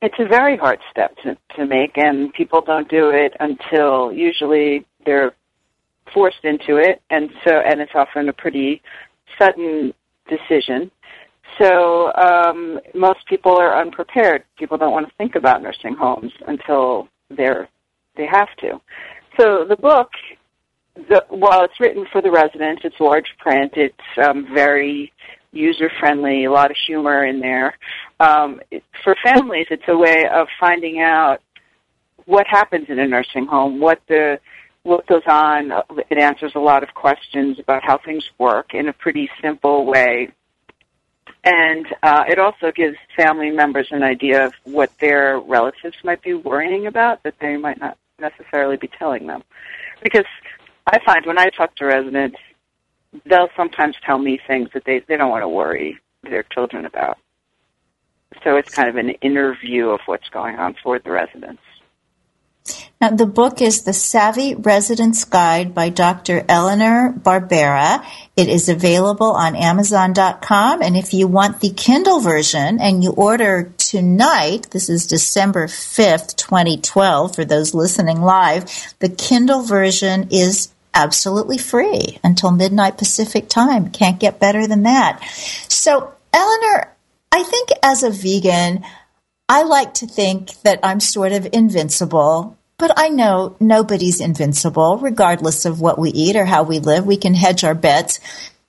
It's 0.00 0.14
a 0.18 0.26
very 0.26 0.56
hard 0.56 0.80
step 0.90 1.16
to, 1.22 1.36
to 1.56 1.64
make, 1.64 1.96
and 1.96 2.32
people 2.32 2.60
don't 2.60 2.88
do 2.88 3.10
it 3.10 3.34
until 3.38 4.12
usually 4.12 4.84
they're 5.06 5.32
forced 6.12 6.44
into 6.44 6.76
it, 6.76 7.00
and 7.10 7.30
so 7.44 7.54
and 7.54 7.80
it's 7.80 7.92
often 7.94 8.28
a 8.28 8.32
pretty 8.32 8.82
sudden 9.38 9.94
decision. 10.28 10.90
So 11.60 12.12
um, 12.14 12.80
most 12.94 13.26
people 13.26 13.56
are 13.56 13.78
unprepared. 13.80 14.44
People 14.58 14.78
don't 14.78 14.92
want 14.92 15.08
to 15.08 15.14
think 15.16 15.34
about 15.34 15.62
nursing 15.62 15.94
homes 15.94 16.32
until 16.46 17.08
they're 17.30 17.68
they 18.16 18.26
have 18.26 18.48
to. 18.60 18.80
So 19.38 19.64
the 19.68 19.76
book 19.76 20.10
the, 20.94 21.24
while 21.28 21.64
it's 21.64 21.78
written 21.80 22.06
for 22.12 22.20
the 22.20 22.30
residents, 22.30 22.82
it's 22.84 23.00
large 23.00 23.34
print. 23.38 23.72
It's 23.76 23.94
um, 24.22 24.46
very 24.52 25.12
user 25.52 25.90
friendly, 26.00 26.44
a 26.44 26.50
lot 26.50 26.70
of 26.70 26.76
humor 26.86 27.24
in 27.24 27.40
there. 27.40 27.76
Um, 28.20 28.60
it, 28.70 28.82
for 29.04 29.16
families, 29.22 29.66
it's 29.70 29.82
a 29.88 29.96
way 29.96 30.26
of 30.32 30.48
finding 30.58 31.00
out 31.00 31.40
what 32.24 32.46
happens 32.46 32.86
in 32.88 32.98
a 32.98 33.06
nursing 33.06 33.46
home, 33.46 33.80
what 33.80 34.00
the 34.08 34.38
what 34.84 35.06
goes 35.06 35.22
on. 35.28 35.72
It 36.10 36.18
answers 36.18 36.52
a 36.54 36.60
lot 36.60 36.82
of 36.82 36.92
questions 36.94 37.58
about 37.58 37.82
how 37.84 37.98
things 37.98 38.28
work 38.38 38.74
in 38.74 38.88
a 38.88 38.92
pretty 38.92 39.30
simple 39.40 39.86
way. 39.86 40.30
And 41.44 41.86
uh, 42.02 42.24
it 42.28 42.38
also 42.38 42.70
gives 42.72 42.96
family 43.16 43.50
members 43.50 43.88
an 43.90 44.02
idea 44.02 44.46
of 44.46 44.54
what 44.64 44.90
their 45.00 45.40
relatives 45.40 45.96
might 46.04 46.22
be 46.22 46.34
worrying 46.34 46.86
about 46.86 47.22
that 47.22 47.34
they 47.40 47.56
might 47.56 47.80
not 47.80 47.96
necessarily 48.18 48.76
be 48.76 48.88
telling 48.88 49.26
them. 49.26 49.42
Because 50.02 50.24
I 50.86 50.98
find 51.04 51.24
when 51.26 51.38
I 51.38 51.50
talk 51.50 51.74
to 51.76 51.86
residents, 51.86 52.38
they'll 53.26 53.48
sometimes 53.56 53.96
tell 54.04 54.18
me 54.18 54.40
things 54.46 54.68
that 54.74 54.84
they, 54.84 55.02
they 55.06 55.16
don't 55.16 55.30
want 55.30 55.42
to 55.42 55.48
worry 55.48 55.98
their 56.22 56.42
children 56.42 56.86
about. 56.86 57.18
So 58.44 58.56
it's 58.56 58.74
kind 58.74 58.88
of 58.88 58.96
an 58.96 59.10
inner 59.20 59.56
view 59.60 59.90
of 59.90 60.00
what's 60.06 60.28
going 60.30 60.56
on 60.56 60.74
for 60.82 60.98
the 60.98 61.10
residents. 61.10 61.62
Now, 63.00 63.10
the 63.10 63.26
book 63.26 63.60
is 63.60 63.82
The 63.82 63.92
Savvy 63.92 64.54
Resident's 64.54 65.24
Guide 65.24 65.74
by 65.74 65.88
Dr. 65.88 66.44
Eleanor 66.48 67.12
Barbera. 67.12 68.04
It 68.36 68.48
is 68.48 68.68
available 68.68 69.32
on 69.32 69.56
Amazon.com. 69.56 70.82
And 70.82 70.96
if 70.96 71.12
you 71.12 71.26
want 71.26 71.60
the 71.60 71.70
Kindle 71.70 72.20
version 72.20 72.80
and 72.80 73.02
you 73.02 73.10
order 73.10 73.72
tonight, 73.92 74.70
this 74.70 74.88
is 74.88 75.06
December 75.06 75.66
5th, 75.66 76.34
2012, 76.36 77.34
for 77.34 77.44
those 77.44 77.74
listening 77.74 78.22
live, 78.22 78.64
the 79.00 79.08
Kindle 79.10 79.64
version 79.64 80.28
is 80.30 80.72
absolutely 80.94 81.58
free 81.58 82.18
until 82.24 82.52
midnight 82.52 82.96
Pacific 82.96 83.50
time. 83.50 83.90
Can't 83.90 84.18
get 84.18 84.40
better 84.40 84.66
than 84.66 84.84
that. 84.84 85.22
So, 85.68 86.10
Eleanor, 86.32 86.90
I 87.30 87.42
think 87.42 87.68
as 87.82 88.02
a 88.02 88.08
vegan, 88.08 88.82
I 89.46 89.64
like 89.64 89.92
to 89.94 90.06
think 90.06 90.54
that 90.62 90.80
I'm 90.82 91.00
sort 91.00 91.32
of 91.32 91.46
invincible 91.52 92.56
But 92.78 92.92
I 92.96 93.10
know 93.10 93.56
nobody's 93.60 94.22
invincible, 94.22 94.96
regardless 94.96 95.66
of 95.66 95.82
what 95.82 95.98
we 95.98 96.08
eat 96.12 96.34
or 96.34 96.46
how 96.46 96.62
we 96.62 96.78
live. 96.78 97.04
We 97.04 97.18
can 97.18 97.34
hedge 97.34 97.62
our 97.62 97.74
bets. 97.74 98.20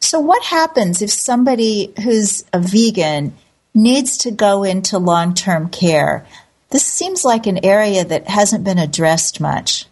So, 0.01 0.19
what 0.19 0.43
happens 0.43 1.01
if 1.01 1.09
somebody 1.09 1.93
who's 2.03 2.43
a 2.51 2.59
vegan 2.59 3.33
needs 3.73 4.19
to 4.19 4.31
go 4.31 4.63
into 4.63 4.97
long 4.97 5.33
term 5.33 5.69
care? 5.69 6.25
This 6.69 6.85
seems 6.85 7.23
like 7.23 7.45
an 7.45 7.63
area 7.63 8.03
that 8.03 8.27
hasn't 8.27 8.63
been 8.63 8.79
addressed 8.79 9.39
much. 9.39 9.85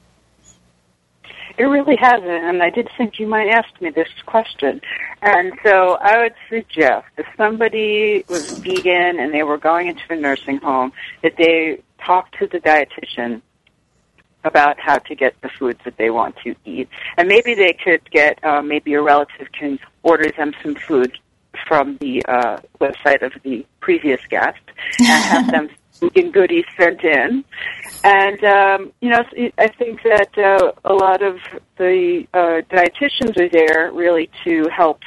It 1.58 1.66
really 1.66 1.96
hasn't, 1.96 2.28
and 2.28 2.64
I 2.64 2.72
did 2.72 2.90
think 2.98 3.20
you 3.20 3.28
might 3.28 3.50
ask 3.50 3.70
me 3.82 3.92
this 3.92 4.08
question. 4.26 4.82
And 5.22 5.54
so 5.64 5.98
I 6.02 6.24
would 6.24 6.34
suggest 6.50 7.06
if 7.18 7.28
somebody 7.38 8.26
was 8.28 8.58
vegan 8.60 9.20
and 9.20 9.32
they 9.32 9.44
were 9.44 9.60
going 9.60 9.88
into 9.88 10.02
a 10.10 10.16
nursing 10.16 10.58
home, 10.58 10.92
that 11.22 11.34
they 11.38 11.84
talk 12.04 12.32
to 12.40 12.48
the 12.48 12.60
dietitian 12.60 13.42
about 14.44 14.80
how 14.80 14.98
to 14.98 15.14
get 15.14 15.40
the 15.42 15.50
foods 15.50 15.80
that 15.86 15.98
they 15.98 16.10
want 16.10 16.36
to 16.44 16.56
eat. 16.66 16.90
And 17.18 17.28
maybe 17.28 17.54
they 17.54 17.74
could 17.74 18.10
get, 18.10 18.44
uh, 18.44 18.64
maybe 18.64 18.96
a 18.96 19.02
relative 19.02 19.52
can 19.52 19.78
order 20.02 20.32
them 20.36 20.54
some 20.64 20.74
food 20.74 21.16
from 21.68 21.98
the 21.98 22.24
uh, 22.26 22.58
website 22.80 23.22
of 23.22 23.34
the 23.44 23.66
previous 23.80 24.22
guest 24.30 24.60
and 25.00 25.08
have 25.08 25.52
them 25.52 25.70
in 26.16 26.32
goodies 26.32 26.66
sent 26.78 27.04
in. 27.04 27.44
And, 28.04 28.44
um, 28.44 28.92
you 29.02 29.10
know, 29.10 29.24
I 29.58 29.68
think 29.68 30.02
that 30.04 30.38
uh, 30.38 30.72
a 30.84 30.94
lot 30.94 31.22
of 31.22 31.38
the 31.78 32.28
uh, 32.34 32.62
dietitians 32.70 33.38
are 33.38 33.50
there 33.50 33.92
really 33.92 34.30
to 34.44 34.68
help 34.70 35.02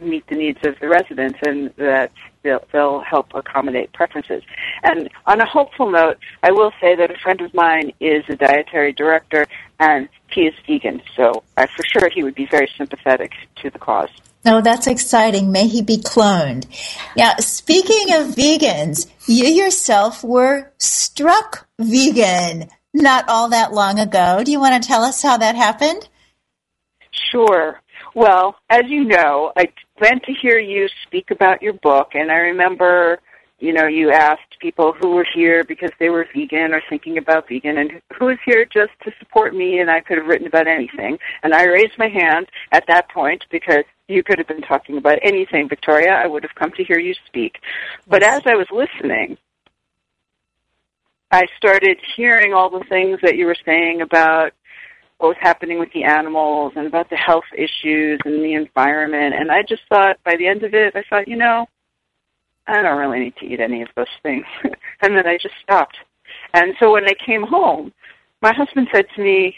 meet 0.00 0.26
the 0.28 0.34
needs 0.34 0.58
of 0.64 0.78
the 0.80 0.88
residents 0.88 1.38
and 1.46 1.72
that 1.76 2.12
they'll, 2.42 2.64
they'll 2.72 3.00
help 3.00 3.34
accommodate 3.34 3.92
preferences. 3.92 4.42
And 4.82 5.08
on 5.26 5.40
a 5.40 5.46
hopeful 5.46 5.90
note, 5.90 6.18
I 6.42 6.52
will 6.52 6.72
say 6.80 6.94
that 6.96 7.10
a 7.10 7.18
friend 7.18 7.40
of 7.40 7.52
mine 7.54 7.92
is 8.00 8.24
a 8.28 8.36
dietary 8.36 8.92
director 8.92 9.46
and 9.80 10.08
he 10.28 10.42
is 10.42 10.54
vegan, 10.66 11.02
so 11.16 11.42
I, 11.56 11.66
for 11.66 11.84
sure 11.84 12.08
he 12.08 12.22
would 12.22 12.34
be 12.34 12.46
very 12.46 12.68
sympathetic 12.76 13.32
to 13.56 13.70
the 13.70 13.78
cause. 13.78 14.10
Oh, 14.46 14.60
that's 14.60 14.86
exciting. 14.86 15.52
May 15.52 15.68
he 15.68 15.80
be 15.82 15.96
cloned. 15.96 16.66
Now, 17.16 17.34
speaking 17.38 18.12
of 18.14 18.34
vegans, 18.34 19.06
you 19.26 19.46
yourself 19.46 20.22
were 20.22 20.72
struck 20.78 21.66
vegan 21.78 22.68
not 22.92 23.28
all 23.28 23.48
that 23.48 23.72
long 23.72 23.98
ago. 23.98 24.42
Do 24.44 24.52
you 24.52 24.60
want 24.60 24.80
to 24.80 24.86
tell 24.86 25.02
us 25.02 25.22
how 25.22 25.38
that 25.38 25.56
happened? 25.56 26.08
Sure. 27.30 27.80
Well, 28.14 28.56
as 28.70 28.82
you 28.86 29.04
know, 29.04 29.52
I 29.56 29.66
went 30.00 30.22
to 30.24 30.32
hear 30.32 30.58
you 30.58 30.88
speak 31.04 31.30
about 31.30 31.62
your 31.62 31.72
book, 31.72 32.10
and 32.14 32.30
I 32.30 32.36
remember, 32.36 33.18
you 33.58 33.72
know, 33.72 33.86
you 33.86 34.10
asked 34.10 34.58
people 34.60 34.92
who 34.92 35.10
were 35.10 35.26
here 35.34 35.64
because 35.64 35.90
they 35.98 36.08
were 36.08 36.26
vegan 36.34 36.74
or 36.74 36.82
thinking 36.88 37.18
about 37.18 37.48
vegan, 37.48 37.78
and 37.78 37.92
who 38.18 38.26
was 38.26 38.38
here 38.44 38.64
just 38.64 38.92
to 39.04 39.12
support 39.18 39.54
me, 39.54 39.78
and 39.78 39.90
I 39.90 40.00
could 40.00 40.18
have 40.18 40.26
written 40.26 40.46
about 40.46 40.66
anything. 40.66 41.18
And 41.42 41.54
I 41.54 41.64
raised 41.64 41.96
my 41.98 42.08
hand 42.08 42.48
at 42.72 42.84
that 42.88 43.08
point 43.10 43.44
because 43.50 43.84
you 44.08 44.22
could 44.22 44.38
have 44.38 44.48
been 44.48 44.62
talking 44.62 44.98
about 44.98 45.18
anything, 45.22 45.68
Victoria. 45.68 46.12
I 46.12 46.26
would 46.26 46.42
have 46.42 46.54
come 46.54 46.72
to 46.72 46.84
hear 46.84 46.98
you 46.98 47.14
speak. 47.26 47.58
But 48.06 48.22
as 48.22 48.42
I 48.44 48.54
was 48.54 48.66
listening, 48.70 49.38
I 51.30 51.46
started 51.56 51.98
hearing 52.16 52.52
all 52.54 52.70
the 52.70 52.84
things 52.88 53.18
that 53.22 53.36
you 53.36 53.46
were 53.46 53.56
saying 53.64 54.02
about 54.02 54.52
what 55.18 55.28
was 55.28 55.36
happening 55.40 55.78
with 55.78 55.92
the 55.92 56.04
animals 56.04 56.72
and 56.76 56.86
about 56.86 57.08
the 57.08 57.16
health 57.16 57.44
issues 57.56 58.20
and 58.24 58.44
the 58.44 58.54
environment. 58.54 59.34
And 59.34 59.50
I 59.50 59.62
just 59.62 59.82
thought, 59.88 60.18
by 60.24 60.36
the 60.36 60.46
end 60.46 60.64
of 60.64 60.74
it, 60.74 60.94
I 60.94 61.02
thought, 61.08 61.28
you 61.28 61.36
know, 61.36 61.66
I 62.66 62.82
don't 62.82 62.98
really 62.98 63.20
need 63.20 63.36
to 63.36 63.46
eat 63.46 63.60
any 63.60 63.82
of 63.82 63.88
those 63.96 64.06
things. 64.22 64.46
and 65.02 65.16
then 65.16 65.26
I 65.26 65.38
just 65.40 65.54
stopped. 65.62 65.96
And 66.52 66.74
so 66.80 66.92
when 66.92 67.04
I 67.04 67.14
came 67.14 67.42
home, 67.42 67.92
my 68.40 68.52
husband 68.52 68.88
said 68.92 69.06
to 69.16 69.22
me, 69.22 69.56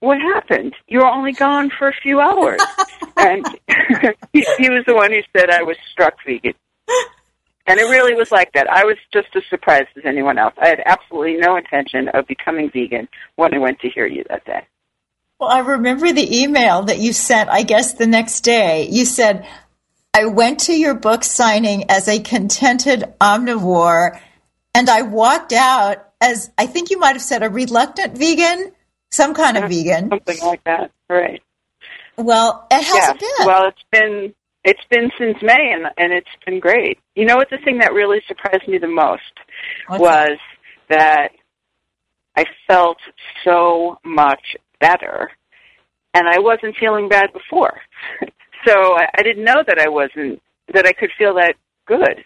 what 0.00 0.18
happened? 0.18 0.74
You 0.86 0.98
were 0.98 1.06
only 1.06 1.32
gone 1.32 1.70
for 1.70 1.88
a 1.88 1.92
few 1.92 2.20
hours. 2.20 2.60
and 3.16 3.46
he, 4.32 4.46
he 4.58 4.70
was 4.70 4.84
the 4.86 4.94
one 4.94 5.10
who 5.12 5.20
said 5.36 5.50
I 5.50 5.62
was 5.62 5.76
struck 5.90 6.14
vegan. 6.26 6.54
And 7.66 7.80
it 7.80 7.84
really 7.84 8.14
was 8.14 8.30
like 8.30 8.52
that. 8.52 8.70
I 8.70 8.84
was 8.84 8.96
just 9.12 9.28
as 9.34 9.42
surprised 9.48 9.88
as 9.96 10.04
anyone 10.04 10.36
else. 10.36 10.52
I 10.58 10.68
had 10.68 10.82
absolutely 10.84 11.36
no 11.36 11.56
intention 11.56 12.08
of 12.08 12.26
becoming 12.26 12.70
vegan 12.70 13.08
when 13.36 13.54
I 13.54 13.58
went 13.58 13.80
to 13.80 13.88
hear 13.88 14.06
you 14.06 14.24
that 14.28 14.44
day. 14.44 14.66
Well, 15.40 15.48
I 15.48 15.60
remember 15.60 16.12
the 16.12 16.42
email 16.42 16.82
that 16.82 16.98
you 16.98 17.12
sent, 17.12 17.48
I 17.48 17.62
guess, 17.62 17.94
the 17.94 18.06
next 18.06 18.42
day. 18.42 18.88
You 18.90 19.06
said, 19.06 19.46
I 20.14 20.26
went 20.26 20.60
to 20.60 20.72
your 20.72 20.94
book 20.94 21.24
signing 21.24 21.90
as 21.90 22.06
a 22.06 22.20
contented 22.20 23.02
omnivore, 23.20 24.20
and 24.72 24.88
I 24.88 25.02
walked 25.02 25.52
out 25.52 26.08
as 26.20 26.52
I 26.56 26.66
think 26.66 26.90
you 26.90 27.00
might 27.00 27.16
have 27.16 27.22
said 27.22 27.42
a 27.42 27.50
reluctant 27.50 28.16
vegan, 28.16 28.72
some 29.10 29.34
kind 29.34 29.56
of 29.56 29.68
vegan. 29.68 30.10
Something 30.10 30.38
like 30.42 30.62
that, 30.64 30.92
right. 31.10 31.42
Well, 32.16 32.66
it 32.70 32.84
has 32.84 32.94
yes. 32.94 33.18
been. 33.18 33.46
Well, 33.46 33.66
it's 33.66 33.84
been 33.90 34.34
it's 34.62 34.84
been 34.88 35.10
since 35.18 35.36
May, 35.42 35.72
and 35.72 35.86
and 35.98 36.12
it's 36.12 36.28
been 36.46 36.60
great. 36.60 37.00
You 37.16 37.24
know 37.24 37.36
what? 37.36 37.50
The 37.50 37.58
thing 37.58 37.78
that 37.78 37.92
really 37.92 38.22
surprised 38.28 38.68
me 38.68 38.78
the 38.78 38.86
most 38.86 39.22
What's 39.88 40.00
was 40.00 40.38
that 40.88 41.32
I 42.36 42.44
felt 42.68 42.98
so 43.44 43.98
much 44.04 44.56
better, 44.80 45.32
and 46.14 46.28
I 46.28 46.38
wasn't 46.38 46.76
feeling 46.78 47.08
bad 47.08 47.32
before. 47.32 47.80
so 48.66 48.96
I, 48.96 49.08
I 49.18 49.22
didn't 49.22 49.44
know 49.44 49.62
that 49.66 49.78
I 49.78 49.88
wasn't 49.88 50.40
that 50.72 50.86
I 50.86 50.92
could 50.92 51.10
feel 51.18 51.34
that 51.34 51.54
good. 51.86 52.24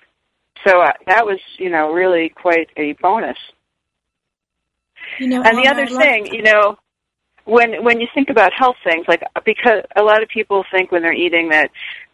So 0.67 0.81
uh, 0.81 0.93
that 1.07 1.25
was, 1.25 1.39
you 1.57 1.71
know, 1.71 1.93
really 1.93 2.29
quite 2.29 2.69
a 2.77 2.93
bonus. 2.95 3.39
You 5.19 5.29
know, 5.29 5.43
and 5.43 5.57
the 5.57 5.69
other 5.69 5.87
thing, 5.87 6.27
you 6.27 6.43
know, 6.43 6.79
when 7.45 7.83
when 7.83 8.01
you 8.01 8.09
think 8.15 8.29
about 8.31 8.53
health 8.53 8.77
things, 8.85 9.07
like 9.09 9.23
because 9.45 9.83
a 9.97 10.03
lot 10.03 10.23
of 10.23 10.29
people 10.29 10.65
think 10.71 10.93
when 10.93 11.03
they're 11.03 11.13
eating 11.13 11.49
that, 11.51 11.71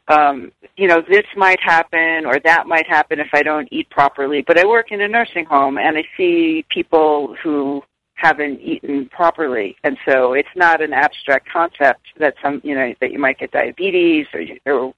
um, 0.09 0.53
you 0.77 0.87
know, 0.87 1.03
this 1.09 1.25
might 1.37 1.61
happen 1.61 2.27
or 2.27 2.39
that 2.45 2.66
might 2.66 2.87
happen 2.87 3.18
if 3.18 3.29
I 3.33 3.43
don't 3.43 3.68
eat 3.72 3.91
properly. 3.91 4.43
But 4.47 4.59
I 4.59 4.66
work 4.66 4.93
in 4.93 5.01
a 5.01 5.09
nursing 5.09 5.45
home 5.45 5.79
and 5.79 5.97
I 5.97 6.05
see 6.16 6.64
people 6.68 7.35
who 7.43 7.83
haven't 8.25 8.61
eaten 8.61 9.09
properly, 9.11 9.77
and 9.85 9.99
so 10.09 10.33
it's 10.33 10.57
not 10.57 10.81
an 10.81 10.93
abstract 10.93 11.49
concept 11.53 12.01
that 12.18 12.35
some, 12.43 12.61
you 12.64 12.75
know, 12.75 12.95
that 13.01 13.12
you 13.12 13.18
might 13.18 13.39
get 13.39 13.53
diabetes 13.53 14.27
or 14.33 14.41
you, 14.41 14.59
or 14.66 14.95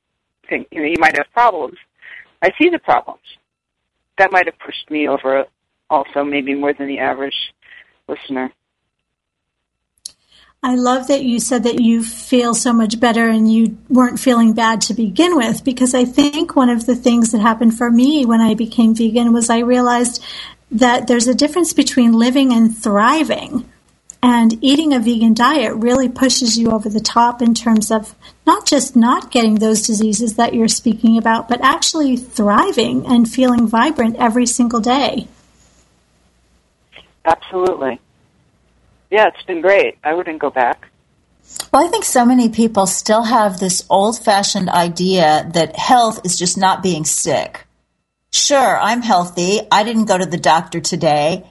think 0.49 0.69
you 0.71 0.81
know 0.81 0.87
you 0.87 0.99
might 0.99 1.17
have 1.17 1.27
problems. 1.33 1.77
I 2.43 2.53
see 2.59 2.69
the 2.69 2.79
problems. 2.79 3.23
That 4.19 4.31
might 4.31 4.47
have 4.47 4.59
pushed 4.59 4.91
me 4.91 5.09
over 5.09 5.45
also 5.91 6.25
maybe 6.25 6.55
more 6.55 6.73
than 6.73 6.87
the 6.87 6.99
average 6.99 7.53
listener. 8.09 8.53
I 10.63 10.75
love 10.75 11.07
that 11.09 11.23
you 11.23 11.39
said 11.39 11.63
that 11.63 11.81
you 11.81 12.03
feel 12.03 12.55
so 12.55 12.73
much 12.73 12.99
better 12.99 13.29
and 13.29 13.53
you 13.53 13.79
weren't 13.89 14.19
feeling 14.19 14.53
bad 14.53 14.81
to 14.83 14.95
begin 14.95 15.37
with 15.37 15.63
because 15.63 15.95
I 15.95 16.05
think 16.05 16.57
one 16.57 16.71
of 16.71 16.87
the 16.87 16.97
things 16.97 17.31
that 17.31 17.41
happened 17.41 17.77
for 17.79 17.91
me 17.91 18.25
when 18.25 18.41
I 18.41 18.55
became 18.55 18.95
vegan 18.95 19.33
was 19.33 19.49
I 19.49 19.61
realized 19.61 20.25
that 20.71 21.07
there's 21.07 21.29
a 21.29 21.35
difference 21.35 21.73
between 21.73 22.13
living 22.13 22.53
and 22.53 22.77
thriving. 22.77 23.71
And 24.23 24.59
eating 24.65 24.93
a 24.93 24.99
vegan 24.99 25.35
diet 25.35 25.75
really 25.75 26.09
pushes 26.09 26.59
you 26.59 26.73
over 26.73 26.89
the 26.89 27.01
top 27.01 27.41
in 27.41 27.55
terms 27.55 27.91
of 27.91 28.15
not 28.47 28.67
just 28.67 28.97
not 28.97 29.31
getting 29.31 29.57
those 29.57 29.87
diseases 29.87 30.35
that 30.37 30.55
you're 30.55 30.69
speaking 30.69 31.17
about, 31.17 31.49
but 31.49 31.61
actually 31.61 32.17
thriving 32.17 33.07
and 33.07 33.31
feeling 33.31 33.69
vibrant 33.69 34.17
every 34.17 34.47
single 34.47 34.81
day. 34.81 35.29
Absolutely. 37.25 38.01
Yeah, 39.11 39.29
it's 39.29 39.43
been 39.43 39.61
great. 39.61 39.99
I 40.03 40.15
wouldn't 40.15 40.41
go 40.41 40.51
back. 40.51 40.89
Well, 41.73 41.87
I 41.87 41.89
think 41.89 42.05
so 42.05 42.25
many 42.25 42.49
people 42.49 42.87
still 42.87 43.23
have 43.23 43.61
this 43.61 43.85
old 43.89 44.19
fashioned 44.19 44.69
idea 44.69 45.49
that 45.55 45.77
health 45.77 46.21
is 46.25 46.39
just 46.39 46.59
not 46.59 46.83
being 46.83 47.05
sick. 47.05 47.66
Sure, 48.37 48.79
I'm 48.79 49.01
healthy. 49.01 49.61
I 49.73 49.83
didn't 49.83 50.05
go 50.05 50.19
to 50.19 50.27
the 50.27 50.37
doctor 50.37 50.79
today. 50.79 51.51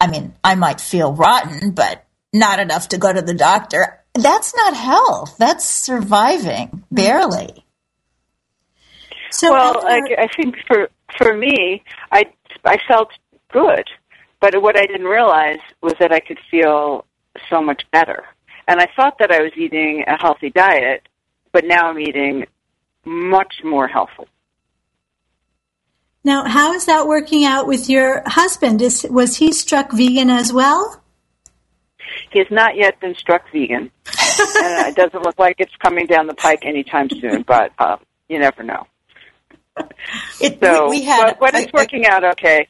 I 0.00 0.08
mean, 0.08 0.34
I 0.42 0.56
might 0.56 0.80
feel 0.80 1.12
rotten, 1.12 1.70
but 1.70 2.04
not 2.32 2.58
enough 2.58 2.88
to 2.88 2.98
go 2.98 3.12
to 3.12 3.22
the 3.22 3.34
doctor. 3.34 4.02
That's 4.14 4.52
not 4.52 4.74
health. 4.74 5.36
That's 5.38 5.64
surviving, 5.64 6.68
mm-hmm. 6.68 6.94
barely. 6.94 7.64
So 9.30 9.52
well, 9.52 9.86
I, 9.86 10.00
I 10.18 10.28
think 10.34 10.56
for 10.66 10.88
for 11.16 11.36
me, 11.36 11.84
I 12.10 12.24
I 12.64 12.78
felt 12.88 13.10
good, 13.52 13.88
but 14.40 14.60
what 14.60 14.76
I 14.76 14.86
didn't 14.86 15.06
realize 15.06 15.60
was 15.82 15.94
that 16.00 16.10
I 16.10 16.18
could 16.18 16.40
feel 16.50 17.04
so 17.48 17.62
much 17.62 17.84
better. 17.92 18.24
And 18.66 18.80
I 18.80 18.88
thought 18.96 19.18
that 19.20 19.30
I 19.30 19.40
was 19.40 19.52
eating 19.56 20.02
a 20.08 20.20
healthy 20.20 20.50
diet, 20.50 21.08
but 21.52 21.64
now 21.64 21.88
I'm 21.88 22.00
eating 22.00 22.44
much 23.04 23.60
more 23.62 23.86
healthy. 23.86 24.26
Now, 26.24 26.44
how 26.46 26.72
is 26.74 26.86
that 26.86 27.06
working 27.06 27.44
out 27.44 27.66
with 27.66 27.88
your 27.88 28.22
husband? 28.26 28.82
Is, 28.82 29.06
was 29.08 29.36
he 29.36 29.52
struck 29.52 29.92
vegan 29.92 30.30
as 30.30 30.52
well? 30.52 31.00
He 32.30 32.40
has 32.40 32.48
not 32.50 32.76
yet 32.76 33.00
been 33.00 33.14
struck 33.14 33.50
vegan, 33.52 33.90
and 34.06 34.88
it 34.88 34.96
doesn't 34.96 35.22
look 35.22 35.38
like 35.38 35.56
it's 35.58 35.74
coming 35.76 36.06
down 36.06 36.26
the 36.26 36.34
pike 36.34 36.64
anytime 36.64 37.08
soon. 37.08 37.42
But 37.42 37.72
uh, 37.78 37.96
you 38.28 38.38
never 38.38 38.62
know. 38.62 38.86
It, 40.40 40.58
So, 40.60 40.90
we, 40.90 41.00
we 41.00 41.04
had 41.04 41.38
but, 41.38 41.40
but 41.40 41.54
it's 41.54 41.72
working 41.72 42.04
out 42.06 42.24
okay. 42.24 42.68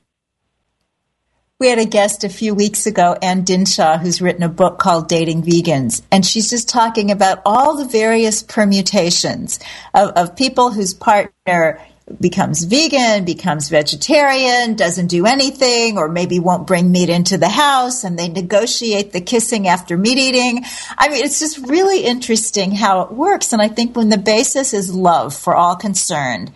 we 1.59 1.69
had 1.69 1.79
a 1.79 1.87
guest 1.87 2.23
a 2.23 2.29
few 2.29 2.55
weeks 2.55 2.87
ago, 2.87 3.17
Anne 3.21 3.45
Dinshah, 3.45 3.99
who's 4.01 4.21
written 4.21 4.43
a 4.43 4.49
book 4.49 4.79
called 4.79 5.09
Dating 5.09 5.43
Vegans. 5.43 6.03
And 6.13 6.25
she's 6.25 6.51
just 6.51 6.69
talking 6.69 7.11
about 7.11 7.41
all 7.45 7.77
the 7.77 7.87
various 7.87 8.43
permutations 8.43 9.59
of, 9.95 10.11
of 10.11 10.37
people 10.37 10.71
whose 10.71 10.95
partner 10.95 11.81
becomes 12.21 12.65
vegan, 12.65 13.25
becomes 13.25 13.69
vegetarian, 13.69 14.75
doesn't 14.75 15.09
do 15.09 15.27
anything, 15.27 15.99
or 15.99 16.09
maybe 16.09 16.39
won't 16.39 16.67
bring 16.67 16.91
meat 16.91 17.09
into 17.09 17.39
the 17.39 17.49
house, 17.49 18.05
and 18.05 18.19
they 18.19 18.29
negotiate 18.29 19.13
the 19.13 19.21
kissing 19.21 19.69
after 19.69 19.97
meat 19.97 20.19
eating. 20.19 20.65
I 20.97 21.09
mean, 21.09 21.25
it's 21.25 21.39
just 21.39 21.59
really 21.59 22.05
interesting 22.05 22.73
how 22.73 23.03
it 23.03 23.13
works. 23.13 23.53
And 23.53 23.61
I 23.61 23.69
think 23.69 23.97
when 23.97 24.09
the 24.09 24.19
basis 24.19 24.75
is 24.75 24.95
love 24.95 25.35
for 25.35 25.55
all 25.55 25.77
concerned, 25.77 26.53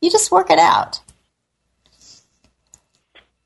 you 0.00 0.10
just 0.10 0.30
work 0.30 0.50
it 0.50 0.58
out. 0.58 1.00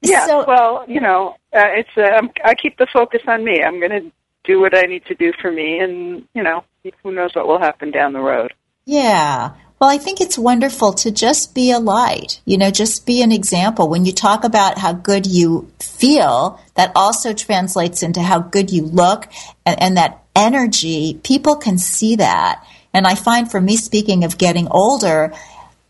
Yeah, 0.01 0.27
so, 0.27 0.45
well, 0.47 0.85
you 0.87 1.01
know, 1.01 1.37
uh, 1.53 1.67
it's 1.75 1.97
uh, 1.97 2.23
I 2.45 2.55
keep 2.55 2.77
the 2.79 2.87
focus 2.93 3.23
on 3.27 3.45
me. 3.45 3.63
I'm 3.63 3.81
going 3.81 3.91
to 3.91 4.13
do 4.45 4.61
what 4.61 4.77
I 4.77 4.83
need 4.83 5.05
to 5.07 5.15
do 5.15 5.33
for 5.41 5.51
me, 5.51 5.81
and 5.81 6.27
you 6.35 6.43
know, 6.43 6.65
who 7.03 7.13
knows 7.13 7.35
what 7.35 7.49
will 7.49 7.59
happen 7.59 7.91
down 7.91 8.13
the 8.13 8.21
road. 8.21 8.53
Yeah. 8.85 9.55
Well, 9.81 9.91
I 9.91 9.99
think 9.99 10.21
it's 10.21 10.37
wonderful 10.37 10.93
to 10.95 11.13
just 11.13 11.55
be 11.55 11.71
a 11.71 11.79
light, 11.79 12.41
you 12.45 12.59
know, 12.59 12.71
just 12.73 13.07
be 13.07 13.23
an 13.23 13.31
example. 13.31 13.89
When 13.89 14.05
you 14.05 14.13
talk 14.13 14.43
about 14.43 14.77
how 14.77 14.93
good 14.93 15.25
you 15.25 15.71
feel, 15.79 16.61
that 16.75 16.91
also 16.97 17.33
translates 17.33 18.03
into 18.03 18.21
how 18.21 18.41
good 18.41 18.71
you 18.73 18.83
look 18.83 19.29
and, 19.65 19.81
and 19.81 19.97
that 19.97 20.25
energy. 20.35 21.21
People 21.23 21.57
can 21.57 21.79
see 21.79 22.17
that. 22.17 22.65
And 22.93 23.07
I 23.07 23.15
find 23.15 23.49
for 23.49 23.61
me, 23.61 23.77
speaking 23.77 24.25
of 24.25 24.37
getting 24.37 24.67
older, 24.69 25.33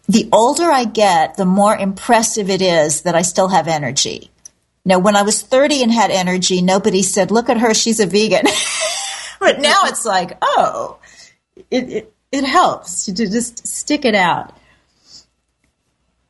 the 0.07 0.29
older 0.33 0.65
I 0.65 0.85
get, 0.85 1.39
the 1.39 1.47
more 1.47 1.75
impressive 1.75 2.51
it 2.51 2.61
is 2.61 3.03
that 3.03 3.15
I 3.15 3.23
still 3.23 3.49
have 3.49 3.69
energy. 3.69 4.31
Now, 4.85 4.99
when 4.99 5.17
I 5.17 5.23
was 5.23 5.43
30 5.43 5.83
and 5.83 5.93
had 5.93 6.11
energy, 6.11 6.61
nobody 6.61 7.03
said, 7.03 7.31
look 7.31 7.49
at 7.49 7.59
her, 7.59 7.73
she's 7.73 8.01
a 8.01 8.07
vegan. 8.07 8.45
but 9.41 9.61
now 9.61 9.81
it's 9.85 10.05
like, 10.05 10.37
oh, 10.43 10.99
it, 11.71 11.91
it, 11.91 12.15
it 12.33 12.45
helps 12.45 13.07
to 13.07 13.13
just 13.13 13.67
stick 13.67 14.05
it 14.05 14.15
out. 14.15 14.55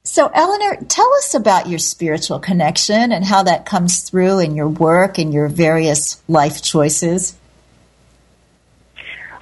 So, 0.05 0.31
Eleanor, 0.33 0.77
tell 0.89 1.13
us 1.17 1.35
about 1.35 1.69
your 1.69 1.79
spiritual 1.79 2.39
connection 2.39 3.13
and 3.13 3.25
how 3.25 3.43
that 3.43 3.67
comes 3.67 4.03
through 4.09 4.39
in 4.39 4.55
your 4.55 4.69
work 4.69 5.19
and 5.19 5.35
your 5.35 5.49
various 5.49 6.23
life 6.29 6.63
choices. 6.63 7.37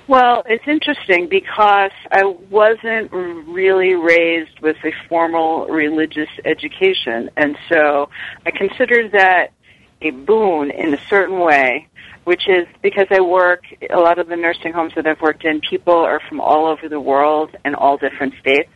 Well, 0.08 0.44
it's 0.46 0.66
interesting 0.66 1.28
because 1.28 1.90
I 2.10 2.24
wasn't 2.50 3.12
really 3.12 3.94
raised 3.94 4.60
with 4.60 4.76
a 4.84 4.92
formal 5.08 5.66
religious 5.66 6.28
education, 6.44 7.30
and 7.36 7.56
so 7.68 8.08
I 8.44 8.52
consider 8.52 9.08
that 9.08 9.52
a 10.00 10.10
boon 10.10 10.70
in 10.70 10.94
a 10.94 10.98
certain 11.08 11.40
way, 11.40 11.88
which 12.26 12.48
is 12.48 12.66
because 12.82 13.06
I 13.12 13.20
work, 13.20 13.62
a 13.88 14.00
lot 14.00 14.18
of 14.18 14.26
the 14.26 14.34
nursing 14.34 14.72
homes 14.72 14.92
that 14.96 15.06
I've 15.06 15.20
worked 15.20 15.44
in, 15.44 15.60
people 15.60 15.94
are 15.94 16.20
from 16.28 16.40
all 16.40 16.66
over 16.66 16.88
the 16.88 16.98
world 16.98 17.54
and 17.64 17.76
all 17.76 17.98
different 17.98 18.34
states. 18.40 18.68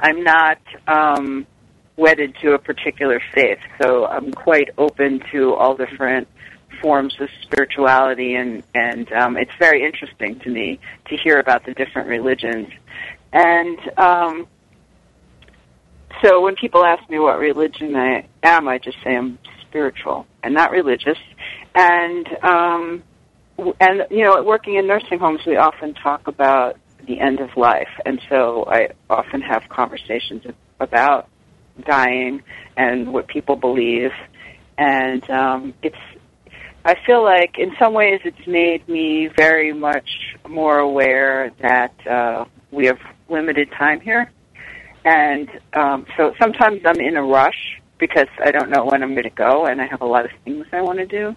I'm 0.00 0.24
not 0.24 0.58
um, 0.88 1.46
wedded 1.96 2.34
to 2.42 2.54
a 2.54 2.58
particular 2.58 3.22
faith, 3.32 3.60
so 3.80 4.06
I'm 4.06 4.32
quite 4.32 4.70
open 4.76 5.22
to 5.30 5.54
all 5.54 5.76
different 5.76 6.26
forms 6.82 7.14
of 7.20 7.28
spirituality, 7.42 8.34
and 8.34 8.64
and 8.74 9.12
um, 9.12 9.36
it's 9.36 9.54
very 9.60 9.84
interesting 9.86 10.40
to 10.40 10.50
me 10.50 10.80
to 11.10 11.16
hear 11.16 11.38
about 11.38 11.64
the 11.66 11.74
different 11.74 12.08
religions. 12.08 12.70
And 13.32 13.78
um, 13.98 14.48
so 16.24 16.40
when 16.40 16.56
people 16.56 16.84
ask 16.84 17.08
me 17.08 17.20
what 17.20 17.38
religion 17.38 17.94
I 17.94 18.26
am, 18.42 18.66
I 18.66 18.78
just 18.78 18.96
say 19.04 19.14
I'm 19.14 19.38
spiritual 19.68 20.26
and 20.42 20.54
not 20.54 20.72
religious. 20.72 21.18
And 21.74 22.26
um, 22.42 23.02
and 23.80 24.06
you 24.10 24.24
know, 24.24 24.42
working 24.42 24.76
in 24.76 24.86
nursing 24.86 25.18
homes, 25.18 25.40
we 25.46 25.56
often 25.56 25.94
talk 25.94 26.26
about 26.26 26.76
the 27.06 27.20
end 27.20 27.40
of 27.40 27.56
life, 27.56 27.88
and 28.04 28.20
so 28.28 28.64
I 28.66 28.90
often 29.08 29.40
have 29.40 29.62
conversations 29.68 30.44
about 30.78 31.28
dying 31.86 32.42
and 32.76 33.12
what 33.12 33.26
people 33.26 33.56
believe 33.56 34.10
and 34.80 35.28
um, 35.30 35.74
it's 35.82 35.96
I 36.84 36.96
feel 37.06 37.22
like 37.22 37.58
in 37.58 37.72
some 37.78 37.92
ways 37.92 38.20
it's 38.24 38.46
made 38.46 38.88
me 38.88 39.28
very 39.36 39.74
much 39.74 40.08
more 40.48 40.78
aware 40.78 41.52
that 41.60 41.94
uh, 42.06 42.46
we 42.70 42.86
have 42.86 42.98
limited 43.28 43.70
time 43.72 44.00
here. 44.00 44.32
And 45.04 45.50
um, 45.74 46.06
so 46.16 46.32
sometimes 46.40 46.80
I'm 46.86 46.98
in 46.98 47.16
a 47.18 47.22
rush 47.22 47.79
because 48.00 48.28
I 48.44 48.50
don't 48.50 48.70
know 48.70 48.84
when 48.86 49.02
I'm 49.02 49.12
going 49.12 49.24
to 49.24 49.30
go 49.30 49.66
and 49.66 49.80
I 49.80 49.86
have 49.86 50.00
a 50.00 50.06
lot 50.06 50.24
of 50.24 50.32
things 50.44 50.66
I 50.72 50.80
want 50.80 50.98
to 50.98 51.06
do. 51.06 51.36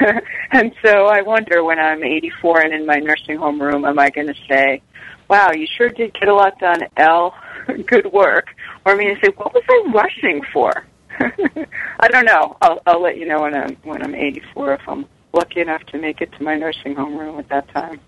and 0.52 0.72
so 0.82 1.06
I 1.06 1.22
wonder 1.22 1.62
when 1.64 1.78
I'm 1.78 2.02
84 2.02 2.60
and 2.62 2.74
in 2.74 2.86
my 2.86 2.96
nursing 2.96 3.36
home 3.36 3.60
room, 3.60 3.84
am 3.84 3.98
I 3.98 4.08
going 4.10 4.28
to 4.28 4.34
say, 4.48 4.82
wow, 5.28 5.50
you 5.52 5.66
sure 5.66 5.88
did 5.88 6.14
get 6.14 6.28
a 6.28 6.34
lot 6.34 6.58
done, 6.58 6.80
L, 6.96 7.34
Good 7.86 8.12
work. 8.12 8.48
Or 8.84 8.92
am 8.92 8.98
I 8.98 9.04
mean, 9.04 9.16
I 9.16 9.20
say, 9.20 9.32
what 9.36 9.54
was 9.54 9.62
I 9.68 9.92
rushing 9.92 10.42
for? 10.52 10.86
I 12.00 12.08
don't 12.08 12.24
know. 12.24 12.56
I'll 12.62 12.80
I'll 12.86 13.02
let 13.02 13.18
you 13.18 13.26
know 13.26 13.42
when 13.42 13.54
I'm 13.54 13.76
when 13.82 14.02
I'm 14.02 14.14
84 14.14 14.74
if 14.74 14.80
I'm 14.88 15.06
lucky 15.32 15.60
enough 15.60 15.84
to 15.86 15.98
make 15.98 16.20
it 16.20 16.32
to 16.32 16.42
my 16.42 16.56
nursing 16.56 16.94
home 16.94 17.16
room 17.16 17.38
at 17.38 17.48
that 17.50 17.68
time. 17.70 18.00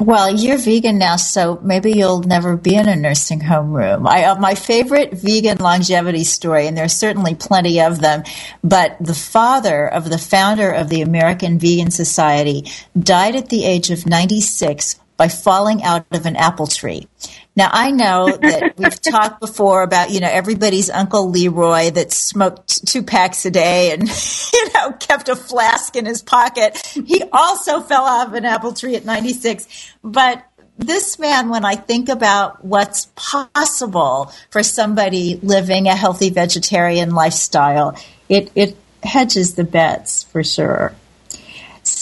Well, 0.00 0.34
you're 0.34 0.58
vegan 0.58 0.98
now, 0.98 1.16
so 1.16 1.60
maybe 1.62 1.92
you'll 1.92 2.22
never 2.22 2.56
be 2.56 2.74
in 2.74 2.88
a 2.88 2.96
nursing 2.96 3.40
home 3.40 3.72
room. 3.72 4.08
I 4.08 4.24
uh, 4.24 4.40
my 4.40 4.56
favorite 4.56 5.12
vegan 5.12 5.58
longevity 5.58 6.24
story, 6.24 6.66
and 6.66 6.76
there's 6.76 6.92
certainly 6.92 7.36
plenty 7.36 7.80
of 7.80 8.00
them. 8.00 8.24
But 8.64 8.96
the 9.00 9.14
father 9.14 9.86
of 9.86 10.10
the 10.10 10.18
founder 10.18 10.72
of 10.72 10.88
the 10.88 11.02
American 11.02 11.60
Vegan 11.60 11.92
Society 11.92 12.68
died 12.98 13.36
at 13.36 13.50
the 13.50 13.64
age 13.64 13.90
of 13.90 14.04
96 14.04 14.98
by 15.16 15.28
falling 15.28 15.84
out 15.84 16.06
of 16.10 16.26
an 16.26 16.34
apple 16.34 16.66
tree. 16.66 17.06
Now 17.56 17.70
I 17.72 17.90
know 17.92 18.36
that 18.36 18.74
we've 18.76 19.00
talked 19.00 19.40
before 19.40 19.82
about, 19.82 20.10
you 20.10 20.20
know, 20.20 20.28
everybody's 20.30 20.90
Uncle 20.90 21.30
Leroy 21.30 21.90
that 21.90 22.12
smoked 22.12 22.86
two 22.86 23.02
packs 23.02 23.44
a 23.46 23.50
day 23.50 23.92
and, 23.92 24.08
you 24.52 24.68
know, 24.74 24.92
kept 24.92 25.28
a 25.28 25.36
flask 25.36 25.94
in 25.94 26.04
his 26.04 26.22
pocket. 26.22 26.76
He 27.06 27.22
also 27.32 27.80
fell 27.80 28.04
off 28.04 28.32
an 28.34 28.44
apple 28.44 28.72
tree 28.72 28.96
at 28.96 29.04
96. 29.04 29.92
But 30.02 30.44
this 30.78 31.18
man, 31.20 31.48
when 31.48 31.64
I 31.64 31.76
think 31.76 32.08
about 32.08 32.64
what's 32.64 33.08
possible 33.14 34.32
for 34.50 34.62
somebody 34.64 35.38
living 35.42 35.86
a 35.86 35.94
healthy 35.94 36.30
vegetarian 36.30 37.10
lifestyle, 37.10 37.96
it, 38.28 38.50
it 38.56 38.76
hedges 39.04 39.54
the 39.54 39.64
bets 39.64 40.24
for 40.24 40.42
sure. 40.42 40.94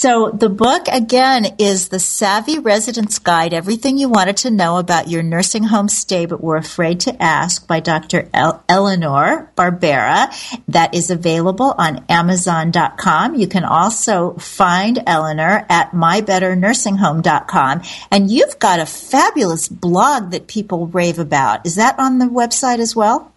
So 0.03 0.31
the 0.31 0.49
book 0.49 0.89
again 0.91 1.55
is 1.59 1.87
The 1.87 1.97
Savvy 1.97 2.59
Resident's 2.59 3.19
Guide, 3.19 3.53
Everything 3.53 3.97
You 3.97 4.09
Wanted 4.09 4.35
to 4.35 4.51
Know 4.51 4.75
About 4.77 5.07
Your 5.07 5.23
Nursing 5.23 5.63
Home 5.63 5.87
Stay 5.87 6.25
But 6.25 6.43
Were 6.43 6.57
Afraid 6.57 6.99
to 6.99 7.23
Ask 7.23 7.65
by 7.67 7.79
Dr. 7.79 8.27
El- 8.33 8.61
Eleanor 8.67 9.49
Barbera. 9.55 10.27
That 10.67 10.93
is 10.93 11.09
available 11.09 11.73
on 11.77 12.03
Amazon.com. 12.09 13.35
You 13.35 13.47
can 13.47 13.63
also 13.63 14.33
find 14.33 15.01
Eleanor 15.07 15.65
at 15.69 15.93
mybetternursinghome.com. 15.93 17.81
And 18.11 18.29
you've 18.29 18.59
got 18.59 18.81
a 18.81 18.85
fabulous 18.85 19.69
blog 19.69 20.31
that 20.31 20.47
people 20.47 20.87
rave 20.87 21.17
about. 21.17 21.65
Is 21.65 21.75
that 21.75 21.97
on 21.97 22.19
the 22.19 22.25
website 22.25 22.79
as 22.79 22.93
well? 22.93 23.32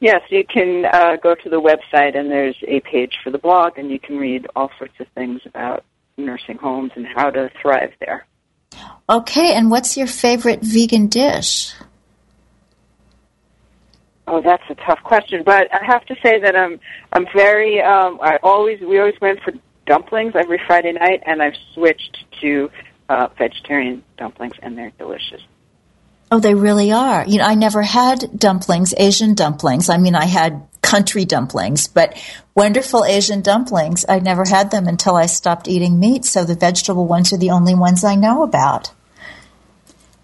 Yes, 0.00 0.22
you 0.30 0.44
can 0.44 0.86
uh, 0.86 1.16
go 1.22 1.34
to 1.34 1.48
the 1.50 1.60
website 1.60 2.16
and 2.16 2.30
there's 2.30 2.56
a 2.66 2.80
page 2.80 3.18
for 3.22 3.30
the 3.30 3.38
blog, 3.38 3.78
and 3.78 3.90
you 3.90 4.00
can 4.00 4.16
read 4.16 4.46
all 4.56 4.70
sorts 4.78 4.94
of 4.98 5.06
things 5.08 5.42
about 5.44 5.84
nursing 6.16 6.56
homes 6.56 6.92
and 6.96 7.06
how 7.06 7.30
to 7.30 7.50
thrive 7.60 7.92
there. 8.00 8.26
Okay, 9.08 9.52
and 9.54 9.70
what's 9.70 9.96
your 9.96 10.06
favorite 10.06 10.60
vegan 10.62 11.08
dish? 11.08 11.72
Oh, 14.26 14.40
that's 14.40 14.62
a 14.70 14.74
tough 14.74 15.02
question, 15.02 15.42
but 15.44 15.68
I 15.74 15.84
have 15.84 16.06
to 16.06 16.14
say 16.22 16.38
that 16.40 16.54
I'm 16.56 16.78
I'm 17.12 17.26
very 17.34 17.82
um, 17.82 18.20
I 18.22 18.38
always 18.42 18.80
we 18.80 18.98
always 19.00 19.20
went 19.20 19.40
for 19.42 19.52
dumplings 19.86 20.34
every 20.36 20.60
Friday 20.66 20.92
night, 20.92 21.22
and 21.26 21.42
I've 21.42 21.56
switched 21.74 22.24
to 22.40 22.70
uh, 23.08 23.28
vegetarian 23.36 24.04
dumplings, 24.16 24.54
and 24.62 24.78
they're 24.78 24.92
delicious. 24.98 25.42
Oh, 26.32 26.38
they 26.38 26.54
really 26.54 26.92
are. 26.92 27.26
You 27.26 27.38
know, 27.38 27.44
I 27.44 27.54
never 27.54 27.82
had 27.82 28.38
dumplings, 28.38 28.94
Asian 28.96 29.34
dumplings. 29.34 29.88
I 29.88 29.98
mean, 29.98 30.14
I 30.14 30.26
had 30.26 30.62
country 30.80 31.24
dumplings, 31.24 31.88
but 31.88 32.16
wonderful 32.54 33.04
Asian 33.04 33.42
dumplings. 33.42 34.04
I 34.08 34.20
never 34.20 34.44
had 34.44 34.70
them 34.70 34.86
until 34.86 35.16
I 35.16 35.26
stopped 35.26 35.66
eating 35.66 35.98
meat, 35.98 36.24
so 36.24 36.44
the 36.44 36.54
vegetable 36.54 37.06
ones 37.06 37.32
are 37.32 37.38
the 37.38 37.50
only 37.50 37.74
ones 37.74 38.04
I 38.04 38.14
know 38.14 38.44
about. 38.44 38.92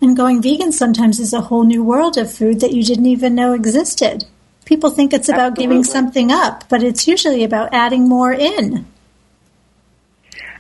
And 0.01 0.17
going 0.17 0.43
vegan 0.43 0.73
sometimes 0.73 1.19
is 1.19 1.33
a 1.33 1.41
whole 1.41 1.65
new 1.65 1.83
world 1.83 2.17
of 2.17 2.33
food 2.33 2.61
that 2.61 2.73
you 2.73 2.85
didn't 2.85 3.07
even 3.07 3.35
know 3.35 3.53
existed. 3.53 4.25
People 4.65 4.91
think 4.91 5.13
it's 5.13 5.29
about 5.29 5.53
Absolutely. 5.53 5.65
giving 5.65 5.85
something 5.85 6.31
up, 6.31 6.69
but 6.69 6.83
it's 6.83 7.09
usually 7.09 7.43
about 7.45 7.73
adding 7.73 8.09
more 8.09 8.33
in. 8.33 8.87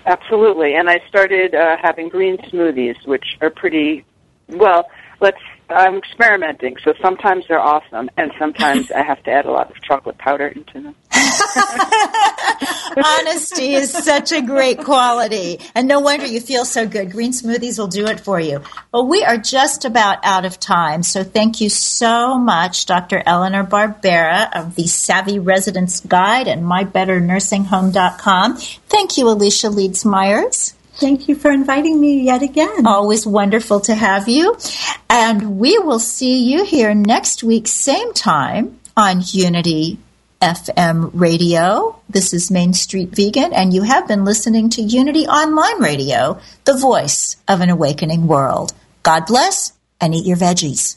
Absolutely. 0.06 0.74
And 0.74 0.88
I 0.88 1.00
started 1.08 1.54
uh, 1.54 1.76
having 1.80 2.08
green 2.08 2.38
smoothies, 2.38 3.04
which 3.06 3.36
are 3.40 3.50
pretty, 3.50 4.04
well, 4.48 4.88
let's 5.20 5.38
I'm 5.68 5.96
experimenting, 5.96 6.76
so 6.84 6.94
sometimes 7.02 7.44
they're 7.48 7.58
awesome, 7.58 8.08
and 8.16 8.30
sometimes 8.38 8.92
I 8.92 9.02
have 9.02 9.20
to 9.24 9.32
add 9.32 9.46
a 9.46 9.50
lot 9.50 9.68
of 9.68 9.82
chocolate 9.82 10.16
powder 10.16 10.46
into 10.46 10.80
them. 10.80 10.94
Honesty 13.04 13.74
is 13.74 13.90
such 13.90 14.30
a 14.30 14.42
great 14.42 14.78
quality, 14.78 15.58
and 15.74 15.88
no 15.88 15.98
wonder 15.98 16.24
you 16.24 16.40
feel 16.40 16.64
so 16.64 16.86
good. 16.86 17.10
Green 17.10 17.32
smoothies 17.32 17.80
will 17.80 17.88
do 17.88 18.06
it 18.06 18.20
for 18.20 18.38
you. 18.38 18.62
Well, 18.92 19.08
we 19.08 19.24
are 19.24 19.38
just 19.38 19.84
about 19.84 20.18
out 20.22 20.44
of 20.44 20.60
time, 20.60 21.02
so 21.02 21.24
thank 21.24 21.60
you 21.60 21.68
so 21.68 22.38
much, 22.38 22.86
Dr. 22.86 23.20
Eleanor 23.26 23.64
Barbera 23.64 24.48
of 24.54 24.76
the 24.76 24.86
Savvy 24.86 25.40
Resident's 25.40 25.98
Guide 25.98 26.46
and 26.46 26.62
MyBetterNursingHome.com. 26.62 28.56
Thank 28.56 29.18
you, 29.18 29.28
Alicia 29.28 29.68
Leeds 29.68 30.04
Myers. 30.04 30.74
Thank 30.98 31.28
you 31.28 31.34
for 31.34 31.50
inviting 31.50 32.00
me 32.00 32.22
yet 32.22 32.42
again. 32.42 32.86
Always 32.86 33.26
wonderful 33.26 33.80
to 33.80 33.94
have 33.94 34.28
you. 34.28 34.56
And 35.10 35.58
we 35.58 35.78
will 35.78 35.98
see 35.98 36.44
you 36.44 36.64
here 36.64 36.94
next 36.94 37.44
week, 37.44 37.68
same 37.68 38.14
time 38.14 38.80
on 38.96 39.22
Unity 39.30 39.98
FM 40.40 41.10
radio. 41.12 42.00
This 42.08 42.32
is 42.32 42.50
Main 42.50 42.72
Street 42.72 43.10
Vegan, 43.10 43.52
and 43.52 43.74
you 43.74 43.82
have 43.82 44.08
been 44.08 44.24
listening 44.24 44.70
to 44.70 44.82
Unity 44.82 45.26
Online 45.26 45.82
Radio, 45.82 46.40
the 46.64 46.78
voice 46.78 47.36
of 47.46 47.60
an 47.60 47.68
awakening 47.68 48.26
world. 48.26 48.72
God 49.02 49.26
bless 49.26 49.72
and 50.00 50.14
eat 50.14 50.24
your 50.24 50.38
veggies. 50.38 50.96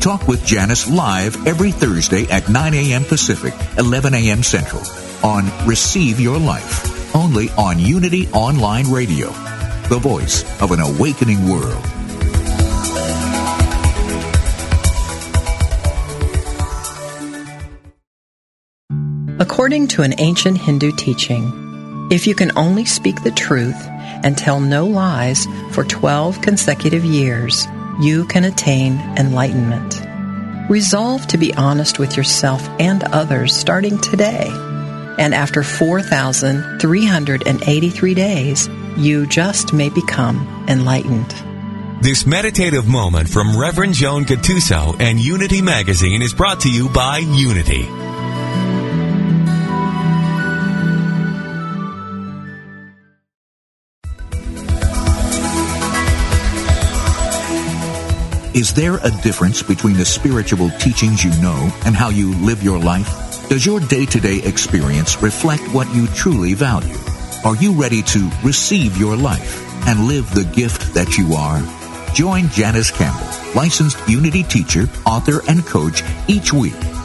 Talk 0.00 0.28
with 0.28 0.44
Janice 0.44 0.88
live 0.88 1.46
every 1.46 1.72
Thursday 1.72 2.30
at 2.30 2.48
9 2.48 2.74
a.m. 2.74 3.04
Pacific, 3.04 3.54
11 3.78 4.14
a.m. 4.14 4.42
Central 4.42 4.82
on 5.24 5.50
Receive 5.66 6.20
Your 6.20 6.38
Life, 6.38 7.14
only 7.14 7.48
on 7.50 7.78
Unity 7.78 8.28
Online 8.28 8.90
Radio, 8.90 9.30
the 9.88 9.98
voice 10.00 10.44
of 10.62 10.70
an 10.72 10.80
awakening 10.80 11.48
world. 11.48 11.84
According 19.38 19.88
to 19.88 20.02
an 20.02 20.14
ancient 20.18 20.56
Hindu 20.56 20.92
teaching, 20.92 22.08
if 22.10 22.26
you 22.26 22.34
can 22.34 22.56
only 22.56 22.84
speak 22.84 23.22
the 23.22 23.30
truth 23.30 23.76
and 24.24 24.36
tell 24.36 24.60
no 24.60 24.86
lies 24.86 25.46
for 25.72 25.84
12 25.84 26.40
consecutive 26.40 27.04
years, 27.04 27.66
you 28.00 28.24
can 28.26 28.44
attain 28.44 28.98
enlightenment. 29.18 30.00
Resolve 30.70 31.26
to 31.28 31.38
be 31.38 31.54
honest 31.54 31.98
with 31.98 32.14
yourself 32.16 32.68
and 32.80 33.02
others 33.04 33.56
starting 33.56 33.98
today. 34.00 34.48
And 35.18 35.34
after 35.34 35.62
4,383 35.62 38.14
days, 38.14 38.68
you 38.96 39.26
just 39.26 39.72
may 39.72 39.88
become 39.88 40.66
enlightened. 40.68 41.34
This 42.02 42.26
meditative 42.26 42.86
moment 42.86 43.26
from 43.28 43.58
Reverend 43.58 43.94
Joan 43.94 44.24
Gattuso 44.24 45.00
and 45.00 45.18
Unity 45.18 45.62
Magazine 45.62 46.20
is 46.20 46.34
brought 46.34 46.60
to 46.60 46.70
you 46.70 46.90
by 46.90 47.18
Unity. 47.18 48.05
Is 58.56 58.72
there 58.72 58.96
a 59.02 59.10
difference 59.10 59.62
between 59.62 59.98
the 59.98 60.04
spiritual 60.06 60.70
teachings 60.78 61.22
you 61.22 61.28
know 61.42 61.70
and 61.84 61.94
how 61.94 62.08
you 62.08 62.32
live 62.36 62.62
your 62.62 62.78
life? 62.78 63.50
Does 63.50 63.66
your 63.66 63.80
day-to-day 63.80 64.44
experience 64.44 65.20
reflect 65.20 65.62
what 65.74 65.94
you 65.94 66.06
truly 66.06 66.54
value? 66.54 66.96
Are 67.44 67.54
you 67.56 67.74
ready 67.74 68.00
to 68.04 68.30
receive 68.42 68.96
your 68.96 69.14
life 69.14 69.62
and 69.86 70.08
live 70.08 70.34
the 70.34 70.44
gift 70.44 70.94
that 70.94 71.18
you 71.18 71.34
are? 71.34 71.60
Join 72.14 72.48
Janice 72.48 72.90
Campbell, 72.90 73.28
licensed 73.54 73.98
Unity 74.08 74.42
teacher, 74.42 74.88
author, 75.04 75.42
and 75.48 75.66
coach 75.66 76.02
each 76.26 76.50
week 76.50 76.72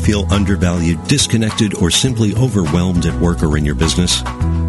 Feel 0.00 0.26
undervalued, 0.32 1.02
disconnected, 1.04 1.74
or 1.74 1.90
simply 1.90 2.34
overwhelmed 2.34 3.06
at 3.06 3.20
work 3.20 3.42
or 3.42 3.56
in 3.56 3.64
your 3.64 3.74
business? 3.74 4.22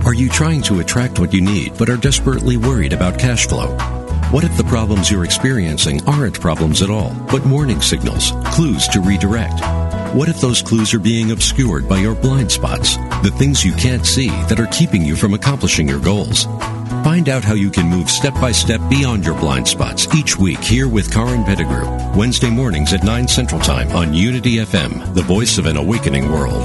Are 0.06 0.14
you 0.14 0.30
trying 0.30 0.62
to 0.64 0.80
attract 0.80 1.20
what 1.20 1.34
you 1.34 1.42
need 1.42 1.78
but 1.78 1.90
are 1.90 1.98
desperately 1.98 2.58
worried 2.58 2.94
about 2.94 3.18
cash 3.18 3.48
flow? 3.48 3.76
What 4.32 4.44
if 4.44 4.56
the 4.58 4.64
problems 4.64 5.10
you're 5.10 5.26
experiencing 5.26 6.08
aren't 6.08 6.40
problems 6.40 6.82
at 6.82 6.90
all, 6.90 7.14
but 7.32 7.46
warning 7.46 7.82
signals, 7.82 8.32
clues 8.46 8.88
to 8.90 9.02
redirect? 9.02 9.60
What 10.16 10.30
if 10.30 10.42
those 10.42 10.62
clues 10.62 10.94
are 10.94 11.00
being 11.00 11.32
obscured 11.32 11.88
by 11.88 11.98
your 11.98 12.16
blind 12.16 12.52
spots, 12.52 12.98
the 13.24 13.34
things 13.38 13.66
you 13.66 13.74
can't 13.74 14.06
see 14.06 14.30
that 14.50 14.60
are 14.60 14.68
keeping 14.68 15.04
you 15.04 15.16
from 15.16 15.34
accomplishing 15.34 15.88
your 15.88 16.00
goals? 16.00 16.48
Find 17.04 17.30
out 17.30 17.44
how 17.44 17.56
you 17.56 17.72
can 17.72 17.88
move 17.88 18.12
step 18.12 18.36
by 18.36 18.52
step 18.52 18.80
beyond 18.88 19.26
your 19.26 19.34
blind 19.40 19.68
spots 19.68 20.08
each 20.16 20.38
week 20.38 20.60
here 20.60 20.88
with 20.88 21.12
Karin 21.12 21.44
Pettigrew, 21.44 21.88
Wednesday 22.16 22.52
mornings 22.52 22.94
at 22.94 23.04
9 23.04 23.28
Central 23.28 23.60
Time 23.60 23.90
on 23.92 24.14
Unity 24.14 24.58
FM, 24.58 25.16
the 25.16 25.24
voice 25.24 25.58
of 25.58 25.66
an 25.66 25.78
awakening 25.78 26.32
world. 26.32 26.64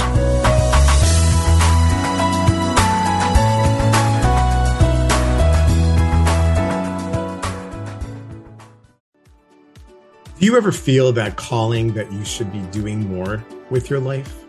Do 10.39 10.45
you 10.45 10.55
ever 10.59 10.71
feel 10.71 11.13
that 11.13 11.37
calling 11.37 11.95
that 11.95 12.13
you 12.13 12.27
should 12.27 12.53
be 12.53 12.61
doing 12.79 13.09
more 13.09 13.43
with 13.71 13.89
your 13.89 14.01
life? 14.01 14.45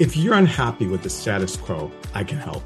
If 0.00 0.16
you're 0.16 0.34
unhappy 0.34 0.88
with 0.88 1.04
the 1.04 1.10
status 1.10 1.56
quo, 1.56 1.92
I 2.14 2.24
can 2.24 2.38
help. 2.38 2.64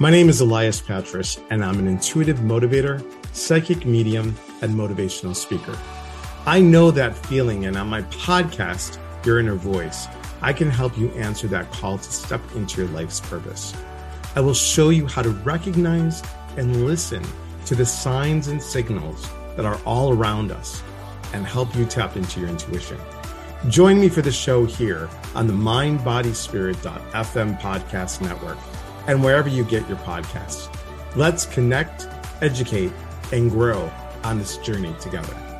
My 0.00 0.10
name 0.10 0.28
is 0.28 0.40
Elias 0.40 0.80
Patras, 0.80 1.38
and 1.50 1.64
I'm 1.64 1.78
an 1.78 1.86
intuitive 1.86 2.38
motivator, 2.38 3.00
psychic 3.32 3.86
medium, 3.86 4.34
and 4.60 4.74
motivational 4.74 5.36
speaker. 5.36 5.78
I 6.46 6.60
know 6.60 6.90
that 6.90 7.16
feeling, 7.16 7.66
and 7.66 7.76
on 7.76 7.90
my 7.90 8.02
podcast, 8.02 8.98
Your 9.24 9.38
Inner 9.38 9.54
Voice, 9.54 10.08
I 10.42 10.52
can 10.52 10.68
help 10.68 10.98
you 10.98 11.10
answer 11.10 11.46
that 11.46 11.70
call 11.70 11.98
to 11.98 12.12
step 12.12 12.40
into 12.56 12.82
your 12.82 12.90
life's 12.90 13.20
purpose. 13.20 13.72
I 14.34 14.40
will 14.40 14.52
show 14.52 14.88
you 14.88 15.06
how 15.06 15.22
to 15.22 15.30
recognize 15.30 16.24
and 16.56 16.86
listen 16.86 17.22
to 17.66 17.76
the 17.76 17.86
signs 17.86 18.48
and 18.48 18.60
signals 18.60 19.30
that 19.54 19.64
are 19.64 19.80
all 19.86 20.12
around 20.12 20.50
us 20.50 20.82
and 21.32 21.46
help 21.46 21.72
you 21.76 21.86
tap 21.86 22.16
into 22.16 22.40
your 22.40 22.48
intuition. 22.48 22.98
Join 23.68 24.00
me 24.00 24.08
for 24.08 24.22
the 24.22 24.32
show 24.32 24.64
here 24.64 25.08
on 25.36 25.46
the 25.46 25.52
mindbodyspirit.fm 25.52 27.60
podcast 27.60 28.22
network 28.22 28.58
and 29.06 29.22
wherever 29.22 29.48
you 29.48 29.64
get 29.64 29.86
your 29.88 29.98
podcasts. 29.98 30.68
Let's 31.16 31.46
connect, 31.46 32.08
educate, 32.40 32.92
and 33.32 33.50
grow 33.50 33.90
on 34.22 34.38
this 34.38 34.58
journey 34.58 34.94
together. 35.00 35.53